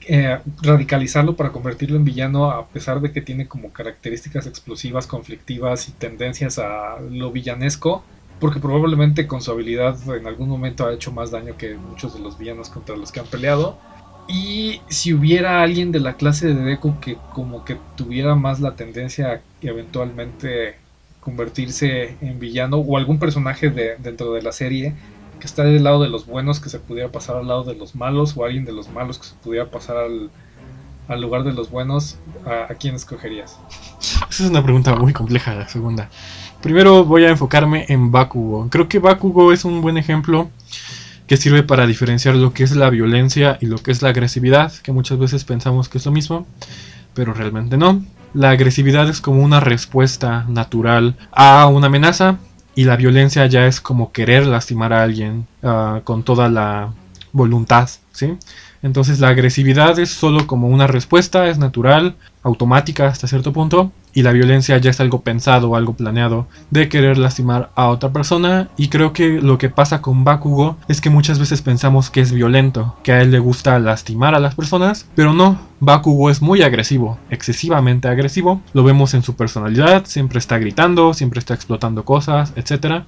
eh, 0.08 0.38
radicalizarlo 0.62 1.36
para 1.36 1.52
convertirlo 1.52 1.96
en 1.96 2.04
villano 2.04 2.50
a 2.50 2.66
pesar 2.68 3.00
de 3.00 3.12
que 3.12 3.20
tiene 3.20 3.46
como 3.46 3.72
características 3.72 4.46
explosivas, 4.46 5.06
conflictivas 5.06 5.88
y 5.88 5.92
tendencias 5.92 6.58
a 6.58 6.98
lo 7.00 7.30
villanesco, 7.30 8.04
porque 8.40 8.60
probablemente 8.60 9.26
con 9.26 9.40
su 9.42 9.50
habilidad 9.52 9.96
en 10.14 10.26
algún 10.26 10.48
momento 10.48 10.86
ha 10.86 10.92
hecho 10.92 11.12
más 11.12 11.30
daño 11.30 11.56
que 11.56 11.76
muchos 11.76 12.14
de 12.14 12.20
los 12.20 12.38
villanos 12.38 12.68
contra 12.68 12.96
los 12.96 13.12
que 13.12 13.20
han 13.20 13.26
peleado. 13.26 13.78
Y 14.28 14.82
si 14.88 15.14
hubiera 15.14 15.62
alguien 15.62 15.92
de 15.92 16.00
la 16.00 16.16
clase 16.16 16.48
de 16.52 16.64
Deku 16.64 16.98
que 17.00 17.20
como 17.28 17.64
que 17.64 17.80
tuviera 17.94 18.34
más 18.34 18.60
la 18.60 18.74
tendencia 18.74 19.32
a 19.34 19.40
eventualmente 19.60 20.80
convertirse 21.20 22.16
en 22.20 22.38
villano 22.38 22.78
o 22.78 22.96
algún 22.96 23.18
personaje 23.18 23.70
de, 23.70 23.96
dentro 23.98 24.32
de 24.32 24.42
la 24.42 24.52
serie 24.52 24.94
que 25.40 25.46
está 25.46 25.64
del 25.64 25.84
lado 25.84 26.02
de 26.02 26.08
los 26.08 26.26
buenos 26.26 26.60
que 26.60 26.68
se 26.68 26.78
pudiera 26.78 27.10
pasar 27.10 27.36
al 27.36 27.48
lado 27.48 27.64
de 27.64 27.74
los 27.74 27.94
malos 27.94 28.36
o 28.36 28.44
alguien 28.44 28.64
de 28.64 28.72
los 28.72 28.88
malos 28.88 29.18
que 29.18 29.26
se 29.26 29.34
pudiera 29.36 29.70
pasar 29.70 29.96
al, 29.96 31.20
lugar 31.20 31.44
de 31.44 31.52
los 31.52 31.70
buenos, 31.70 32.18
¿a, 32.44 32.74
quién 32.74 32.94
escogerías? 32.94 33.58
Esa 34.00 34.44
es 34.44 34.50
una 34.50 34.62
pregunta 34.62 34.94
muy 34.96 35.12
compleja, 35.12 35.54
la 35.54 35.68
segunda. 35.68 36.10
Primero 36.62 37.04
voy 37.04 37.24
a 37.24 37.30
enfocarme 37.30 37.86
en 37.88 38.10
Bakugo. 38.10 38.68
Creo 38.70 38.88
que 38.88 38.98
Bakugo 38.98 39.52
es 39.52 39.64
un 39.64 39.82
buen 39.82 39.98
ejemplo 39.98 40.50
que 41.26 41.36
sirve 41.36 41.62
para 41.62 41.86
diferenciar 41.86 42.36
lo 42.36 42.52
que 42.52 42.64
es 42.64 42.74
la 42.74 42.90
violencia 42.90 43.58
y 43.60 43.66
lo 43.66 43.78
que 43.78 43.90
es 43.90 44.02
la 44.02 44.10
agresividad, 44.10 44.72
que 44.82 44.92
muchas 44.92 45.18
veces 45.18 45.44
pensamos 45.44 45.88
que 45.88 45.98
es 45.98 46.06
lo 46.06 46.12
mismo, 46.12 46.46
pero 47.14 47.34
realmente 47.34 47.76
no. 47.76 48.04
La 48.34 48.50
agresividad 48.50 49.08
es 49.08 49.20
como 49.20 49.42
una 49.42 49.60
respuesta 49.60 50.44
natural 50.48 51.16
a 51.32 51.66
una 51.66 51.86
amenaza 51.86 52.38
y 52.76 52.84
la 52.84 52.96
violencia 52.96 53.46
ya 53.46 53.66
es 53.66 53.80
como 53.80 54.12
querer 54.12 54.46
lastimar 54.46 54.92
a 54.92 55.02
alguien 55.02 55.48
ah, 55.64 56.02
con 56.04 56.22
toda 56.22 56.48
la 56.48 56.92
voluntad, 57.32 57.88
¿sí? 58.12 58.36
Entonces 58.82 59.18
la 59.18 59.28
agresividad 59.30 59.98
es 59.98 60.10
solo 60.10 60.46
como 60.46 60.68
una 60.68 60.86
respuesta, 60.86 61.48
es 61.48 61.58
natural, 61.58 62.16
automática 62.42 63.08
hasta 63.08 63.26
cierto 63.26 63.52
punto, 63.52 63.90
y 64.16 64.22
la 64.22 64.32
violencia 64.32 64.78
ya 64.78 64.88
es 64.88 64.98
algo 64.98 65.20
pensado, 65.20 65.76
algo 65.76 65.92
planeado 65.92 66.46
de 66.70 66.88
querer 66.88 67.18
lastimar 67.18 67.70
a 67.74 67.88
otra 67.88 68.14
persona, 68.14 68.70
y 68.78 68.88
creo 68.88 69.12
que 69.12 69.42
lo 69.42 69.58
que 69.58 69.68
pasa 69.68 70.00
con 70.00 70.24
Bakugo 70.24 70.78
es 70.88 71.02
que 71.02 71.10
muchas 71.10 71.38
veces 71.38 71.60
pensamos 71.60 72.08
que 72.08 72.22
es 72.22 72.32
violento, 72.32 72.96
que 73.02 73.12
a 73.12 73.20
él 73.20 73.30
le 73.30 73.40
gusta 73.40 73.78
lastimar 73.78 74.34
a 74.34 74.40
las 74.40 74.54
personas, 74.54 75.06
pero 75.14 75.34
no, 75.34 75.60
Bakugo 75.80 76.30
es 76.30 76.40
muy 76.40 76.62
agresivo, 76.62 77.18
excesivamente 77.28 78.08
agresivo, 78.08 78.62
lo 78.72 78.84
vemos 78.84 79.12
en 79.12 79.22
su 79.22 79.36
personalidad, 79.36 80.06
siempre 80.06 80.38
está 80.38 80.56
gritando, 80.56 81.12
siempre 81.12 81.38
está 81.38 81.52
explotando 81.52 82.06
cosas, 82.06 82.54
etc. 82.56 83.02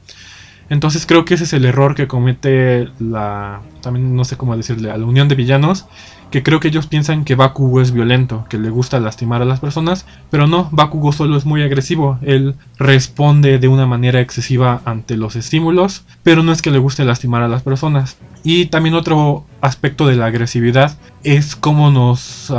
Entonces 0.69 1.07
creo 1.07 1.25
que 1.25 1.33
ese 1.33 1.45
es 1.45 1.55
el 1.55 1.65
error 1.65 1.95
que 1.95 2.07
comete 2.07 2.91
la, 2.99 3.63
también 3.81 4.15
no 4.15 4.25
sé 4.27 4.37
cómo 4.37 4.55
decirle, 4.59 4.91
a 4.91 4.99
la 4.99 5.07
unión 5.07 5.27
de 5.29 5.37
villanos, 5.37 5.87
que 6.31 6.43
creo 6.43 6.61
que 6.61 6.69
ellos 6.69 6.87
piensan 6.87 7.25
que 7.25 7.35
Bakugo 7.35 7.81
es 7.81 7.93
violento, 7.93 8.45
que 8.49 8.59
le 8.59 8.71
gusta 8.71 9.01
lastimar 9.01 9.43
a 9.43 9.47
las 9.47 9.61
personas, 9.61 10.07
pero 10.31 10.47
no, 10.47 10.69
Bakugo 10.73 11.13
solo 11.13 11.37
es 11.37 11.47
muy 11.47 11.63
agresivo, 11.63 12.19
él 12.23 12.55
responde 12.79 13.59
de 13.59 13.69
una 13.69 13.87
manera 13.87 14.21
excesiva 14.21 14.83
ante 14.85 15.17
los 15.17 15.37
estímulos, 15.37 16.05
pero 16.23 16.43
no 16.43 16.53
es 16.53 16.63
que 16.63 16.71
le 16.71 16.79
guste 16.79 17.05
lastimar 17.05 17.43
a 17.43 17.49
las 17.49 17.63
personas. 17.63 18.17
Y 18.45 18.67
también 18.67 18.95
otro 18.95 19.45
aspecto 19.61 20.07
de 20.07 20.17
la 20.17 20.27
agresividad 20.27 20.97
es 21.25 21.57
cómo 21.57 21.91
nos, 21.91 22.53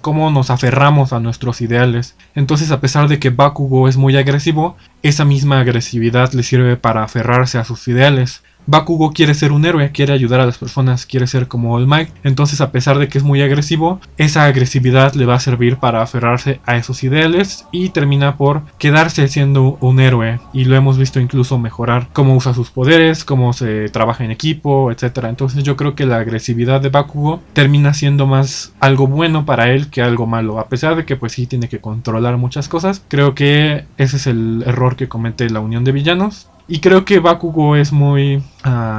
cómo 0.00 0.30
nos 0.30 0.50
aferramos 0.50 1.12
a 1.12 1.20
nuestros 1.20 1.60
ideales. 1.60 2.16
Entonces, 2.34 2.70
a 2.70 2.80
pesar 2.80 3.08
de 3.08 3.18
que 3.18 3.30
Bakugo 3.30 3.88
es 3.88 3.96
muy 3.96 4.16
agresivo, 4.16 4.76
esa 5.02 5.24
misma 5.24 5.60
agresividad 5.60 6.32
le 6.32 6.42
sirve 6.42 6.76
para 6.76 7.04
aferrarse 7.04 7.58
a 7.58 7.64
sus 7.64 7.86
ideales. 7.88 8.42
Bakugo 8.66 9.12
quiere 9.12 9.34
ser 9.34 9.52
un 9.52 9.64
héroe, 9.66 9.92
quiere 9.92 10.12
ayudar 10.12 10.40
a 10.40 10.46
las 10.46 10.58
personas, 10.58 11.04
quiere 11.04 11.26
ser 11.26 11.48
como 11.48 11.74
All 11.74 11.86
Might. 11.86 12.08
Entonces, 12.24 12.60
a 12.60 12.72
pesar 12.72 12.98
de 12.98 13.08
que 13.08 13.18
es 13.18 13.24
muy 13.24 13.42
agresivo, 13.42 14.00
esa 14.16 14.44
agresividad 14.44 15.14
le 15.14 15.26
va 15.26 15.34
a 15.34 15.40
servir 15.40 15.76
para 15.76 16.02
aferrarse 16.02 16.60
a 16.64 16.76
esos 16.76 17.04
ideales 17.04 17.66
y 17.72 17.90
termina 17.90 18.36
por 18.36 18.62
quedarse 18.78 19.28
siendo 19.28 19.76
un 19.80 20.00
héroe. 20.00 20.40
Y 20.52 20.64
lo 20.64 20.76
hemos 20.76 20.96
visto 20.96 21.20
incluso 21.20 21.58
mejorar 21.58 22.08
cómo 22.12 22.34
usa 22.34 22.54
sus 22.54 22.70
poderes, 22.70 23.24
cómo 23.24 23.52
se 23.52 23.88
trabaja 23.90 24.24
en 24.24 24.30
equipo, 24.30 24.90
etc. 24.90 25.24
Entonces, 25.24 25.62
yo 25.62 25.76
creo 25.76 25.94
que 25.94 26.06
la 26.06 26.18
agresividad 26.18 26.80
de 26.80 26.88
Bakugo 26.88 27.40
termina 27.52 27.92
siendo 27.92 28.26
más 28.26 28.72
algo 28.80 29.06
bueno 29.06 29.44
para 29.44 29.70
él 29.70 29.90
que 29.90 30.00
algo 30.00 30.26
malo. 30.26 30.58
A 30.58 30.68
pesar 30.68 30.96
de 30.96 31.04
que, 31.04 31.16
pues 31.16 31.32
sí, 31.32 31.46
tiene 31.46 31.68
que 31.68 31.80
controlar 31.80 32.38
muchas 32.38 32.68
cosas, 32.68 33.02
creo 33.08 33.34
que 33.34 33.84
ese 33.98 34.16
es 34.16 34.26
el 34.26 34.64
error 34.66 34.96
que 34.96 35.08
comete 35.08 35.50
la 35.50 35.60
Unión 35.60 35.84
de 35.84 35.92
Villanos. 35.92 36.48
Y 36.66 36.78
creo 36.80 37.04
que 37.04 37.18
Bakugo 37.18 37.76
es 37.76 37.92
muy 37.92 38.42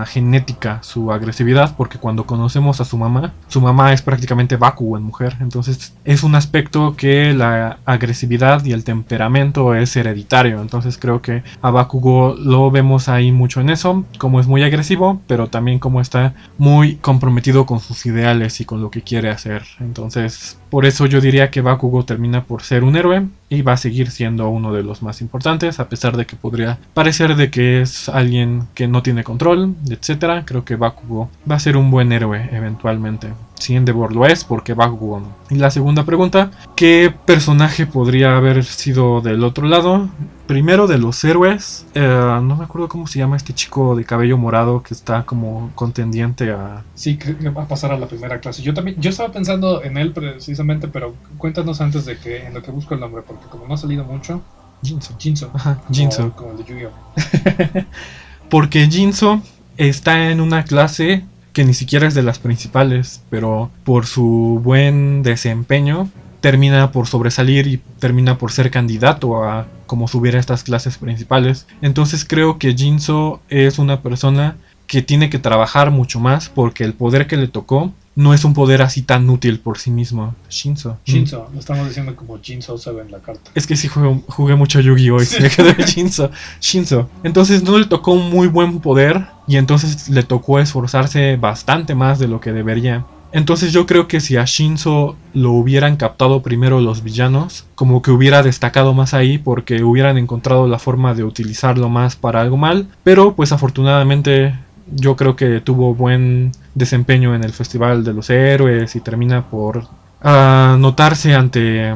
genética 0.07 0.79
su 0.83 1.11
agresividad, 1.11 1.75
porque 1.75 1.97
cuando 1.97 2.25
conocemos 2.25 2.81
a 2.81 2.85
su 2.85 2.97
mamá, 2.97 3.33
su 3.47 3.61
mamá 3.61 3.93
es 3.93 4.01
prácticamente 4.01 4.57
Bakugo 4.57 4.97
en 4.97 5.03
mujer. 5.03 5.37
Entonces 5.39 5.95
es 6.03 6.23
un 6.23 6.35
aspecto 6.35 6.95
que 6.95 7.33
la 7.33 7.79
agresividad 7.85 8.63
y 8.63 8.73
el 8.73 8.83
temperamento 8.83 9.73
es 9.73 9.95
hereditario. 9.95 10.61
Entonces 10.61 10.97
creo 10.97 11.21
que 11.21 11.43
a 11.61 11.71
Bakugo 11.71 12.35
lo 12.37 12.69
vemos 12.69 13.09
ahí 13.09 13.31
mucho 13.31 13.61
en 13.61 13.69
eso, 13.69 14.05
como 14.17 14.39
es 14.39 14.47
muy 14.47 14.63
agresivo, 14.63 15.21
pero 15.27 15.47
también 15.47 15.79
como 15.79 16.01
está 16.01 16.33
muy 16.57 16.97
comprometido 16.97 17.65
con 17.65 17.79
sus 17.79 18.05
ideales 18.05 18.61
y 18.61 18.65
con 18.65 18.81
lo 18.81 18.91
que 18.91 19.01
quiere 19.01 19.29
hacer. 19.29 19.63
Entonces 19.79 20.57
por 20.69 20.85
eso 20.85 21.05
yo 21.05 21.21
diría 21.21 21.51
que 21.51 21.61
Bakugo 21.61 22.03
termina 22.03 22.43
por 22.43 22.61
ser 22.61 22.83
un 22.83 22.97
héroe 22.97 23.27
y 23.47 23.61
va 23.61 23.73
a 23.73 23.77
seguir 23.77 24.11
siendo 24.11 24.49
uno 24.49 24.73
de 24.73 24.83
los 24.83 25.01
más 25.01 25.21
importantes, 25.21 25.79
a 25.79 25.87
pesar 25.87 26.17
de 26.17 26.25
que 26.25 26.35
podría 26.35 26.79
parecer 26.93 27.35
de 27.35 27.49
que 27.49 27.81
es 27.81 28.09
alguien 28.09 28.63
que 28.73 28.87
no 28.87 29.01
tiene 29.01 29.23
control, 29.23 29.54
etc. 29.89 30.43
Creo 30.45 30.65
que 30.65 30.75
Bakugo 30.75 31.29
va 31.49 31.55
a 31.55 31.59
ser 31.59 31.77
un 31.77 31.91
buen 31.91 32.11
héroe 32.11 32.49
eventualmente. 32.51 33.33
Si 33.55 33.75
Endeavor 33.75 34.13
lo 34.13 34.25
es, 34.25 34.43
porque 34.43 34.73
Bakugo 34.73 35.21
no. 35.21 35.35
Y 35.49 35.55
la 35.55 35.71
segunda 35.71 36.03
pregunta, 36.03 36.51
¿qué 36.75 37.13
personaje 37.25 37.85
podría 37.85 38.35
haber 38.35 38.63
sido 38.65 39.21
del 39.21 39.43
otro 39.43 39.67
lado? 39.67 40.09
Primero 40.45 40.87
de 40.87 40.97
los 40.97 41.23
héroes, 41.23 41.85
eh, 41.95 42.01
no 42.01 42.55
me 42.55 42.65
acuerdo 42.65 42.89
cómo 42.89 43.07
se 43.07 43.19
llama 43.19 43.37
este 43.37 43.53
chico 43.53 43.95
de 43.95 44.03
cabello 44.03 44.37
morado 44.37 44.83
que 44.83 44.93
está 44.93 45.23
como 45.23 45.71
contendiente 45.73 46.51
a... 46.51 46.83
Sí, 46.93 47.17
que 47.17 47.33
va 47.49 47.63
a 47.63 47.67
pasar 47.67 47.91
a 47.91 47.97
la 47.97 48.07
primera 48.07 48.39
clase. 48.39 48.61
Yo 48.61 48.73
también, 48.73 48.99
yo 48.99 49.09
estaba 49.09 49.31
pensando 49.31 49.83
en 49.83 49.97
él 49.97 50.11
precisamente, 50.11 50.87
pero 50.87 51.15
cuéntanos 51.37 51.81
antes 51.81 52.05
de 52.05 52.17
que 52.17 52.45
en 52.45 52.53
lo 52.53 52.61
que 52.61 52.71
busco 52.71 52.93
el 52.93 52.99
nombre, 52.99 53.23
porque 53.25 53.45
como 53.47 53.67
no 53.67 53.73
ha 53.73 53.77
salido 53.77 54.03
mucho... 54.03 54.41
Jinzo. 54.83 55.15
Jinzo. 55.17 55.51
Ajá, 55.53 55.81
Jinzo. 55.91 56.31
Como, 56.35 56.35
como 56.35 56.51
el 56.51 56.57
de 56.57 56.63
Yu-Gi-Oh! 56.65 57.85
porque 58.49 58.87
Jinzo 58.87 59.41
está 59.77 60.29
en 60.29 60.41
una 60.41 60.63
clase 60.63 61.25
que 61.53 61.63
ni 61.63 61.73
siquiera 61.73 62.07
es 62.07 62.13
de 62.13 62.23
las 62.23 62.39
principales, 62.39 63.23
pero 63.29 63.71
por 63.83 64.05
su 64.05 64.59
buen 64.63 65.23
desempeño 65.23 66.09
termina 66.41 66.91
por 66.91 67.07
sobresalir 67.07 67.65
y 67.65 67.77
termina 67.99 68.37
por 68.37 68.51
ser 68.51 68.69
candidato 68.69 69.43
a 69.43 69.65
como 69.87 70.07
subir 70.07 70.35
a 70.35 70.39
estas 70.39 70.63
clases 70.63 70.97
principales. 70.97 71.65
Entonces 71.81 72.25
creo 72.25 72.59
que 72.59 72.75
Jinzo 72.75 73.41
es 73.49 73.79
una 73.79 74.01
persona 74.01 74.57
que 74.85 75.01
tiene 75.01 75.29
que 75.29 75.39
trabajar 75.39 75.91
mucho 75.91 76.19
más 76.19 76.49
porque 76.49 76.83
el 76.83 76.93
poder 76.93 77.27
que 77.27 77.37
le 77.37 77.47
tocó 77.47 77.93
no 78.15 78.33
es 78.33 78.45
un 78.45 78.53
poder 78.53 78.81
así 78.81 79.01
tan 79.01 79.29
útil 79.29 79.59
por 79.59 79.77
sí 79.77 79.91
mismo. 79.91 80.33
Shinzo. 80.49 80.97
Shinzo, 81.05 81.49
lo 81.53 81.59
estamos 81.59 81.87
diciendo 81.87 82.15
como 82.15 82.39
Jinzo 82.41 82.77
se 82.77 82.91
ve 82.91 83.01
en 83.01 83.11
la 83.11 83.19
carta. 83.19 83.51
Es 83.53 83.67
que 83.67 83.75
sí 83.75 83.87
jugué, 83.87 84.21
jugué 84.27 84.55
mucho 84.55 84.79
Yu-Gi-Oh! 84.79 85.21
y 85.21 85.25
se 85.25 85.41
me 85.41 85.49
quedó 85.49 85.71
Shinzo. 85.85 86.31
Shinzo. 86.61 87.09
Entonces 87.23 87.63
no 87.63 87.77
le 87.77 87.85
tocó 87.85 88.13
un 88.13 88.29
muy 88.29 88.47
buen 88.47 88.79
poder 88.79 89.27
y 89.47 89.57
entonces 89.57 90.09
le 90.09 90.23
tocó 90.23 90.59
esforzarse 90.59 91.35
bastante 91.35 91.93
más 91.93 92.17
de 92.19 92.27
lo 92.27 92.39
que 92.39 92.53
debería. 92.53 93.05
Entonces 93.35 93.73
yo 93.73 93.85
creo 93.85 94.07
que 94.07 94.21
si 94.21 94.37
a 94.37 94.45
Shinzo 94.45 95.17
lo 95.33 95.51
hubieran 95.51 95.97
captado 95.97 96.41
primero 96.41 96.79
los 96.79 97.03
villanos, 97.03 97.65
como 97.75 98.01
que 98.01 98.11
hubiera 98.11 98.43
destacado 98.43 98.93
más 98.93 99.13
ahí 99.13 99.37
porque 99.37 99.83
hubieran 99.83 100.17
encontrado 100.17 100.69
la 100.69 100.79
forma 100.79 101.13
de 101.13 101.25
utilizarlo 101.25 101.89
más 101.89 102.15
para 102.15 102.39
algo 102.39 102.55
mal. 102.55 102.87
Pero 103.03 103.35
pues 103.35 103.51
afortunadamente 103.51 104.55
yo 104.89 105.17
creo 105.17 105.35
que 105.35 105.59
tuvo 105.59 105.93
buen 105.93 106.53
desempeño 106.75 107.33
en 107.33 107.43
el 107.43 107.53
Festival 107.53 108.03
de 108.03 108.13
los 108.13 108.29
Héroes 108.29 108.95
y 108.95 108.99
termina 108.99 109.49
por 109.49 109.77
uh, 109.77 110.77
notarse 110.77 111.33
ante... 111.33 111.95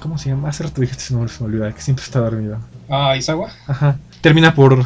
¿Cómo 0.00 0.16
se 0.16 0.28
llama? 0.28 0.50
Hace 0.50 0.62
rato 0.62 0.80
dijiste 0.80 1.02
ese 1.02 1.14
nombre, 1.14 1.32
se 1.32 1.42
me 1.42 1.48
olvida, 1.48 1.74
que 1.74 1.80
siempre 1.80 2.04
está 2.04 2.20
dormido. 2.20 2.58
Ah, 2.88 3.16
Isawa. 3.16 3.50
Ajá. 3.66 3.96
Termina 4.20 4.54
por 4.54 4.72
uh, 4.74 4.84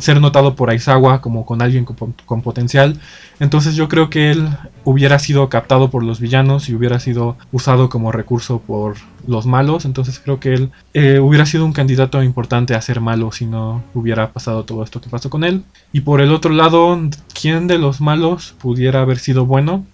ser 0.00 0.20
notado 0.20 0.54
por 0.54 0.70
Aizawa 0.70 1.20
como 1.20 1.44
con 1.44 1.62
alguien 1.62 1.84
con, 1.84 2.42
potencial. 2.42 3.00
Entonces 3.40 3.74
yo 3.74 3.88
creo 3.88 4.10
que 4.10 4.30
él 4.30 4.48
hubiera 4.84 5.18
sido 5.18 5.48
captado 5.48 5.90
por 5.90 6.02
los 6.02 6.20
villanos 6.20 6.68
y 6.68 6.74
hubiera 6.74 7.00
sido 7.00 7.36
usado 7.52 7.88
como 7.88 8.12
recurso 8.12 8.60
por 8.60 8.96
los 9.26 9.46
malos. 9.46 9.84
Entonces 9.84 10.20
creo 10.20 10.40
que 10.40 10.54
él 10.54 10.70
eh, 10.94 11.18
hubiera 11.18 11.46
sido 11.46 11.64
un 11.64 11.72
candidato 11.72 12.22
importante 12.22 12.74
a 12.74 12.80
ser 12.80 13.00
malo 13.00 13.32
si 13.32 13.46
no 13.46 13.82
hubiera 13.94 14.32
pasado 14.32 14.64
todo 14.64 14.82
esto 14.84 15.00
que 15.00 15.10
pasó 15.10 15.30
con 15.30 15.44
él. 15.44 15.64
Y 15.92 16.02
por 16.02 16.20
el 16.20 16.32
otro 16.32 16.52
lado, 16.52 16.98
¿quién 17.38 17.66
de 17.66 17.78
los 17.78 18.00
malos 18.00 18.54
pudiera 18.60 19.02
haber 19.02 19.18
sido 19.18 19.46
bueno? 19.46 19.84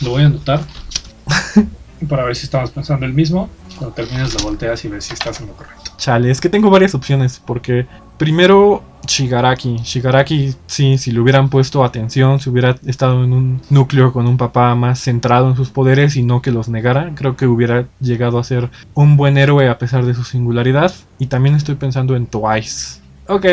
Lo 0.00 0.10
voy 0.10 0.22
a 0.22 0.26
anotar. 0.26 0.60
para 2.08 2.24
ver 2.24 2.36
si 2.36 2.44
estamos 2.44 2.70
pensando 2.70 3.06
el 3.06 3.12
mismo. 3.12 3.48
Cuando 3.78 3.94
termines 3.94 4.34
lo 4.34 4.40
volteas 4.40 4.84
y 4.84 4.88
ves 4.88 5.04
si 5.04 5.14
estás 5.14 5.40
en 5.40 5.48
lo 5.48 5.54
correcto. 5.54 5.92
Chale, 5.96 6.30
es 6.30 6.40
que 6.40 6.48
tengo 6.48 6.70
varias 6.70 6.94
opciones. 6.94 7.40
Porque 7.44 7.86
primero 8.18 8.82
Shigaraki. 9.06 9.76
Shigaraki, 9.76 10.54
sí, 10.66 10.98
si 10.98 11.12
le 11.12 11.20
hubieran 11.20 11.48
puesto 11.50 11.84
atención, 11.84 12.40
si 12.40 12.50
hubiera 12.50 12.76
estado 12.86 13.24
en 13.24 13.32
un 13.32 13.62
núcleo 13.70 14.12
con 14.12 14.26
un 14.26 14.36
papá 14.36 14.74
más 14.74 15.00
centrado 15.00 15.50
en 15.50 15.56
sus 15.56 15.70
poderes 15.70 16.16
y 16.16 16.22
no 16.22 16.42
que 16.42 16.50
los 16.50 16.68
negara, 16.68 17.12
creo 17.14 17.36
que 17.36 17.46
hubiera 17.46 17.86
llegado 18.00 18.38
a 18.38 18.44
ser 18.44 18.70
un 18.94 19.16
buen 19.16 19.38
héroe 19.38 19.68
a 19.68 19.78
pesar 19.78 20.04
de 20.04 20.14
su 20.14 20.24
singularidad. 20.24 20.92
Y 21.18 21.26
también 21.26 21.54
estoy 21.54 21.74
pensando 21.74 22.16
en 22.16 22.26
Twice. 22.26 23.00
Ok. 23.28 23.46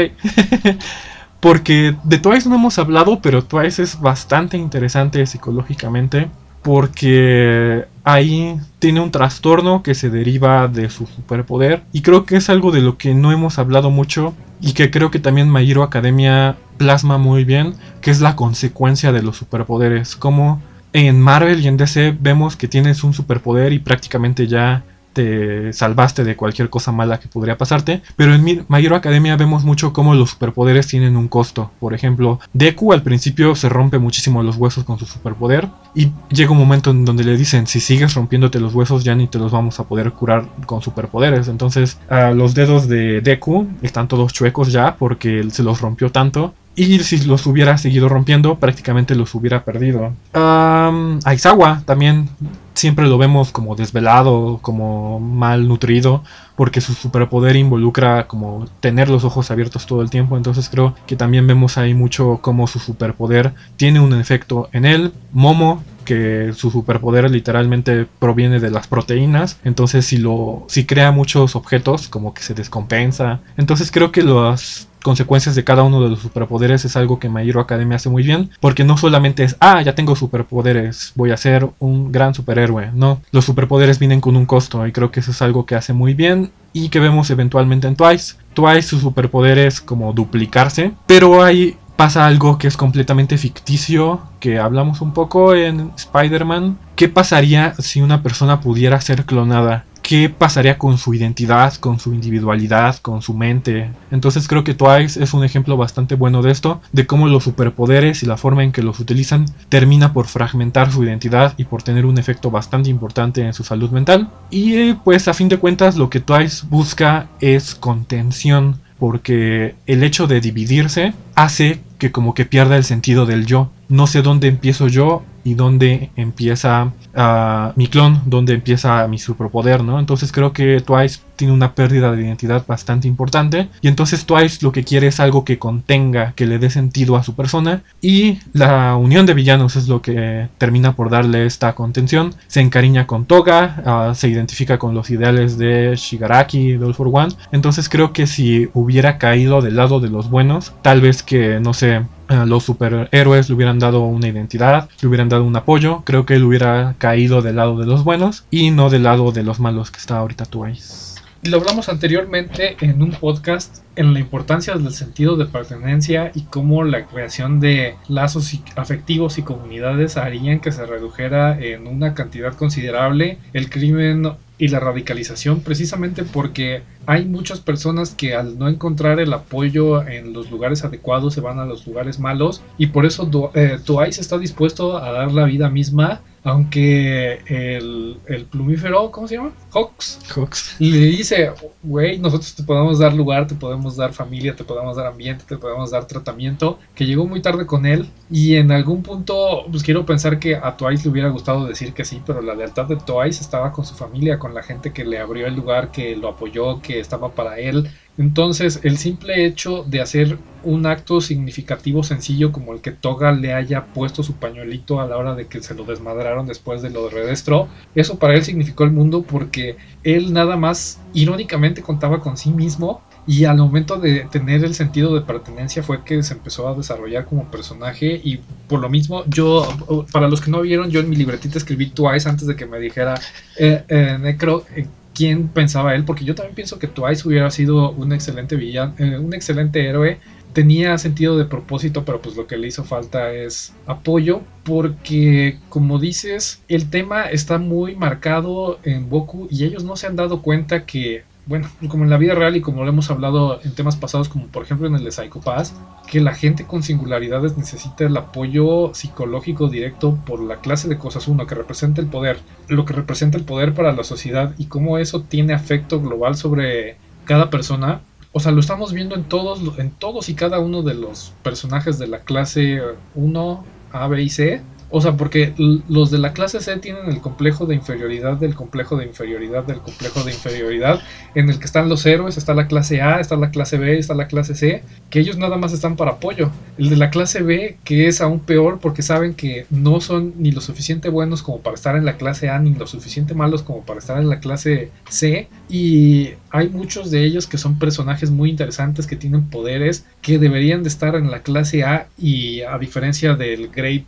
Porque 1.39 1.95
de 2.03 2.19
Twice 2.19 2.47
no 2.47 2.55
hemos 2.55 2.78
hablado, 2.78 3.19
pero 3.19 3.43
Twice 3.43 3.82
es 3.82 3.99
bastante 3.99 4.57
interesante 4.57 5.26
psicológicamente 5.26 6.30
porque 6.62 7.86
ahí 8.03 8.59
tiene 8.80 8.99
un 8.99 9.12
trastorno 9.12 9.84
que 9.84 9.95
se 9.95 10.09
deriva 10.09 10.68
de 10.68 10.89
su 10.89 11.05
superpoder. 11.05 11.84
Y 11.91 12.01
creo 12.01 12.26
que 12.26 12.38
es 12.38 12.49
algo 12.49 12.72
de 12.72 12.82
lo 12.82 12.97
que 12.97 13.14
no 13.14 13.32
hemos 13.32 13.59
hablado 13.59 13.89
mucho 13.89 14.34
y 14.59 14.74
que 14.74 14.91
creo 14.91 15.12
que 15.12 15.20
también 15.20 15.51
My 15.51 15.70
Hero 15.70 15.84
Academia 15.84 16.57
plasma 16.78 17.18
muy 17.18 17.43
bien, 17.43 17.76
que 18.01 18.12
es 18.12 18.22
la 18.22 18.36
consecuencia 18.36 19.12
de 19.12 19.24
los 19.24 19.38
superpoderes, 19.38 20.16
como 20.16 20.62
en 20.93 21.20
Marvel 21.20 21.62
y 21.62 21.68
en 21.68 21.78
DC 21.78 22.16
vemos 22.20 22.55
que 22.55 22.68
tienes 22.68 23.03
un 23.03 23.14
superpoder 23.14 23.72
y 23.74 23.80
prácticamente 23.80 24.47
ya 24.47 24.84
te 25.14 25.74
salvaste 25.74 26.24
de 26.24 26.36
cualquier 26.36 26.70
cosa 26.70 26.91
mala 26.91 27.20
que 27.20 27.28
podría 27.28 27.57
pasarte. 27.57 28.01
Pero 28.16 28.34
en 28.34 28.66
Hero 28.70 28.95
Academia 28.95 29.36
vemos 29.36 29.64
mucho 29.64 29.93
cómo 29.93 30.16
los 30.16 30.32
superpoderes 30.32 30.88
tienen 30.88 31.18
un 31.18 31.28
costo. 31.28 31.72
Por 31.80 31.93
ejemplo, 31.93 32.39
Deku 32.53 32.93
al 32.93 33.03
principio 33.03 33.55
se 33.55 33.70
rompe 33.70 33.99
muchísimo 33.99 34.43
los 34.43 34.57
huesos 34.57 34.84
con 34.84 34.97
su 34.97 35.05
superpoder. 35.05 35.70
Y 35.93 36.12
llega 36.30 36.51
un 36.51 36.57
momento 36.57 36.91
en 36.91 37.05
donde 37.05 37.24
le 37.24 37.38
dicen, 37.38 37.68
si 37.68 37.80
sigues 37.80 38.14
rompiéndote 38.14 38.59
los 38.59 38.74
huesos 38.74 39.03
ya 39.03 39.16
ni 39.16 39.28
te 39.28 39.39
los 39.39 39.51
vamos 39.51 39.80
a 39.80 39.84
poder 39.84 40.12
curar 40.14 40.45
con 40.66 40.82
superpoderes. 40.82 41.47
Entonces 41.47 41.99
los 42.09 42.53
dedos 42.53 42.88
de 42.88 43.22
Deku 43.22 43.68
están 43.82 44.07
todos 44.07 44.34
chuecos 44.34 44.72
ya 44.72 44.95
porque 44.95 45.45
se 45.51 45.64
los 45.64 45.82
rompió 45.82 46.12
tanto. 46.12 46.53
Y 46.76 46.99
si 46.99 47.26
los 47.26 47.45
hubiera 47.47 47.78
seguido 47.78 48.07
rompiendo, 48.07 48.57
prácticamente 48.57 49.15
los 49.15 49.36
hubiera 49.36 49.65
perdido. 49.65 50.13
Um, 50.34 51.19
Aizawa 51.26 51.84
también 51.86 52.30
siempre 52.74 53.07
lo 53.07 53.17
vemos 53.17 53.51
como 53.51 53.76
desvelado, 53.76 54.59
como 54.61 55.19
mal 55.19 55.67
nutrido, 55.67 56.24
porque 56.55 56.80
su 56.80 56.93
superpoder 56.93 57.55
involucra 57.55 58.28
como 58.28 58.65
tener 58.80 59.09
los 59.09 59.26
ojos 59.26 59.51
abiertos 59.51 59.86
todo 59.86 60.01
el 60.01 60.09
tiempo. 60.09 60.38
Entonces 60.38 60.69
creo 60.69 60.95
que 61.05 61.17
también 61.17 61.45
vemos 61.45 61.78
ahí 61.78 61.93
mucho 61.93 62.39
como 62.41 62.67
su 62.67 62.80
superpoder 62.80 63.53
tiene 63.76 63.99
un 63.99 64.13
efecto 64.13 64.69
en 64.72 64.86
él. 64.86 65.11
Momo 65.34 65.84
que 66.12 66.51
su 66.53 66.70
superpoder 66.72 67.32
literalmente 67.32 68.05
proviene 68.20 68.59
de 68.59 68.70
las 68.70 68.88
proteínas. 68.88 69.59
Entonces 69.64 70.05
si 70.05 70.18
lo 70.18 70.66
si 70.68 70.86
crea 70.86 71.14
muchos 71.14 71.55
objetos 71.55 72.09
como 72.09 72.34
que 72.34 72.43
se 72.43 72.53
descompensa. 72.53 73.39
Entonces 73.55 73.91
creo 73.91 74.12
que 74.12 74.22
las 74.22 74.89
consecuencias 75.01 75.55
de 75.55 75.64
cada 75.64 75.84
uno 75.84 76.03
de 76.03 76.09
los 76.09 76.20
superpoderes 76.20 76.84
es 76.84 76.97
algo 76.97 77.18
que 77.18 77.30
My 77.30 77.47
Hero 77.47 77.62
Academia 77.62 77.95
hace 77.95 78.09
muy 78.09 78.24
bien, 78.24 78.51
porque 78.59 78.84
no 78.84 78.97
solamente 78.97 79.43
es, 79.43 79.55
ah, 79.62 79.82
ya 79.82 79.95
tengo 79.95 80.16
superpoderes, 80.16 81.14
voy 81.16 81.32
a 81.32 81.38
ser 81.38 81.70
un 81.80 82.12
gran 82.12 82.36
superhéroe, 82.36 82.91
no, 82.93 83.20
los 83.32 83.45
superpoderes 83.45 83.97
vienen 83.97 84.22
con 84.22 84.36
un 84.36 84.45
costo 84.45 84.86
y 84.86 84.91
creo 84.91 85.09
que 85.09 85.22
eso 85.22 85.32
es 85.32 85.41
algo 85.41 85.66
que 85.66 85.76
hace 85.76 85.93
muy 85.93 86.14
bien 86.14 86.51
y 86.74 86.89
que 86.89 86.99
vemos 86.99 87.32
eventualmente 87.32 87.88
en 87.88 87.95
Twice. 87.95 88.36
Twice 88.53 88.84
su 88.84 88.99
superpoder 88.99 89.57
es 89.57 89.82
como 89.82 90.14
duplicarse, 90.14 90.91
pero 91.07 91.41
hay 91.41 91.78
pasa 92.01 92.25
algo 92.25 92.57
que 92.57 92.67
es 92.67 92.77
completamente 92.77 93.37
ficticio, 93.37 94.21
que 94.39 94.57
hablamos 94.57 95.01
un 95.01 95.13
poco 95.13 95.53
en 95.53 95.91
Spider-Man. 95.95 96.79
¿Qué 96.95 97.09
pasaría 97.09 97.75
si 97.77 98.01
una 98.01 98.23
persona 98.23 98.59
pudiera 98.59 98.99
ser 98.99 99.23
clonada? 99.23 99.85
qué 100.01 100.29
pasaría 100.29 100.79
con 100.79 100.97
su 100.97 101.13
identidad, 101.13 101.75
con 101.75 101.99
su 101.99 102.11
individualidad, 102.13 102.97
con 102.97 103.21
su 103.21 103.35
mente. 103.35 103.91
Entonces 104.09 104.47
creo 104.47 104.63
que 104.63 104.73
Twice 104.73 105.23
es 105.23 105.33
un 105.35 105.45
ejemplo 105.45 105.77
bastante 105.77 106.15
bueno 106.15 106.41
de 106.41 106.51
esto, 106.51 106.81
de 106.91 107.05
cómo 107.05 107.27
los 107.27 107.43
superpoderes 107.43 108.23
y 108.23 108.25
la 108.25 108.35
forma 108.35 108.63
en 108.63 108.71
que 108.71 108.81
los 108.81 108.99
utilizan 108.99 109.45
termina 109.69 110.11
por 110.11 110.25
fragmentar 110.25 110.91
su 110.91 111.03
identidad 111.03 111.53
y 111.55 111.65
por 111.65 111.83
tener 111.83 112.07
un 112.07 112.17
efecto 112.17 112.49
bastante 112.51 112.89
importante 112.89 113.41
en 113.41 113.53
su 113.53 113.63
salud 113.63 113.91
mental. 113.91 114.29
Y 114.49 114.93
pues 114.95 115.27
a 115.27 115.35
fin 115.35 115.49
de 115.49 115.59
cuentas 115.59 115.95
lo 115.95 116.09
que 116.09 116.19
Twice 116.19 116.65
busca 116.67 117.27
es 117.39 117.75
contención 117.75 118.81
porque 119.01 119.73
el 119.87 120.03
hecho 120.03 120.27
de 120.27 120.41
dividirse 120.41 121.15
hace 121.33 121.79
que 121.97 122.11
como 122.11 122.35
que 122.35 122.45
pierda 122.45 122.77
el 122.77 122.83
sentido 122.83 123.25
del 123.25 123.47
yo. 123.47 123.71
No 123.91 124.07
sé 124.07 124.21
dónde 124.21 124.47
empiezo 124.47 124.87
yo 124.87 125.21
y 125.43 125.55
dónde 125.55 126.11
empieza 126.15 126.93
uh, 127.15 127.73
mi 127.75 127.87
clon, 127.87 128.21
dónde 128.25 128.53
empieza 128.53 129.05
mi 129.07 129.17
superpoder, 129.17 129.83
¿no? 129.83 129.99
Entonces 129.99 130.31
creo 130.31 130.53
que 130.53 130.79
Twice 130.79 131.19
tiene 131.35 131.53
una 131.53 131.73
pérdida 131.73 132.11
de 132.11 132.21
identidad 132.21 132.65
bastante 132.65 133.07
importante 133.07 133.67
y 133.81 133.87
entonces 133.89 134.25
Twice 134.25 134.59
lo 134.61 134.71
que 134.71 134.83
quiere 134.83 135.07
es 135.07 135.19
algo 135.19 135.43
que 135.43 135.59
contenga, 135.59 136.33
que 136.37 136.45
le 136.45 136.57
dé 136.57 136.69
sentido 136.69 137.17
a 137.17 137.23
su 137.23 137.35
persona 137.35 137.81
y 138.01 138.39
la 138.53 138.95
unión 138.95 139.25
de 139.25 139.33
villanos 139.33 139.75
es 139.75 139.89
lo 139.89 140.01
que 140.01 140.47
termina 140.57 140.95
por 140.95 141.09
darle 141.09 141.45
esta 141.45 141.73
contención. 141.73 142.33
Se 142.47 142.61
encariña 142.61 143.07
con 143.07 143.25
Toga, 143.25 144.11
uh, 144.11 144.15
se 144.15 144.29
identifica 144.29 144.79
con 144.79 144.93
los 144.93 145.09
ideales 145.09 145.57
de 145.57 145.95
Shigaraki, 145.97 146.77
de 146.77 146.85
All 146.85 146.93
for 146.93 147.09
One. 147.11 147.33
Entonces 147.51 147.89
creo 147.89 148.13
que 148.13 148.25
si 148.25 148.69
hubiera 148.73 149.17
caído 149.17 149.61
del 149.61 149.75
lado 149.75 149.99
de 149.99 150.09
los 150.09 150.29
buenos, 150.29 150.73
tal 150.81 151.01
vez 151.01 151.23
que, 151.23 151.59
no 151.59 151.73
sé, 151.73 152.03
los 152.45 152.63
superhéroes 152.63 153.49
le 153.49 153.55
hubieran 153.55 153.79
dado 153.79 154.01
una 154.01 154.27
identidad, 154.27 154.89
le 155.01 155.07
hubieran 155.07 155.29
dado 155.29 155.43
un 155.43 155.55
apoyo, 155.55 156.03
creo 156.05 156.25
que 156.25 156.36
él 156.36 156.43
hubiera 156.43 156.95
caído 156.97 157.41
del 157.41 157.57
lado 157.57 157.77
de 157.77 157.86
los 157.86 158.03
buenos 158.03 158.45
y 158.49 158.71
no 158.71 158.89
del 158.89 159.03
lado 159.03 159.32
de 159.32 159.43
los 159.43 159.59
malos 159.59 159.91
que 159.91 159.99
está 159.99 160.17
ahorita 160.17 160.45
Twice. 160.45 161.11
Lo 161.43 161.57
hablamos 161.57 161.89
anteriormente 161.89 162.77
en 162.82 163.01
un 163.01 163.11
podcast 163.11 163.79
en 163.95 164.13
la 164.13 164.19
importancia 164.19 164.75
del 164.75 164.93
sentido 164.93 165.38
de 165.38 165.47
pertenencia 165.47 166.32
y 166.36 166.43
cómo 166.43 166.84
la 166.84 167.07
creación 167.07 167.59
de 167.59 167.95
lazos 168.07 168.55
afectivos 168.75 169.39
y 169.39 169.41
comunidades 169.41 170.17
harían 170.17 170.59
que 170.59 170.71
se 170.71 170.86
redujera 170.86 171.59
en 171.59 171.88
una 171.88 172.13
cantidad 172.13 172.53
considerable 172.53 173.39
el 173.53 173.71
crimen 173.71 174.34
y 174.62 174.68
la 174.68 174.80
radicalización 174.80 175.62
precisamente 175.62 176.24
porque 176.24 176.84
hay 177.07 177.26
muchas 177.26 177.59
personas 177.59 178.14
que 178.14 178.36
al 178.36 178.59
no 178.59 178.70
encontrar 178.70 179.20
el 179.20 179.34
apoyo 179.34 180.07
en 180.07 180.34
los 180.34 180.51
lugares 180.51 180.84
adecuados 180.86 181.34
se 181.34 181.41
van 181.41 181.57
a 181.57 181.66
los 181.66 181.88
lugares 181.88 182.20
malos 182.20 182.62
y 182.78 182.86
por 182.88 183.07
eso 183.07 183.51
eh, 183.55 183.80
Twice 183.84 184.22
está 184.22 184.38
dispuesto 184.38 184.97
a 184.97 185.12
dar 185.12 185.32
la 185.32 185.45
vida 185.45 185.68
misma 185.72 186.22
aunque 186.43 187.39
el, 187.45 188.17
el, 188.25 188.45
plumífero, 188.45 189.11
¿cómo 189.11 189.27
se 189.27 189.35
llama? 189.35 189.51
Hawks. 189.71 190.19
Hawks. 190.35 190.75
Le 190.79 190.97
dice, 190.97 191.51
güey, 191.83 192.17
nosotros 192.17 192.55
te 192.55 192.63
podemos 192.63 192.99
dar 192.99 193.13
lugar, 193.13 193.47
te 193.47 193.55
podemos 193.55 193.95
dar 193.95 194.13
familia, 194.13 194.55
te 194.55 194.63
podemos 194.63 194.97
dar 194.97 195.05
ambiente, 195.05 195.45
te 195.47 195.57
podemos 195.57 195.91
dar 195.91 196.07
tratamiento, 196.07 196.79
que 196.95 197.05
llegó 197.05 197.27
muy 197.27 197.41
tarde 197.41 197.65
con 197.65 197.85
él 197.85 198.09
y 198.29 198.55
en 198.55 198.71
algún 198.71 199.03
punto, 199.03 199.65
pues 199.69 199.83
quiero 199.83 200.05
pensar 200.05 200.39
que 200.39 200.55
a 200.55 200.75
Twice 200.77 201.03
le 201.03 201.11
hubiera 201.11 201.29
gustado 201.29 201.67
decir 201.67 201.93
que 201.93 202.05
sí, 202.05 202.21
pero 202.25 202.41
la 202.41 202.55
lealtad 202.55 202.85
de 202.85 202.95
Twice 202.95 203.41
estaba 203.41 203.71
con 203.71 203.85
su 203.85 203.93
familia, 203.93 204.39
con 204.39 204.55
la 204.55 204.63
gente 204.63 204.91
que 204.93 205.05
le 205.05 205.19
abrió 205.19 205.45
el 205.45 205.55
lugar, 205.55 205.91
que 205.91 206.15
lo 206.15 206.29
apoyó, 206.29 206.81
que 206.81 206.99
estaba 206.99 207.33
para 207.33 207.59
él, 207.59 207.89
entonces, 208.18 208.82
el 208.84 208.97
simple 208.97 209.45
hecho 209.45 209.84
de 209.88 210.01
hacer 210.01 210.38
un 210.64 210.86
acto 210.86 211.22
significativo 211.22 212.03
sencillo 212.03 212.51
como 212.51 212.74
el 212.74 212.82
que 212.82 212.91
Toga 212.91 213.32
le 213.32 213.53
haya 213.53 213.86
puesto 213.86 214.22
su 214.22 214.36
pañuelito 214.36 214.99
a 214.99 215.07
la 215.07 215.18
hora 215.18 215.34
de 215.34 215.47
que 215.47 215.64
se 215.64 215.74
lo 215.74 215.86
desmadraron 215.86 216.45
después 216.45 216.82
de 216.82 216.89
lo 216.89 217.05
de 217.05 217.12
Redestro, 217.12 217.68
eso 217.95 218.20
para 218.20 218.36
él 218.36 218.43
significó 218.43 218.84
el 218.84 218.91
mundo 218.91 219.24
porque 219.24 219.78
él 220.03 220.34
nada 220.34 220.57
más 220.57 220.99
irónicamente 221.14 221.82
contaba 221.82 222.20
con 222.20 222.38
sí 222.38 222.51
mismo 222.51 223.01
y 223.28 223.45
al 223.45 223.57
momento 223.57 223.97
de 223.97 224.28
tener 224.32 224.64
el 224.64 224.74
sentido 224.74 225.14
de 225.14 225.22
pertenencia 225.22 225.84
fue 225.84 226.03
que 226.03 226.24
se 226.24 226.34
empezó 226.34 226.68
a 226.68 226.76
desarrollar 226.76 227.26
como 227.26 227.49
personaje 227.49 228.20
y 228.24 228.39
por 228.68 228.80
lo 228.80 228.89
mismo 228.89 229.24
yo, 229.28 229.68
para 230.12 230.28
los 230.28 230.41
que 230.41 230.51
no 230.51 230.62
vieron, 230.62 230.89
yo 230.89 230.99
en 230.99 231.09
mi 231.09 231.16
libretita 231.16 231.57
escribí 231.57 231.91
Twice 231.91 232.28
antes 232.28 232.47
de 232.47 232.55
que 232.55 232.66
me 232.66 232.80
dijera 232.80 233.16
eh, 233.57 233.84
eh, 233.88 234.18
Necro, 234.20 234.66
eh, 234.76 234.88
quién 235.14 235.47
pensaba 235.49 235.95
él, 235.95 236.05
porque 236.05 236.26
yo 236.26 236.36
también 236.36 236.55
pienso 236.55 236.80
que 236.80 236.88
Twice 236.88 237.28
hubiera 237.28 237.49
sido 237.51 237.91
un 237.91 238.14
excelente 238.14 238.55
villano, 238.55 238.93
eh, 238.97 239.18
un 239.18 239.34
excelente 239.34 239.88
héroe. 239.88 240.20
Tenía 240.53 240.97
sentido 240.97 241.38
de 241.38 241.45
propósito, 241.45 242.03
pero 242.03 242.22
pues 242.22 242.36
lo 242.36 242.45
que 242.45 242.57
le 242.57 242.68
hizo 242.68 242.84
falta 242.84 243.32
es 243.32 243.74
apoyo, 243.86 244.41
porque 244.64 245.59
como 245.70 245.97
dices, 245.97 246.62
el 246.68 246.89
tema 246.89 247.26
está 247.26 247.57
muy 247.57 247.95
marcado 247.95 248.80
en 248.84 249.09
Boku 249.09 249.47
y 249.49 249.64
ellos 249.64 249.84
no 249.86 249.95
se 249.95 250.07
han 250.07 250.18
dado 250.18 250.41
cuenta 250.41 250.86
que 250.86 251.24
bueno, 251.45 251.67
como 251.87 252.03
en 252.03 252.09
la 252.09 252.17
vida 252.17 252.35
real 252.35 252.55
y 252.55 252.61
como 252.61 252.83
lo 252.83 252.89
hemos 252.89 253.09
hablado 253.09 253.59
en 253.63 253.73
temas 253.73 253.95
pasados, 253.95 254.29
como 254.29 254.47
por 254.47 254.63
ejemplo 254.63 254.87
en 254.87 254.95
el 254.95 255.03
de 255.03 255.11
Psycho 255.11 255.41
Pass, 255.41 255.73
que 256.07 256.21
la 256.21 256.35
gente 256.35 256.65
con 256.65 256.83
singularidades 256.83 257.57
necesita 257.57 258.05
el 258.05 258.15
apoyo 258.15 258.93
psicológico 258.93 259.67
directo 259.67 260.17
por 260.25 260.39
la 260.41 260.57
clase 260.57 260.87
de 260.87 260.97
cosas, 260.97 261.27
uno, 261.27 261.47
que 261.47 261.55
representa 261.55 261.99
el 261.99 262.07
poder, 262.07 262.39
lo 262.67 262.85
que 262.85 262.93
representa 262.93 263.37
el 263.37 263.43
poder 263.43 263.73
para 263.73 263.91
la 263.91 264.03
sociedad 264.03 264.53
y 264.57 264.65
cómo 264.65 264.97
eso 264.97 265.21
tiene 265.21 265.53
afecto 265.53 265.99
global 265.99 266.35
sobre 266.35 266.97
cada 267.25 267.49
persona. 267.49 268.01
O 268.33 268.39
sea, 268.39 268.51
lo 268.51 268.59
estamos 268.59 268.93
viendo 268.93 269.15
en 269.15 269.23
todos, 269.23 269.61
en 269.79 269.91
todos 269.91 270.29
y 270.29 270.35
cada 270.35 270.59
uno 270.59 270.83
de 270.83 270.93
los 270.93 271.33
personajes 271.43 271.97
de 271.97 272.07
la 272.07 272.19
clase 272.19 272.81
1, 273.15 273.65
A, 273.91 274.07
B 274.07 274.21
y 274.21 274.29
C 274.29 274.61
o 274.91 275.01
sea, 275.01 275.17
porque 275.17 275.53
los 275.57 276.11
de 276.11 276.19
la 276.19 276.33
clase 276.33 276.59
C 276.59 276.77
tienen 276.77 277.05
el 277.07 277.21
complejo 277.21 277.65
de 277.65 277.75
inferioridad 277.75 278.37
del 278.37 278.55
complejo 278.55 278.97
de 278.97 279.05
inferioridad 279.05 279.63
del 279.63 279.79
complejo 279.79 280.23
de 280.23 280.31
inferioridad, 280.31 281.01
en 281.33 281.49
el 281.49 281.59
que 281.59 281.65
están 281.65 281.89
los 281.89 282.05
héroes, 282.05 282.37
está 282.37 282.53
la 282.53 282.67
clase 282.67 283.01
A, 283.01 283.19
está 283.19 283.35
la 283.37 283.51
clase 283.51 283.77
B, 283.77 283.97
está 283.97 284.13
la 284.13 284.27
clase 284.27 284.55
C, 284.55 284.83
que 285.09 285.19
ellos 285.19 285.37
nada 285.37 285.57
más 285.57 285.73
están 285.73 285.95
para 285.95 286.11
apoyo. 286.11 286.51
El 286.77 286.89
de 286.89 286.97
la 286.97 287.09
clase 287.09 287.41
B, 287.41 287.77
que 287.83 288.07
es 288.07 288.21
aún 288.21 288.39
peor 288.39 288.79
porque 288.79 289.01
saben 289.01 289.33
que 289.33 289.65
no 289.69 290.01
son 290.01 290.33
ni 290.37 290.51
lo 290.51 290.61
suficiente 290.61 291.09
buenos 291.09 291.41
como 291.41 291.59
para 291.59 291.75
estar 291.75 291.95
en 291.95 292.05
la 292.05 292.17
clase 292.17 292.49
A, 292.49 292.59
ni 292.59 292.73
lo 292.73 292.87
suficiente 292.87 293.33
malos 293.33 293.63
como 293.63 293.81
para 293.85 293.99
estar 293.99 294.19
en 294.19 294.29
la 294.29 294.39
clase 294.39 294.91
C, 295.09 295.47
y 295.69 296.29
hay 296.49 296.69
muchos 296.69 297.11
de 297.11 297.23
ellos 297.23 297.47
que 297.47 297.57
son 297.57 297.79
personajes 297.79 298.29
muy 298.29 298.49
interesantes 298.49 299.07
que 299.07 299.15
tienen 299.15 299.49
poderes 299.49 300.05
que 300.21 300.37
deberían 300.37 300.83
de 300.83 300.89
estar 300.89 301.15
en 301.15 301.31
la 301.31 301.41
clase 301.43 301.83
A 301.83 302.07
y 302.17 302.61
a 302.61 302.77
diferencia 302.77 303.35
del 303.35 303.69
Great 303.69 304.05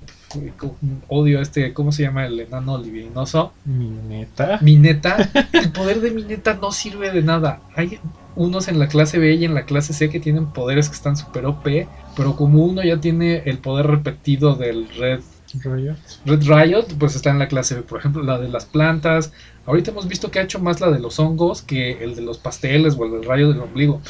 odio 1.07 1.41
este, 1.41 1.73
¿cómo 1.73 1.91
se 1.91 2.03
llama 2.03 2.25
el 2.25 2.39
enano 2.39 2.77
libidinoso? 2.77 3.53
Mineta. 3.65 4.59
Mineta. 4.61 5.29
El 5.53 5.71
poder 5.71 6.01
de 6.01 6.11
Mineta 6.11 6.55
no 6.55 6.71
sirve 6.71 7.11
de 7.11 7.21
nada. 7.21 7.61
Hay 7.75 7.99
unos 8.35 8.67
en 8.67 8.79
la 8.79 8.87
clase 8.87 9.19
B 9.19 9.35
y 9.35 9.45
en 9.45 9.53
la 9.53 9.65
clase 9.65 9.93
C 9.93 10.09
que 10.09 10.19
tienen 10.19 10.47
poderes 10.47 10.89
que 10.89 10.95
están 10.95 11.15
super 11.15 11.45
OP, 11.45 11.67
pero 12.15 12.35
como 12.35 12.63
uno 12.65 12.83
ya 12.83 12.99
tiene 12.99 13.43
el 13.45 13.59
poder 13.59 13.87
repetido 13.87 14.55
del 14.55 14.87
Red 14.89 15.21
Riot. 15.63 15.97
Red 16.25 16.43
Riot, 16.43 16.85
pues 16.97 17.15
está 17.15 17.29
en 17.29 17.39
la 17.39 17.47
clase 17.47 17.75
B. 17.75 17.83
Por 17.83 17.99
ejemplo, 17.99 18.23
la 18.23 18.39
de 18.39 18.49
las 18.49 18.65
plantas. 18.65 19.31
Ahorita 19.65 19.91
hemos 19.91 20.07
visto 20.07 20.31
que 20.31 20.39
ha 20.39 20.43
hecho 20.43 20.59
más 20.59 20.81
la 20.81 20.89
de 20.89 20.99
los 20.99 21.19
hongos 21.19 21.61
que 21.61 22.03
el 22.03 22.15
de 22.15 22.21
los 22.21 22.37
pasteles 22.37 22.95
o 22.97 23.05
el 23.05 23.11
del 23.11 23.23
rayo 23.23 23.49
del 23.49 23.61
ombligo. 23.61 24.01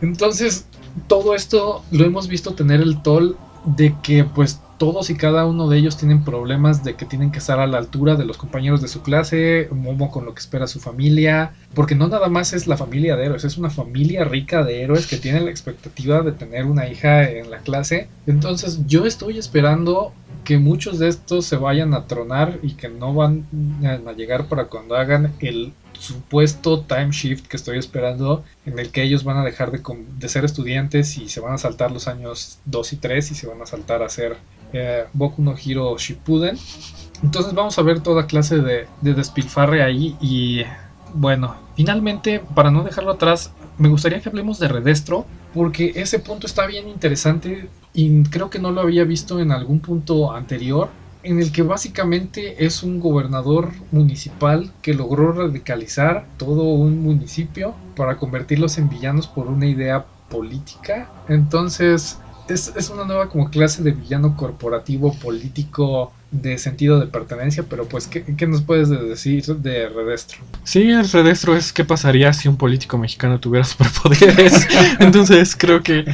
Entonces, 0.00 0.66
todo 1.06 1.34
esto 1.34 1.84
lo 1.90 2.04
hemos 2.04 2.28
visto 2.28 2.54
tener 2.54 2.80
el 2.80 3.02
toll 3.02 3.36
de 3.64 3.94
que 4.02 4.24
pues 4.24 4.60
todos 4.78 5.10
y 5.10 5.16
cada 5.16 5.46
uno 5.46 5.68
de 5.68 5.78
ellos 5.78 5.96
tienen 5.96 6.24
problemas 6.24 6.84
de 6.84 6.94
que 6.94 7.06
tienen 7.06 7.30
que 7.30 7.38
estar 7.38 7.58
a 7.60 7.66
la 7.66 7.78
altura 7.78 8.16
de 8.16 8.24
los 8.24 8.36
compañeros 8.36 8.82
de 8.82 8.88
su 8.88 9.02
clase, 9.02 9.68
Momo 9.70 10.10
con 10.10 10.24
lo 10.24 10.34
que 10.34 10.40
espera 10.40 10.66
su 10.66 10.80
familia, 10.80 11.52
porque 11.74 11.94
no 11.94 12.08
nada 12.08 12.28
más 12.28 12.52
es 12.52 12.66
la 12.66 12.76
familia 12.76 13.16
de 13.16 13.26
héroes, 13.26 13.44
es 13.44 13.58
una 13.58 13.70
familia 13.70 14.24
rica 14.24 14.64
de 14.64 14.82
héroes 14.82 15.06
que 15.06 15.16
tiene 15.16 15.40
la 15.40 15.50
expectativa 15.50 16.22
de 16.22 16.32
tener 16.32 16.64
una 16.64 16.88
hija 16.88 17.30
en 17.30 17.50
la 17.50 17.58
clase. 17.58 18.08
Entonces 18.26 18.86
yo 18.86 19.06
estoy 19.06 19.38
esperando 19.38 20.12
que 20.44 20.58
muchos 20.58 20.98
de 20.98 21.08
estos 21.08 21.44
se 21.44 21.56
vayan 21.56 21.92
a 21.92 22.06
tronar 22.06 22.58
y 22.62 22.74
que 22.74 22.88
no 22.88 23.12
van 23.14 23.46
a 23.84 24.12
llegar 24.12 24.46
para 24.46 24.66
cuando 24.66 24.96
hagan 24.96 25.32
el 25.40 25.72
supuesto 25.98 26.82
time 26.82 27.10
shift 27.10 27.46
que 27.46 27.56
estoy 27.56 27.78
esperando 27.78 28.44
en 28.64 28.78
el 28.78 28.90
que 28.90 29.02
ellos 29.02 29.24
van 29.24 29.38
a 29.38 29.44
dejar 29.44 29.70
de, 29.70 29.80
de, 30.18 30.28
ser 30.28 30.44
estudiantes 30.44 31.18
y 31.18 31.28
se 31.28 31.40
van 31.40 31.54
a 31.54 31.58
saltar 31.58 31.90
los 31.90 32.06
años 32.06 32.58
2 32.66 32.92
y 32.92 32.96
3 32.96 33.30
y 33.30 33.34
se 33.34 33.46
van 33.46 33.60
a 33.62 33.66
saltar 33.66 34.02
a 34.02 34.08
ser 34.08 34.36
eh, 34.72 35.04
Boku 35.12 35.42
no 35.42 35.54
Hiro 35.62 35.96
Shippuden. 35.98 36.58
Entonces 37.22 37.54
vamos 37.54 37.78
a 37.78 37.82
ver 37.82 38.00
toda 38.00 38.26
clase 38.26 38.58
de, 38.58 38.86
de 39.00 39.14
despilfarre 39.14 39.82
ahí 39.82 40.16
y 40.20 40.62
bueno, 41.14 41.56
finalmente 41.76 42.42
para 42.54 42.70
no 42.70 42.82
dejarlo 42.82 43.12
atrás 43.12 43.52
me 43.78 43.88
gustaría 43.88 44.20
que 44.20 44.28
hablemos 44.28 44.58
de 44.58 44.68
Redestro 44.68 45.24
porque 45.54 45.92
ese 45.96 46.18
punto 46.18 46.46
está 46.46 46.66
bien 46.66 46.88
interesante 46.88 47.68
y 47.94 48.22
creo 48.24 48.50
que 48.50 48.58
no 48.58 48.70
lo 48.70 48.82
había 48.82 49.04
visto 49.04 49.40
en 49.40 49.52
algún 49.52 49.80
punto 49.80 50.32
anterior 50.32 50.88
en 51.22 51.40
el 51.40 51.50
que 51.50 51.62
básicamente 51.62 52.64
es 52.64 52.84
un 52.84 53.00
gobernador 53.00 53.72
municipal 53.90 54.70
que 54.80 54.94
logró 54.94 55.32
radicalizar 55.32 56.26
todo 56.36 56.62
un 56.62 57.02
municipio 57.02 57.74
para 57.96 58.16
convertirlos 58.16 58.78
en 58.78 58.88
villanos 58.88 59.26
por 59.26 59.48
una 59.48 59.66
idea 59.66 60.06
política. 60.28 61.10
Entonces, 61.28 62.18
es, 62.48 62.72
es, 62.76 62.90
una 62.90 63.04
nueva 63.04 63.28
como 63.28 63.50
clase 63.50 63.82
de 63.82 63.92
villano 63.92 64.36
corporativo 64.36 65.12
político 65.14 66.12
de 66.30 66.58
sentido 66.58 67.00
de 67.00 67.06
pertenencia, 67.06 67.64
pero 67.68 67.86
pues, 67.86 68.06
¿qué, 68.06 68.24
qué 68.24 68.46
nos 68.46 68.62
puedes 68.62 68.88
decir 68.88 69.44
de 69.44 69.88
Redestro? 69.88 70.38
Sí, 70.64 70.90
el 70.90 71.08
Redestro 71.08 71.56
es 71.56 71.72
qué 71.72 71.84
pasaría 71.84 72.32
si 72.32 72.48
un 72.48 72.56
político 72.56 72.98
mexicano 72.98 73.40
tuviera 73.40 73.64
superpoderes. 73.66 74.66
Entonces 75.00 75.56
creo 75.56 75.82
que 75.82 76.04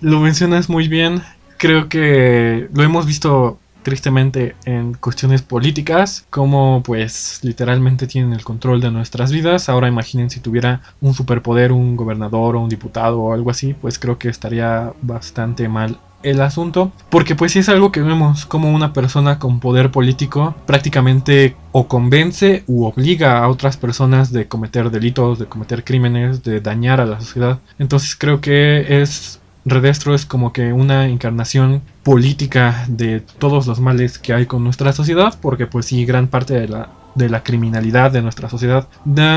lo 0.00 0.20
mencionas 0.20 0.68
muy 0.68 0.88
bien. 0.88 1.22
Creo 1.58 1.88
que 1.88 2.68
lo 2.72 2.82
hemos 2.82 3.06
visto 3.06 3.58
tristemente 3.86 4.56
en 4.64 4.94
cuestiones 4.94 5.42
políticas, 5.42 6.26
como 6.28 6.82
pues 6.84 7.38
literalmente 7.42 8.08
tienen 8.08 8.32
el 8.32 8.42
control 8.42 8.80
de 8.80 8.90
nuestras 8.90 9.30
vidas. 9.30 9.68
Ahora 9.68 9.86
imaginen 9.86 10.28
si 10.28 10.40
tuviera 10.40 10.80
un 11.00 11.14
superpoder, 11.14 11.70
un 11.70 11.96
gobernador 11.96 12.56
o 12.56 12.60
un 12.60 12.68
diputado 12.68 13.20
o 13.20 13.32
algo 13.32 13.48
así, 13.48 13.74
pues 13.74 14.00
creo 14.00 14.18
que 14.18 14.28
estaría 14.28 14.92
bastante 15.02 15.68
mal 15.68 16.00
el 16.24 16.40
asunto, 16.40 16.90
porque 17.10 17.36
pues 17.36 17.52
sí 17.52 17.60
es 17.60 17.68
algo 17.68 17.92
que 17.92 18.02
vemos 18.02 18.44
como 18.44 18.74
una 18.74 18.92
persona 18.92 19.38
con 19.38 19.60
poder 19.60 19.92
político 19.92 20.56
prácticamente 20.66 21.54
o 21.70 21.86
convence 21.86 22.64
u 22.66 22.86
obliga 22.86 23.38
a 23.38 23.48
otras 23.48 23.76
personas 23.76 24.32
de 24.32 24.48
cometer 24.48 24.90
delitos, 24.90 25.38
de 25.38 25.46
cometer 25.46 25.84
crímenes, 25.84 26.42
de 26.42 26.60
dañar 26.60 27.00
a 27.00 27.06
la 27.06 27.20
sociedad. 27.20 27.60
Entonces 27.78 28.16
creo 28.16 28.40
que 28.40 29.00
es 29.00 29.38
Redestro 29.66 30.14
es 30.14 30.24
como 30.24 30.52
que 30.52 30.72
una 30.72 31.08
encarnación 31.08 31.82
política 32.04 32.84
de 32.86 33.18
todos 33.20 33.66
los 33.66 33.80
males 33.80 34.20
que 34.20 34.32
hay 34.32 34.46
con 34.46 34.62
nuestra 34.62 34.92
sociedad, 34.92 35.36
porque 35.42 35.66
pues 35.66 35.86
sí, 35.86 36.06
gran 36.06 36.28
parte 36.28 36.54
de 36.54 36.68
la 36.68 36.88
de 37.16 37.28
la 37.28 37.42
criminalidad 37.42 38.12
de 38.12 38.22
nuestra 38.22 38.48
sociedad 38.48 38.86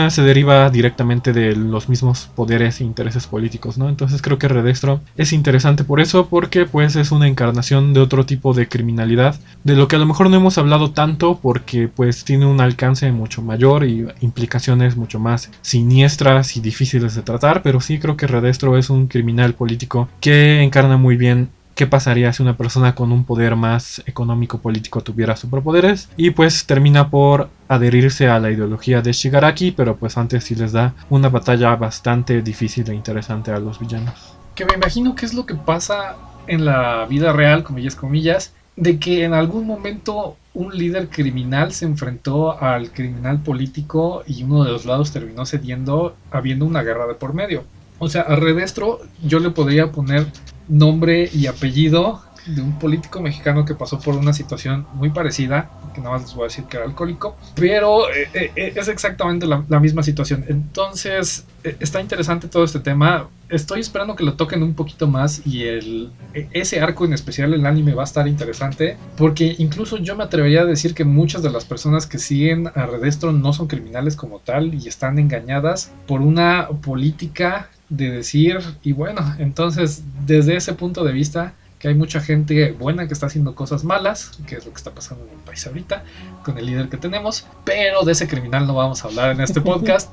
se 0.10 0.22
deriva 0.22 0.70
directamente 0.70 1.34
de 1.34 1.56
los 1.56 1.90
mismos 1.90 2.30
poderes 2.36 2.82
e 2.82 2.84
intereses 2.84 3.26
políticos, 3.26 3.78
¿no? 3.78 3.90
Entonces 3.90 4.22
creo 4.22 4.38
que 4.38 4.48
Redestro 4.48 5.02
es 5.18 5.34
interesante 5.34 5.84
por 5.84 6.00
eso, 6.00 6.28
porque 6.28 6.66
pues 6.66 6.96
es 6.96 7.12
una 7.12 7.28
encarnación 7.28 7.94
de 7.94 8.02
otro 8.02 8.26
tipo 8.26 8.54
de 8.54 8.68
criminalidad, 8.68 9.40
de 9.64 9.76
lo 9.76 9.88
que 9.88 9.96
a 9.96 10.00
lo 10.00 10.06
mejor 10.06 10.30
no 10.30 10.38
hemos 10.38 10.58
hablado 10.58 10.92
tanto 10.92 11.40
porque 11.42 11.88
pues 11.88 12.24
tiene 12.26 12.46
un 12.46 12.62
alcance 12.62 13.12
mucho 13.12 13.42
mayor 13.42 13.86
y 13.86 14.08
implicaciones 14.22 14.98
mucho 14.98 15.20
más 15.20 15.50
siniestras 15.62 16.58
y 16.58 16.62
difíciles 16.62 17.16
de 17.16 17.22
tratar, 17.22 17.62
pero 17.62 17.82
sí 17.82 18.00
creo 18.00 18.18
que 18.18 18.28
Redestro 18.28 18.78
es 18.78 18.90
un 18.90 19.08
criminal 19.08 19.54
político 19.54 20.10
que 20.20 20.62
encarna 20.62 20.98
muy 20.98 21.16
bien 21.16 21.50
qué 21.80 21.88
pasaría 21.88 22.34
si 22.34 22.44
una 22.44 22.58
persona 22.58 22.94
con 22.94 23.14
un 23.14 23.24
poder 23.24 23.56
más 23.56 24.04
económico 24.06 24.60
político 24.60 25.00
tuviera 25.00 25.38
superpoderes 25.38 26.10
y 26.18 26.32
pues 26.32 26.66
termina 26.66 27.10
por 27.10 27.48
adherirse 27.70 28.28
a 28.28 28.38
la 28.38 28.52
ideología 28.52 29.02
de 29.02 29.14
Shigaraki 29.14 29.72
pero 29.72 29.96
pues 29.96 30.18
antes 30.18 30.44
sí 30.44 30.56
les 30.56 30.74
da 30.74 30.94
una 31.10 31.30
batalla 31.30 31.74
bastante 31.78 32.42
difícil 32.42 32.90
e 32.90 32.94
interesante 32.94 33.52
a 33.52 33.60
los 33.60 33.80
villanos. 33.80 34.14
Que 34.56 34.66
me 34.66 34.74
imagino 34.74 35.16
que 35.16 35.26
es 35.26 35.34
lo 35.34 35.46
que 35.46 35.56
pasa 35.56 36.18
en 36.48 36.66
la 36.66 37.06
vida 37.06 37.32
real, 37.32 37.64
comillas, 37.64 37.96
comillas, 37.96 38.54
de 38.76 39.00
que 39.00 39.24
en 39.24 39.34
algún 39.34 39.66
momento 39.66 40.36
un 40.54 40.78
líder 40.78 41.08
criminal 41.08 41.72
se 41.72 41.86
enfrentó 41.86 42.62
al 42.62 42.92
criminal 42.92 43.42
político 43.42 44.24
y 44.28 44.44
uno 44.44 44.66
de 44.66 44.72
los 44.74 44.84
lados 44.84 45.14
terminó 45.14 45.46
cediendo 45.46 46.18
habiendo 46.30 46.66
una 46.66 46.84
guerra 46.84 47.08
de 47.08 47.14
por 47.14 47.34
medio. 47.34 47.64
O 48.00 48.10
sea, 48.10 48.24
a 48.24 48.36
Redestro 48.36 49.00
yo 49.24 49.40
le 49.40 49.52
podría 49.52 49.94
poner 49.94 50.28
nombre 50.70 51.30
y 51.34 51.48
apellido 51.48 52.22
de 52.46 52.62
un 52.62 52.78
político 52.80 53.22
mexicano 53.22 53.66
que 53.66 53.76
pasó 53.76 54.00
por 54.00 54.16
una 54.16 54.34
situación 54.34 54.88
muy 54.94 55.10
parecida, 55.10 55.70
que 55.94 56.02
nada 56.02 56.14
más 56.14 56.22
les 56.24 56.34
voy 56.34 56.44
a 56.44 56.48
decir 56.48 56.66
que 56.66 56.78
era 56.78 56.86
alcohólico, 56.86 57.36
pero 57.56 58.10
eh, 58.10 58.30
eh, 58.34 58.52
eh, 58.56 58.74
es 58.76 58.88
exactamente 58.88 59.46
la, 59.46 59.80
misma 59.80 60.04
situación. 60.04 60.46
Entonces, 60.48 61.46
está 61.64 62.02
interesante 62.02 62.48
todo 62.48 62.64
este 62.64 62.80
tema. 62.80 63.30
Estoy 63.50 63.80
esperando 63.80 64.16
que 64.16 64.24
lo 64.24 64.34
toquen 64.34 64.62
un 64.62 64.74
poquito 64.74 65.08
más 65.08 65.46
y 65.46 65.64
el, 65.64 66.12
ese 66.34 66.82
arco 66.82 67.06
en 67.06 67.14
especial, 67.14 67.54
el 67.54 67.66
anime, 67.66 67.94
va 67.94 68.04
a 68.04 68.06
estar 68.06 68.28
interesante, 68.28 68.98
porque 69.18 69.56
incluso 69.58 69.98
yo 69.98 70.16
me 70.16 70.24
atrevería 70.24 70.62
a 70.62 70.66
decir 70.66 70.94
que 70.94 71.06
muchas 71.06 71.42
de 71.42 71.50
las 71.50 71.66
personas 71.66 72.06
que 72.06 72.20
siguen 72.20 72.68
a 72.68 72.86
Redestro 72.86 73.32
no 73.32 73.54
son 73.54 73.68
criminales 73.68 74.16
como 74.16 74.40
tal 74.40 74.74
y 74.74 74.88
están 74.88 75.18
engañadas 75.18 75.92
por 76.08 76.22
una 76.22 76.68
política 76.82 77.70
de 77.90 78.12
decir, 78.12 78.60
y 78.84 78.94
bueno, 78.94 79.36
entonces 79.40 80.04
desde 80.26 80.56
ese 80.56 80.74
punto 80.74 81.04
de 81.04 81.14
vista, 81.14 81.54
que 81.80 81.88
hay 81.88 81.96
mucha 81.96 82.20
gente 82.20 82.74
buena 82.74 83.08
que 83.08 83.14
está 83.14 83.28
haciendo 83.28 83.56
cosas 83.56 83.86
malas, 83.86 84.32
que 84.46 84.56
es 84.56 84.66
lo 84.66 84.72
que 84.74 84.78
está 84.78 84.92
pasando 84.92 85.24
en 85.24 85.32
el 85.32 85.38
país 85.38 85.66
ahorita, 85.66 86.04
con 86.44 86.58
el 86.58 86.66
líder 86.66 86.90
que 86.90 86.98
tenemos, 86.98 87.48
pero 87.64 88.04
de 88.04 88.12
ese 88.12 88.28
criminal 88.28 88.68
no 88.68 88.76
vamos 88.76 89.04
a 89.04 89.08
hablar 89.08 89.32
en 89.32 89.40
este 89.40 89.62
podcast. 89.70 90.12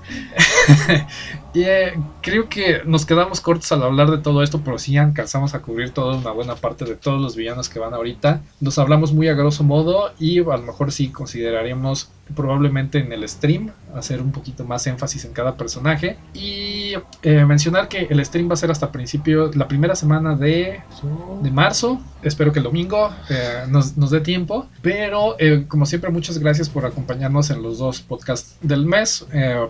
y 1.52 1.62
eh, 1.64 1.98
creo 2.22 2.48
que 2.48 2.82
nos 2.84 3.04
quedamos 3.04 3.40
cortos 3.40 3.70
al 3.72 3.82
hablar 3.82 4.12
de 4.12 4.18
todo 4.18 4.44
esto, 4.44 4.60
pero 4.64 4.78
sí 4.78 4.96
alcanzamos 4.96 5.54
a 5.54 5.60
cubrir 5.60 5.90
toda 5.90 6.16
una 6.16 6.30
buena 6.30 6.54
parte 6.54 6.84
de 6.84 6.94
todos 6.94 7.20
los 7.20 7.34
villanos 7.34 7.68
que 7.68 7.80
van 7.80 7.94
ahorita. 7.94 8.42
Nos 8.60 8.78
hablamos 8.78 9.12
muy 9.12 9.26
a 9.26 9.34
grosso 9.34 9.64
modo 9.64 10.12
y 10.20 10.38
a 10.38 10.56
lo 10.56 10.62
mejor 10.62 10.92
sí 10.92 11.08
consideraríamos 11.08 12.10
probablemente 12.34 12.98
en 12.98 13.12
el 13.12 13.28
stream 13.28 13.70
hacer 13.94 14.20
un 14.20 14.32
poquito 14.32 14.64
más 14.64 14.86
énfasis 14.86 15.24
en 15.24 15.32
cada 15.32 15.56
personaje. 15.56 16.18
Y 16.34 16.94
eh, 17.22 17.44
mencionar 17.44 17.88
que 17.88 18.06
el 18.10 18.24
stream 18.24 18.48
va 18.48 18.54
a 18.54 18.56
ser 18.56 18.70
hasta 18.70 18.92
principio, 18.92 19.50
la 19.54 19.68
primera 19.68 19.94
semana 19.94 20.34
de, 20.34 20.80
de 21.42 21.50
marzo, 21.50 22.00
espero 22.22 22.52
que 22.52 22.58
el 22.58 22.64
domingo 22.64 23.10
eh, 23.30 23.64
nos, 23.68 23.96
nos, 23.96 24.10
dé 24.10 24.20
tiempo, 24.20 24.68
pero 24.82 25.36
eh, 25.38 25.64
como 25.68 25.86
siempre 25.86 26.10
muchas 26.10 26.38
gracias 26.38 26.68
por 26.68 26.84
acompañarnos 26.84 27.50
en 27.50 27.62
los 27.62 27.78
dos 27.78 28.00
podcasts 28.00 28.56
del 28.60 28.86
mes, 28.86 29.26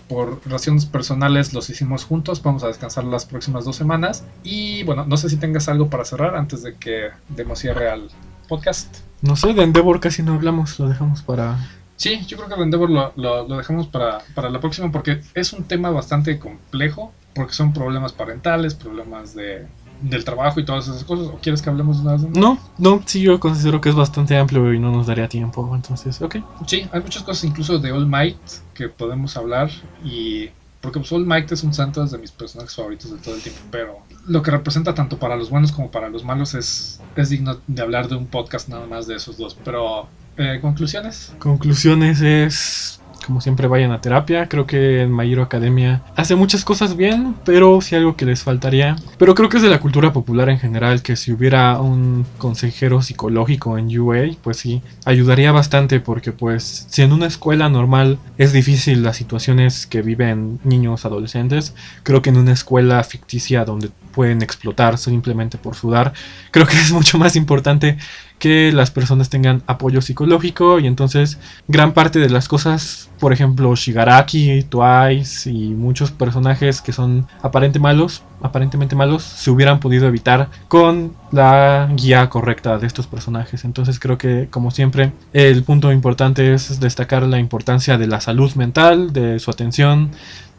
por 0.09 0.41
razones 0.47 0.87
personales 0.87 1.53
los 1.53 1.69
hicimos 1.71 2.05
juntos, 2.05 2.43
vamos 2.43 2.63
a 2.65 2.69
descansar 2.69 3.05
las 3.05 3.25
próximas 3.25 3.65
dos 3.65 3.77
semanas. 3.77 4.25
Y 4.43 4.83
bueno, 4.85 5.05
no 5.07 5.17
sé 5.17 5.29
si 5.29 5.37
tengas 5.37 5.69
algo 5.69 5.89
para 5.89 6.05
cerrar 6.05 6.37
antes 6.37 6.63
de 6.63 6.75
que 6.75 7.09
demos 7.29 7.59
cierre 7.59 7.91
al 7.91 8.09
podcast. 8.49 8.99
No 9.23 9.37
sé, 9.37 9.55
de 9.55 9.63
Endeavor 9.63 10.01
casi 10.01 10.23
no 10.23 10.35
hablamos, 10.35 10.79
lo 10.79 10.89
dejamos 10.89 11.23
para 11.23 11.59
Sí, 11.97 12.25
yo 12.27 12.37
creo 12.37 12.49
que 12.49 12.55
el 12.55 12.63
Endeavor 12.63 12.91
lo, 12.91 13.13
lo, 13.17 13.57
dejamos 13.57 13.87
para, 13.87 14.19
para, 14.35 14.51
la 14.51 14.61
próxima 14.61 14.93
porque 14.93 15.21
es 15.35 15.53
un 15.53 15.65
tema 15.65 15.91
bastante 15.91 16.39
complejo, 16.39 17.13
porque 17.35 17.55
son 17.55 17.73
problemas 17.73 18.13
parentales, 18.13 18.75
problemas 18.75 19.35
de, 19.35 19.67
del 20.03 20.25
trabajo 20.25 20.61
y 20.61 20.65
todas 20.65 20.89
esas 20.89 21.05
cosas. 21.05 21.29
¿O 21.29 21.39
quieres 21.39 21.63
que 21.63 21.71
hablemos 21.71 21.99
de 21.99 22.05
nada? 22.05 22.29
No, 22.35 22.59
no, 22.79 23.03
sí, 23.07 23.23
yo 23.23 23.41
considero 23.41 23.81
que 23.81 23.89
es 23.89 23.95
bastante 23.95 24.37
amplio 24.37 24.73
y 24.73 24.79
no 24.79 24.91
nos 24.91 25.07
daría 25.07 25.29
tiempo, 25.29 25.71
entonces, 25.75 26.21
ok. 26.21 26.37
Sí, 26.67 26.87
hay 26.93 27.01
muchas 27.01 27.23
cosas 27.23 27.45
incluso 27.45 27.79
de 27.79 27.93
All 27.93 28.07
Might 28.07 28.39
que 28.75 28.89
podemos 28.89 29.37
hablar 29.37 29.71
y... 30.05 30.51
Porque 30.83 31.01
pues, 31.01 31.11
All 31.11 31.27
Might 31.27 31.51
es 31.51 31.65
un 31.65 31.75
santo 31.75 32.05
de 32.07 32.19
mis 32.19 32.31
personajes 32.31 32.77
favoritos 32.77 33.11
de 33.11 33.17
todo 33.17 33.35
el 33.35 33.43
tiempo, 33.43 33.61
pero 33.73 33.99
lo 34.27 34.43
que 34.43 34.53
representa 34.53 34.95
tanto 34.95 35.19
para 35.19 35.35
los 35.35 35.51
buenos 35.51 35.73
como 35.73 35.91
para 35.91 36.11
los 36.11 36.23
malos 36.23 36.55
es, 36.55 37.01
es 37.17 37.31
digno 37.31 37.59
de 37.67 37.83
hablar 37.83 38.09
de 38.09 38.15
un 38.15 38.27
podcast 38.27 38.69
nada 38.69 38.87
más 38.87 39.09
de 39.09 39.17
esos 39.17 39.37
dos. 39.37 39.57
Pero 39.65 40.07
eh, 40.39 40.59
¿Conclusiones? 40.61 41.33
Conclusiones 41.39 42.21
es 42.21 43.01
como 43.27 43.41
siempre 43.41 43.67
vayan 43.67 43.91
a 43.91 44.01
terapia. 44.01 44.49
Creo 44.49 44.67
que 44.67 45.03
en 45.03 45.15
My 45.15 45.35
Academia 45.41 46.03
hace 46.15 46.37
muchas 46.37 46.65
cosas 46.65 46.97
bien, 46.97 47.35
pero 47.45 47.81
sí 47.81 47.97
algo 47.97 48.17
que 48.17 48.25
les 48.25 48.43
faltaría. 48.43 48.97
Pero 49.19 49.35
creo 49.35 49.49
que 49.49 49.57
es 49.57 49.63
de 49.65 49.69
la 49.69 49.81
cultura 49.81 50.13
popular 50.13 50.49
en 50.49 50.61
general 50.61 51.03
que 51.03 51.17
si 51.17 51.33
hubiera 51.33 51.81
un 51.81 52.25
consejero 52.39 53.03
psicológico 53.03 53.77
en 53.77 53.99
UA, 53.99 54.37
pues 54.43 54.59
sí, 54.59 54.81
ayudaría 55.05 55.51
bastante 55.51 55.99
porque 55.99 56.31
pues 56.31 56.87
si 56.89 57.03
en 57.03 57.13
una 57.13 57.27
escuela 57.27 57.69
normal 57.69 58.19
es 58.39 58.53
difícil 58.53 59.03
las 59.03 59.17
situaciones 59.17 59.87
que 59.87 60.03
viven 60.03 60.61
niños, 60.63 61.05
adolescentes, 61.05 61.75
creo 62.05 62.23
que 62.23 62.31
en 62.31 62.37
una 62.37 62.53
escuela 62.53 63.03
ficticia 63.03 63.65
donde 63.65 63.91
pueden 64.17 64.41
explotar 64.41 64.97
simplemente 64.97 65.59
por 65.59 65.75
sudar, 65.75 66.15
creo 66.51 66.67
que 66.67 66.77
es 66.85 66.91
mucho 66.91 67.19
más 67.19 67.37
importante 67.37 67.99
que 68.39 68.73
las 68.73 68.91
personas 68.91 69.29
tengan 69.29 69.63
apoyo 69.67 70.01
psicológico 70.01 70.79
y 70.79 70.87
entonces 70.87 71.39
gran 71.69 71.93
parte 71.93 72.19
de 72.19 72.31
las 72.31 72.49
cosas, 72.49 73.11
por 73.21 73.33
ejemplo 73.33 73.75
Shigaraki, 73.75 74.63
Twice 74.65 75.51
y 75.51 75.69
muchos 75.69 76.11
personajes 76.11 76.81
que 76.81 76.93
son 76.93 77.27
aparentemente 77.43 77.79
malos, 77.79 78.23
aparentemente 78.41 78.97
malos, 78.97 79.23
se 79.23 79.51
hubieran 79.51 79.81
podido 79.81 80.07
evitar 80.07 80.49
con 80.69 81.15
la 81.31 81.89
guía 81.95 82.29
correcta 82.31 82.79
de 82.79 82.87
estos 82.87 83.07
personajes. 83.07 83.65
Entonces 83.65 83.99
creo 83.99 84.17
que 84.17 84.49
como 84.51 84.71
siempre 84.71 85.13
el 85.35 85.63
punto 85.63 85.93
importante 85.93 86.55
es 86.55 86.81
destacar 86.81 87.23
la 87.25 87.39
importancia 87.39 87.99
de 87.99 88.07
la 88.07 88.21
salud 88.21 88.55
mental, 88.55 89.13
de 89.13 89.39
su 89.41 89.51
atención, 89.51 90.11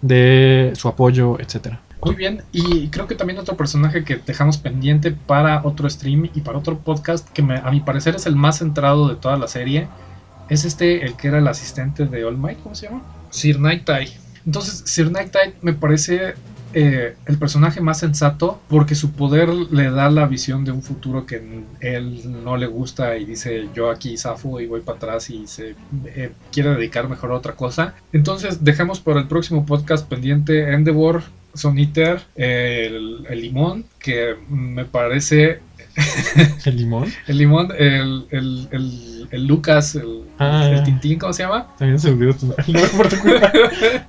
de 0.02 0.74
su 0.76 0.88
apoyo, 0.88 1.40
etcétera. 1.40 1.87
Muy 2.04 2.16
bien, 2.16 2.44
y 2.52 2.90
creo 2.90 3.08
que 3.08 3.16
también 3.16 3.40
otro 3.40 3.58
personaje 3.58 4.04
que 4.04 4.18
dejamos 4.18 4.58
pendiente 4.58 5.12
para 5.12 5.62
otro 5.66 5.90
stream 5.90 6.30
y 6.34 6.42
para 6.42 6.60
otro 6.60 6.80
podcast, 6.80 7.28
que 7.30 7.42
a 7.42 7.72
mi 7.72 7.80
parecer 7.82 8.16
es 8.16 8.26
el 8.26 8.36
más 8.36 8.60
centrado 8.60 9.10
de 9.10 9.16
toda 9.16 9.38
la 9.38 9.48
serie, 9.48 9.88
es 10.50 10.64
este, 10.64 11.04
el 11.06 11.16
que 11.16 11.28
era 11.28 11.40
el 11.40 11.48
asistente 11.48 12.06
de 12.06 12.24
All 12.24 12.38
Might, 12.38 12.62
¿cómo 12.62 12.76
se 12.76 12.88
llama? 12.88 13.02
Sir 13.30 13.60
Nighttide. 13.60 14.12
Entonces, 14.46 14.84
Sir 14.86 15.12
Nighttide 15.12 15.56
me 15.62 15.74
parece 15.74 16.36
eh, 16.74 17.16
el 17.26 17.38
personaje 17.38 17.80
más 17.82 18.00
sensato 18.00 18.60
porque 18.68 18.94
su 18.94 19.12
poder 19.12 19.50
le 19.50 19.90
da 19.90 20.10
la 20.10 20.28
visión 20.28 20.66
de 20.66 20.72
un 20.72 20.84
futuro 20.84 21.26
que 21.26 21.64
él 21.80 22.44
no 22.44 22.58
le 22.58 22.68
gusta 22.68 23.18
y 23.18 23.26
dice 23.26 23.70
yo 23.74 23.90
aquí 23.90 24.18
zafo 24.18 24.60
y 24.60 24.68
voy 24.68 24.82
para 24.82 24.98
atrás 24.98 25.30
y 25.30 25.48
se 25.48 25.76
eh, 26.06 26.32
quiere 26.52 26.72
dedicar 26.72 27.08
mejor 27.10 27.32
a 27.32 27.36
otra 27.36 27.54
cosa. 27.56 27.96
Entonces 28.12 28.64
dejamos 28.64 29.00
para 29.00 29.22
el 29.22 29.28
próximo 29.28 29.66
podcast 29.66 30.08
pendiente 30.08 30.74
Endeavor, 30.74 31.24
Soniter, 31.58 32.22
el, 32.36 33.26
el 33.30 33.42
limón, 33.42 33.86
que 34.00 34.36
me 34.50 34.86
parece 34.86 35.60
¿El 36.66 36.78
limón? 36.78 37.12
El 37.28 37.38
limón, 37.40 37.70
el, 37.78 38.28
el, 38.30 38.68
el, 38.72 39.28
el 39.32 39.46
Lucas, 39.48 39.96
el, 39.96 40.24
Ah. 40.40 40.84
Tintín, 40.86 41.18
¿cómo 41.18 41.34
se 41.34 41.42
llama? 41.44 41.74
También 41.80 41.98
se 42.00 42.12
olvidó 42.12 42.34
tu 42.36 42.46
nombre 42.46 42.64
particular. 42.96 43.52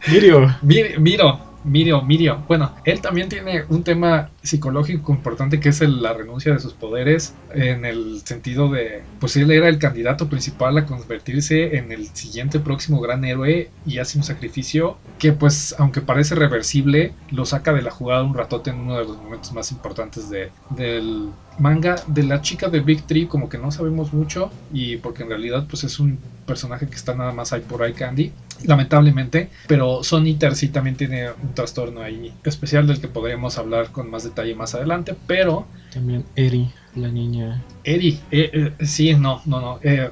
Mirio. 0.13 0.55
Mir- 0.63 0.99
Miro, 1.01 1.41
Mirio, 1.65 2.03
Mirio. 2.03 2.45
Bueno, 2.47 2.75
él 2.85 3.01
también 3.03 3.29
tiene 3.29 3.65
un 3.69 3.83
tema 3.85 4.33
psicológico 4.43 5.13
importante 5.13 5.59
que 5.61 5.71
es 5.71 5.81
el- 5.81 6.01
la 6.03 6.15
renuncia 6.15 6.53
de 6.53 6.61
sus 6.61 6.75
poderes 6.75 7.41
en 7.51 7.85
el 7.85 8.23
sentido 8.25 8.71
de, 8.71 9.11
pues 9.19 9.37
él 9.37 9.51
era 9.51 9.69
el 9.69 9.79
candidato 9.79 10.29
principal 10.29 10.79
a 10.79 10.87
convertirse 10.87 11.77
en 11.77 11.91
el 11.93 12.15
siguiente 12.15 12.61
próximo 12.61 13.01
gran 13.01 13.25
héroe 13.25 13.75
y 13.85 13.99
hace 13.99 14.19
un 14.19 14.25
sacrificio 14.25 15.03
que 15.19 15.33
pues 15.33 15.75
aunque 15.79 16.01
parece 16.01 16.37
reversible, 16.37 17.17
lo 17.29 17.45
saca 17.45 17.73
de 17.73 17.83
la 17.83 17.91
jugada 17.91 18.23
un 18.23 18.35
ratote 18.35 18.71
en 18.71 18.79
uno 18.79 18.97
de 18.97 19.05
los 19.05 19.19
momentos 19.19 19.53
más 19.53 19.73
importantes 19.73 20.29
de, 20.31 20.55
del 20.69 21.35
manga. 21.59 21.97
De 22.07 22.23
la 22.23 22.41
chica 22.41 22.69
de 22.69 22.81
Big 22.81 23.03
Tree 23.07 23.27
como 23.27 23.49
que 23.49 23.59
no 23.59 23.71
sabemos 23.71 24.13
mucho 24.13 24.51
y 24.73 24.97
porque 24.97 25.23
en 25.23 25.31
realidad 25.31 25.67
pues 25.69 25.85
es 25.85 25.99
un 25.99 26.19
personaje 26.47 26.87
que 26.87 26.97
está 26.97 27.15
nada 27.15 27.33
más 27.33 27.53
ahí 27.53 27.61
por 27.61 27.83
ahí 27.83 27.93
candy 27.93 28.33
lamentablemente, 28.65 29.51
pero 29.67 30.03
Son 30.03 30.25
sí 30.55 30.69
también 30.69 30.97
tiene 30.97 31.31
un 31.31 31.55
trastorno 31.55 32.03
ahí 32.03 32.33
especial 32.45 32.87
del 32.87 33.01
que 33.01 33.09
podríamos 33.09 33.59
hablar 33.59 33.93
con 33.93 34.11
más 34.11 34.25
detalle 34.25 34.55
más 34.55 34.75
adelante, 34.75 35.15
pero 35.27 35.67
También 35.93 36.25
Eri, 36.35 36.71
la 36.95 37.09
niña. 37.09 37.63
Eri, 37.85 38.21
eh, 38.31 38.73
eh, 38.79 38.85
sí, 38.87 39.15
no, 39.15 39.41
no, 39.47 39.61
no. 39.61 39.79
eh, 39.83 40.11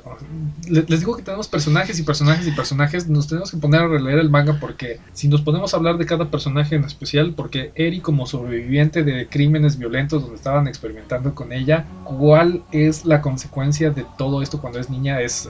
le- 0.69 0.85
les 0.89 1.01
digo 1.01 1.17
que 1.17 1.23
tenemos 1.23 1.49
personajes 1.49 1.99
y 1.99 2.03
personajes 2.05 2.47
y 2.47 2.53
personajes. 2.53 3.09
Nos 3.09 3.27
tenemos 3.29 3.51
que 3.51 3.57
poner 3.59 3.83
a 3.83 3.89
releer 3.89 4.19
el 4.19 4.31
manga 4.31 4.59
porque 4.61 5.01
si 5.13 5.29
nos 5.29 5.43
podemos 5.43 5.75
hablar 5.75 5.99
de 5.99 6.07
cada 6.07 6.31
personaje 6.31 6.77
en 6.77 6.85
especial, 6.85 7.35
porque 7.37 7.73
Eri 7.75 8.01
como 8.01 8.27
sobreviviente 8.27 9.03
de 9.05 9.29
crímenes 9.29 9.79
violentos 9.79 10.23
donde 10.23 10.37
estaban 10.37 10.69
experimentando 10.69 11.35
con 11.35 11.53
ella, 11.53 11.87
cuál 12.05 12.63
es 12.73 13.05
la 13.05 13.21
consecuencia 13.21 13.91
de 13.91 14.07
todo 14.17 14.43
esto 14.43 14.61
cuando 14.61 14.79
es 14.79 14.89
niña 14.89 15.21
es, 15.21 15.47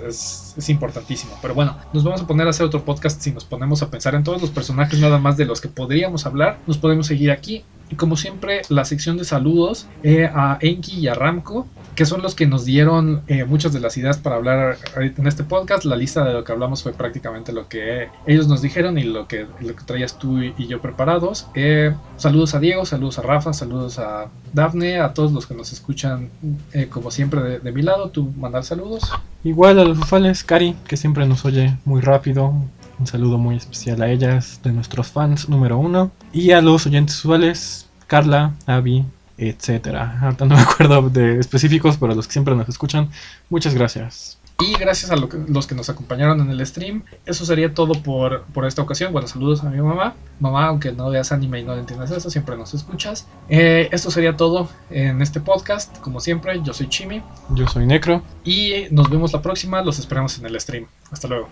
es 0.56 0.68
importantísimo. 0.68 1.32
Pero 1.42 1.54
bueno, 1.54 1.76
nos 1.92 2.02
vamos 2.02 2.22
a 2.22 2.26
poner 2.26 2.46
a 2.46 2.50
hacer 2.50 2.66
otro 2.66 2.84
podcast 2.84 3.20
si 3.20 3.30
nos 3.32 3.44
ponemos 3.44 3.82
a 3.82 3.90
pensar 3.90 4.14
en 4.14 4.24
todos 4.24 4.40
los 4.40 4.50
personajes 4.50 4.98
nada 5.00 5.18
más 5.18 5.36
de 5.36 5.44
los 5.44 5.60
que 5.60 5.68
podríamos 5.68 6.26
hablar. 6.26 6.58
Nos 6.66 6.78
podemos 6.78 7.06
seguir 7.06 7.30
aquí. 7.30 7.64
Y 7.90 7.96
como 7.96 8.16
siempre, 8.16 8.62
la 8.68 8.84
sección 8.84 9.16
de 9.16 9.24
saludos 9.24 9.86
eh, 10.02 10.28
a 10.32 10.58
Enki 10.60 10.98
y 10.98 11.08
a 11.08 11.14
Ramco, 11.14 11.66
que 11.96 12.04
son 12.04 12.20
los 12.20 12.34
que 12.34 12.46
nos 12.46 12.64
dieron 12.64 13.22
eh, 13.26 13.44
muchas 13.44 13.72
de 13.72 13.80
las 13.80 13.96
ideas 13.96 14.18
para 14.18 14.36
hablar 14.36 14.76
en 14.96 15.26
este 15.26 15.44
podcast. 15.44 15.84
La 15.84 15.96
lista 15.96 16.24
de 16.24 16.34
lo 16.34 16.44
que 16.44 16.52
hablamos 16.52 16.82
fue 16.82 16.92
prácticamente 16.92 17.52
lo 17.52 17.68
que 17.68 18.08
ellos 18.26 18.48
nos 18.48 18.60
dijeron 18.60 18.98
y 18.98 19.04
lo 19.04 19.26
que, 19.26 19.46
lo 19.60 19.74
que 19.74 19.84
traías 19.84 20.18
tú 20.18 20.42
y, 20.42 20.66
yo 20.66 20.80
preparados. 20.80 21.46
Eh, 21.54 21.94
saludos 22.16 22.54
a 22.54 22.60
Diego, 22.60 22.84
saludos 22.84 23.18
a 23.18 23.22
Rafa, 23.22 23.52
saludos 23.52 23.98
a 23.98 24.28
Dafne, 24.52 25.00
a 25.00 25.14
todos 25.14 25.32
los 25.32 25.46
que 25.46 25.54
nos 25.54 25.72
escuchan, 25.72 26.28
eh, 26.72 26.88
como 26.88 27.10
siempre, 27.10 27.60
de, 27.60 27.72
mi 27.72 27.82
lado. 27.82 28.10
Tú 28.10 28.30
mandar 28.36 28.64
saludos. 28.64 29.10
Igual 29.42 29.78
a 29.78 29.84
los 29.84 29.96
fufales, 29.96 30.44
Cari, 30.44 30.76
que 30.86 30.96
siempre 30.96 31.26
nos 31.26 31.44
oye 31.46 31.78
muy 31.84 32.02
rápido. 32.02 32.52
Un 32.98 33.06
saludo 33.06 33.36
muy 33.38 33.56
especial 33.56 34.00
a 34.02 34.08
ellas, 34.10 34.60
de 34.62 34.72
nuestros 34.72 35.08
fans 35.08 35.48
número 35.48 35.78
uno. 35.78 36.10
Y 36.32 36.52
a 36.52 36.60
los 36.62 36.86
oyentes 36.86 37.16
usuales, 37.18 37.88
Carla, 38.06 38.54
Abby, 38.66 39.04
etcétera. 39.38 40.18
Ahorita 40.22 40.46
no 40.46 40.54
me 40.56 40.62
acuerdo 40.62 41.10
de 41.10 41.38
específicos, 41.38 41.96
pero 41.98 42.14
los 42.14 42.26
que 42.26 42.32
siempre 42.32 42.54
nos 42.56 42.68
escuchan, 42.68 43.10
muchas 43.50 43.74
gracias. 43.74 44.38
Y 44.58 44.72
gracias 44.78 45.10
a 45.10 45.16
lo 45.16 45.28
que- 45.28 45.36
los 45.48 45.66
que 45.66 45.74
nos 45.74 45.90
acompañaron 45.90 46.40
en 46.40 46.48
el 46.48 46.64
stream. 46.66 47.02
Eso 47.26 47.44
sería 47.44 47.74
todo 47.74 47.92
por, 48.02 48.44
por 48.54 48.64
esta 48.64 48.80
ocasión. 48.80 49.12
Bueno, 49.12 49.28
saludos 49.28 49.62
a 49.62 49.68
mi 49.68 49.82
mamá. 49.82 50.14
Mamá, 50.40 50.68
aunque 50.68 50.92
no 50.92 51.10
veas 51.10 51.30
anime 51.30 51.60
y 51.60 51.64
no 51.64 51.74
entiendas 51.74 52.10
eso, 52.10 52.30
siempre 52.30 52.56
nos 52.56 52.72
escuchas. 52.72 53.26
Eh, 53.50 53.90
esto 53.92 54.10
sería 54.10 54.34
todo 54.38 54.70
en 54.88 55.20
este 55.20 55.40
podcast. 55.40 55.98
Como 55.98 56.20
siempre, 56.20 56.58
yo 56.64 56.72
soy 56.72 56.88
Chimi. 56.88 57.20
Yo 57.50 57.68
soy 57.68 57.84
Necro. 57.84 58.22
Y 58.46 58.86
nos 58.90 59.10
vemos 59.10 59.34
la 59.34 59.42
próxima. 59.42 59.82
Los 59.82 59.98
esperamos 59.98 60.38
en 60.38 60.46
el 60.46 60.58
stream. 60.58 60.86
Hasta 61.10 61.28
luego. 61.28 61.50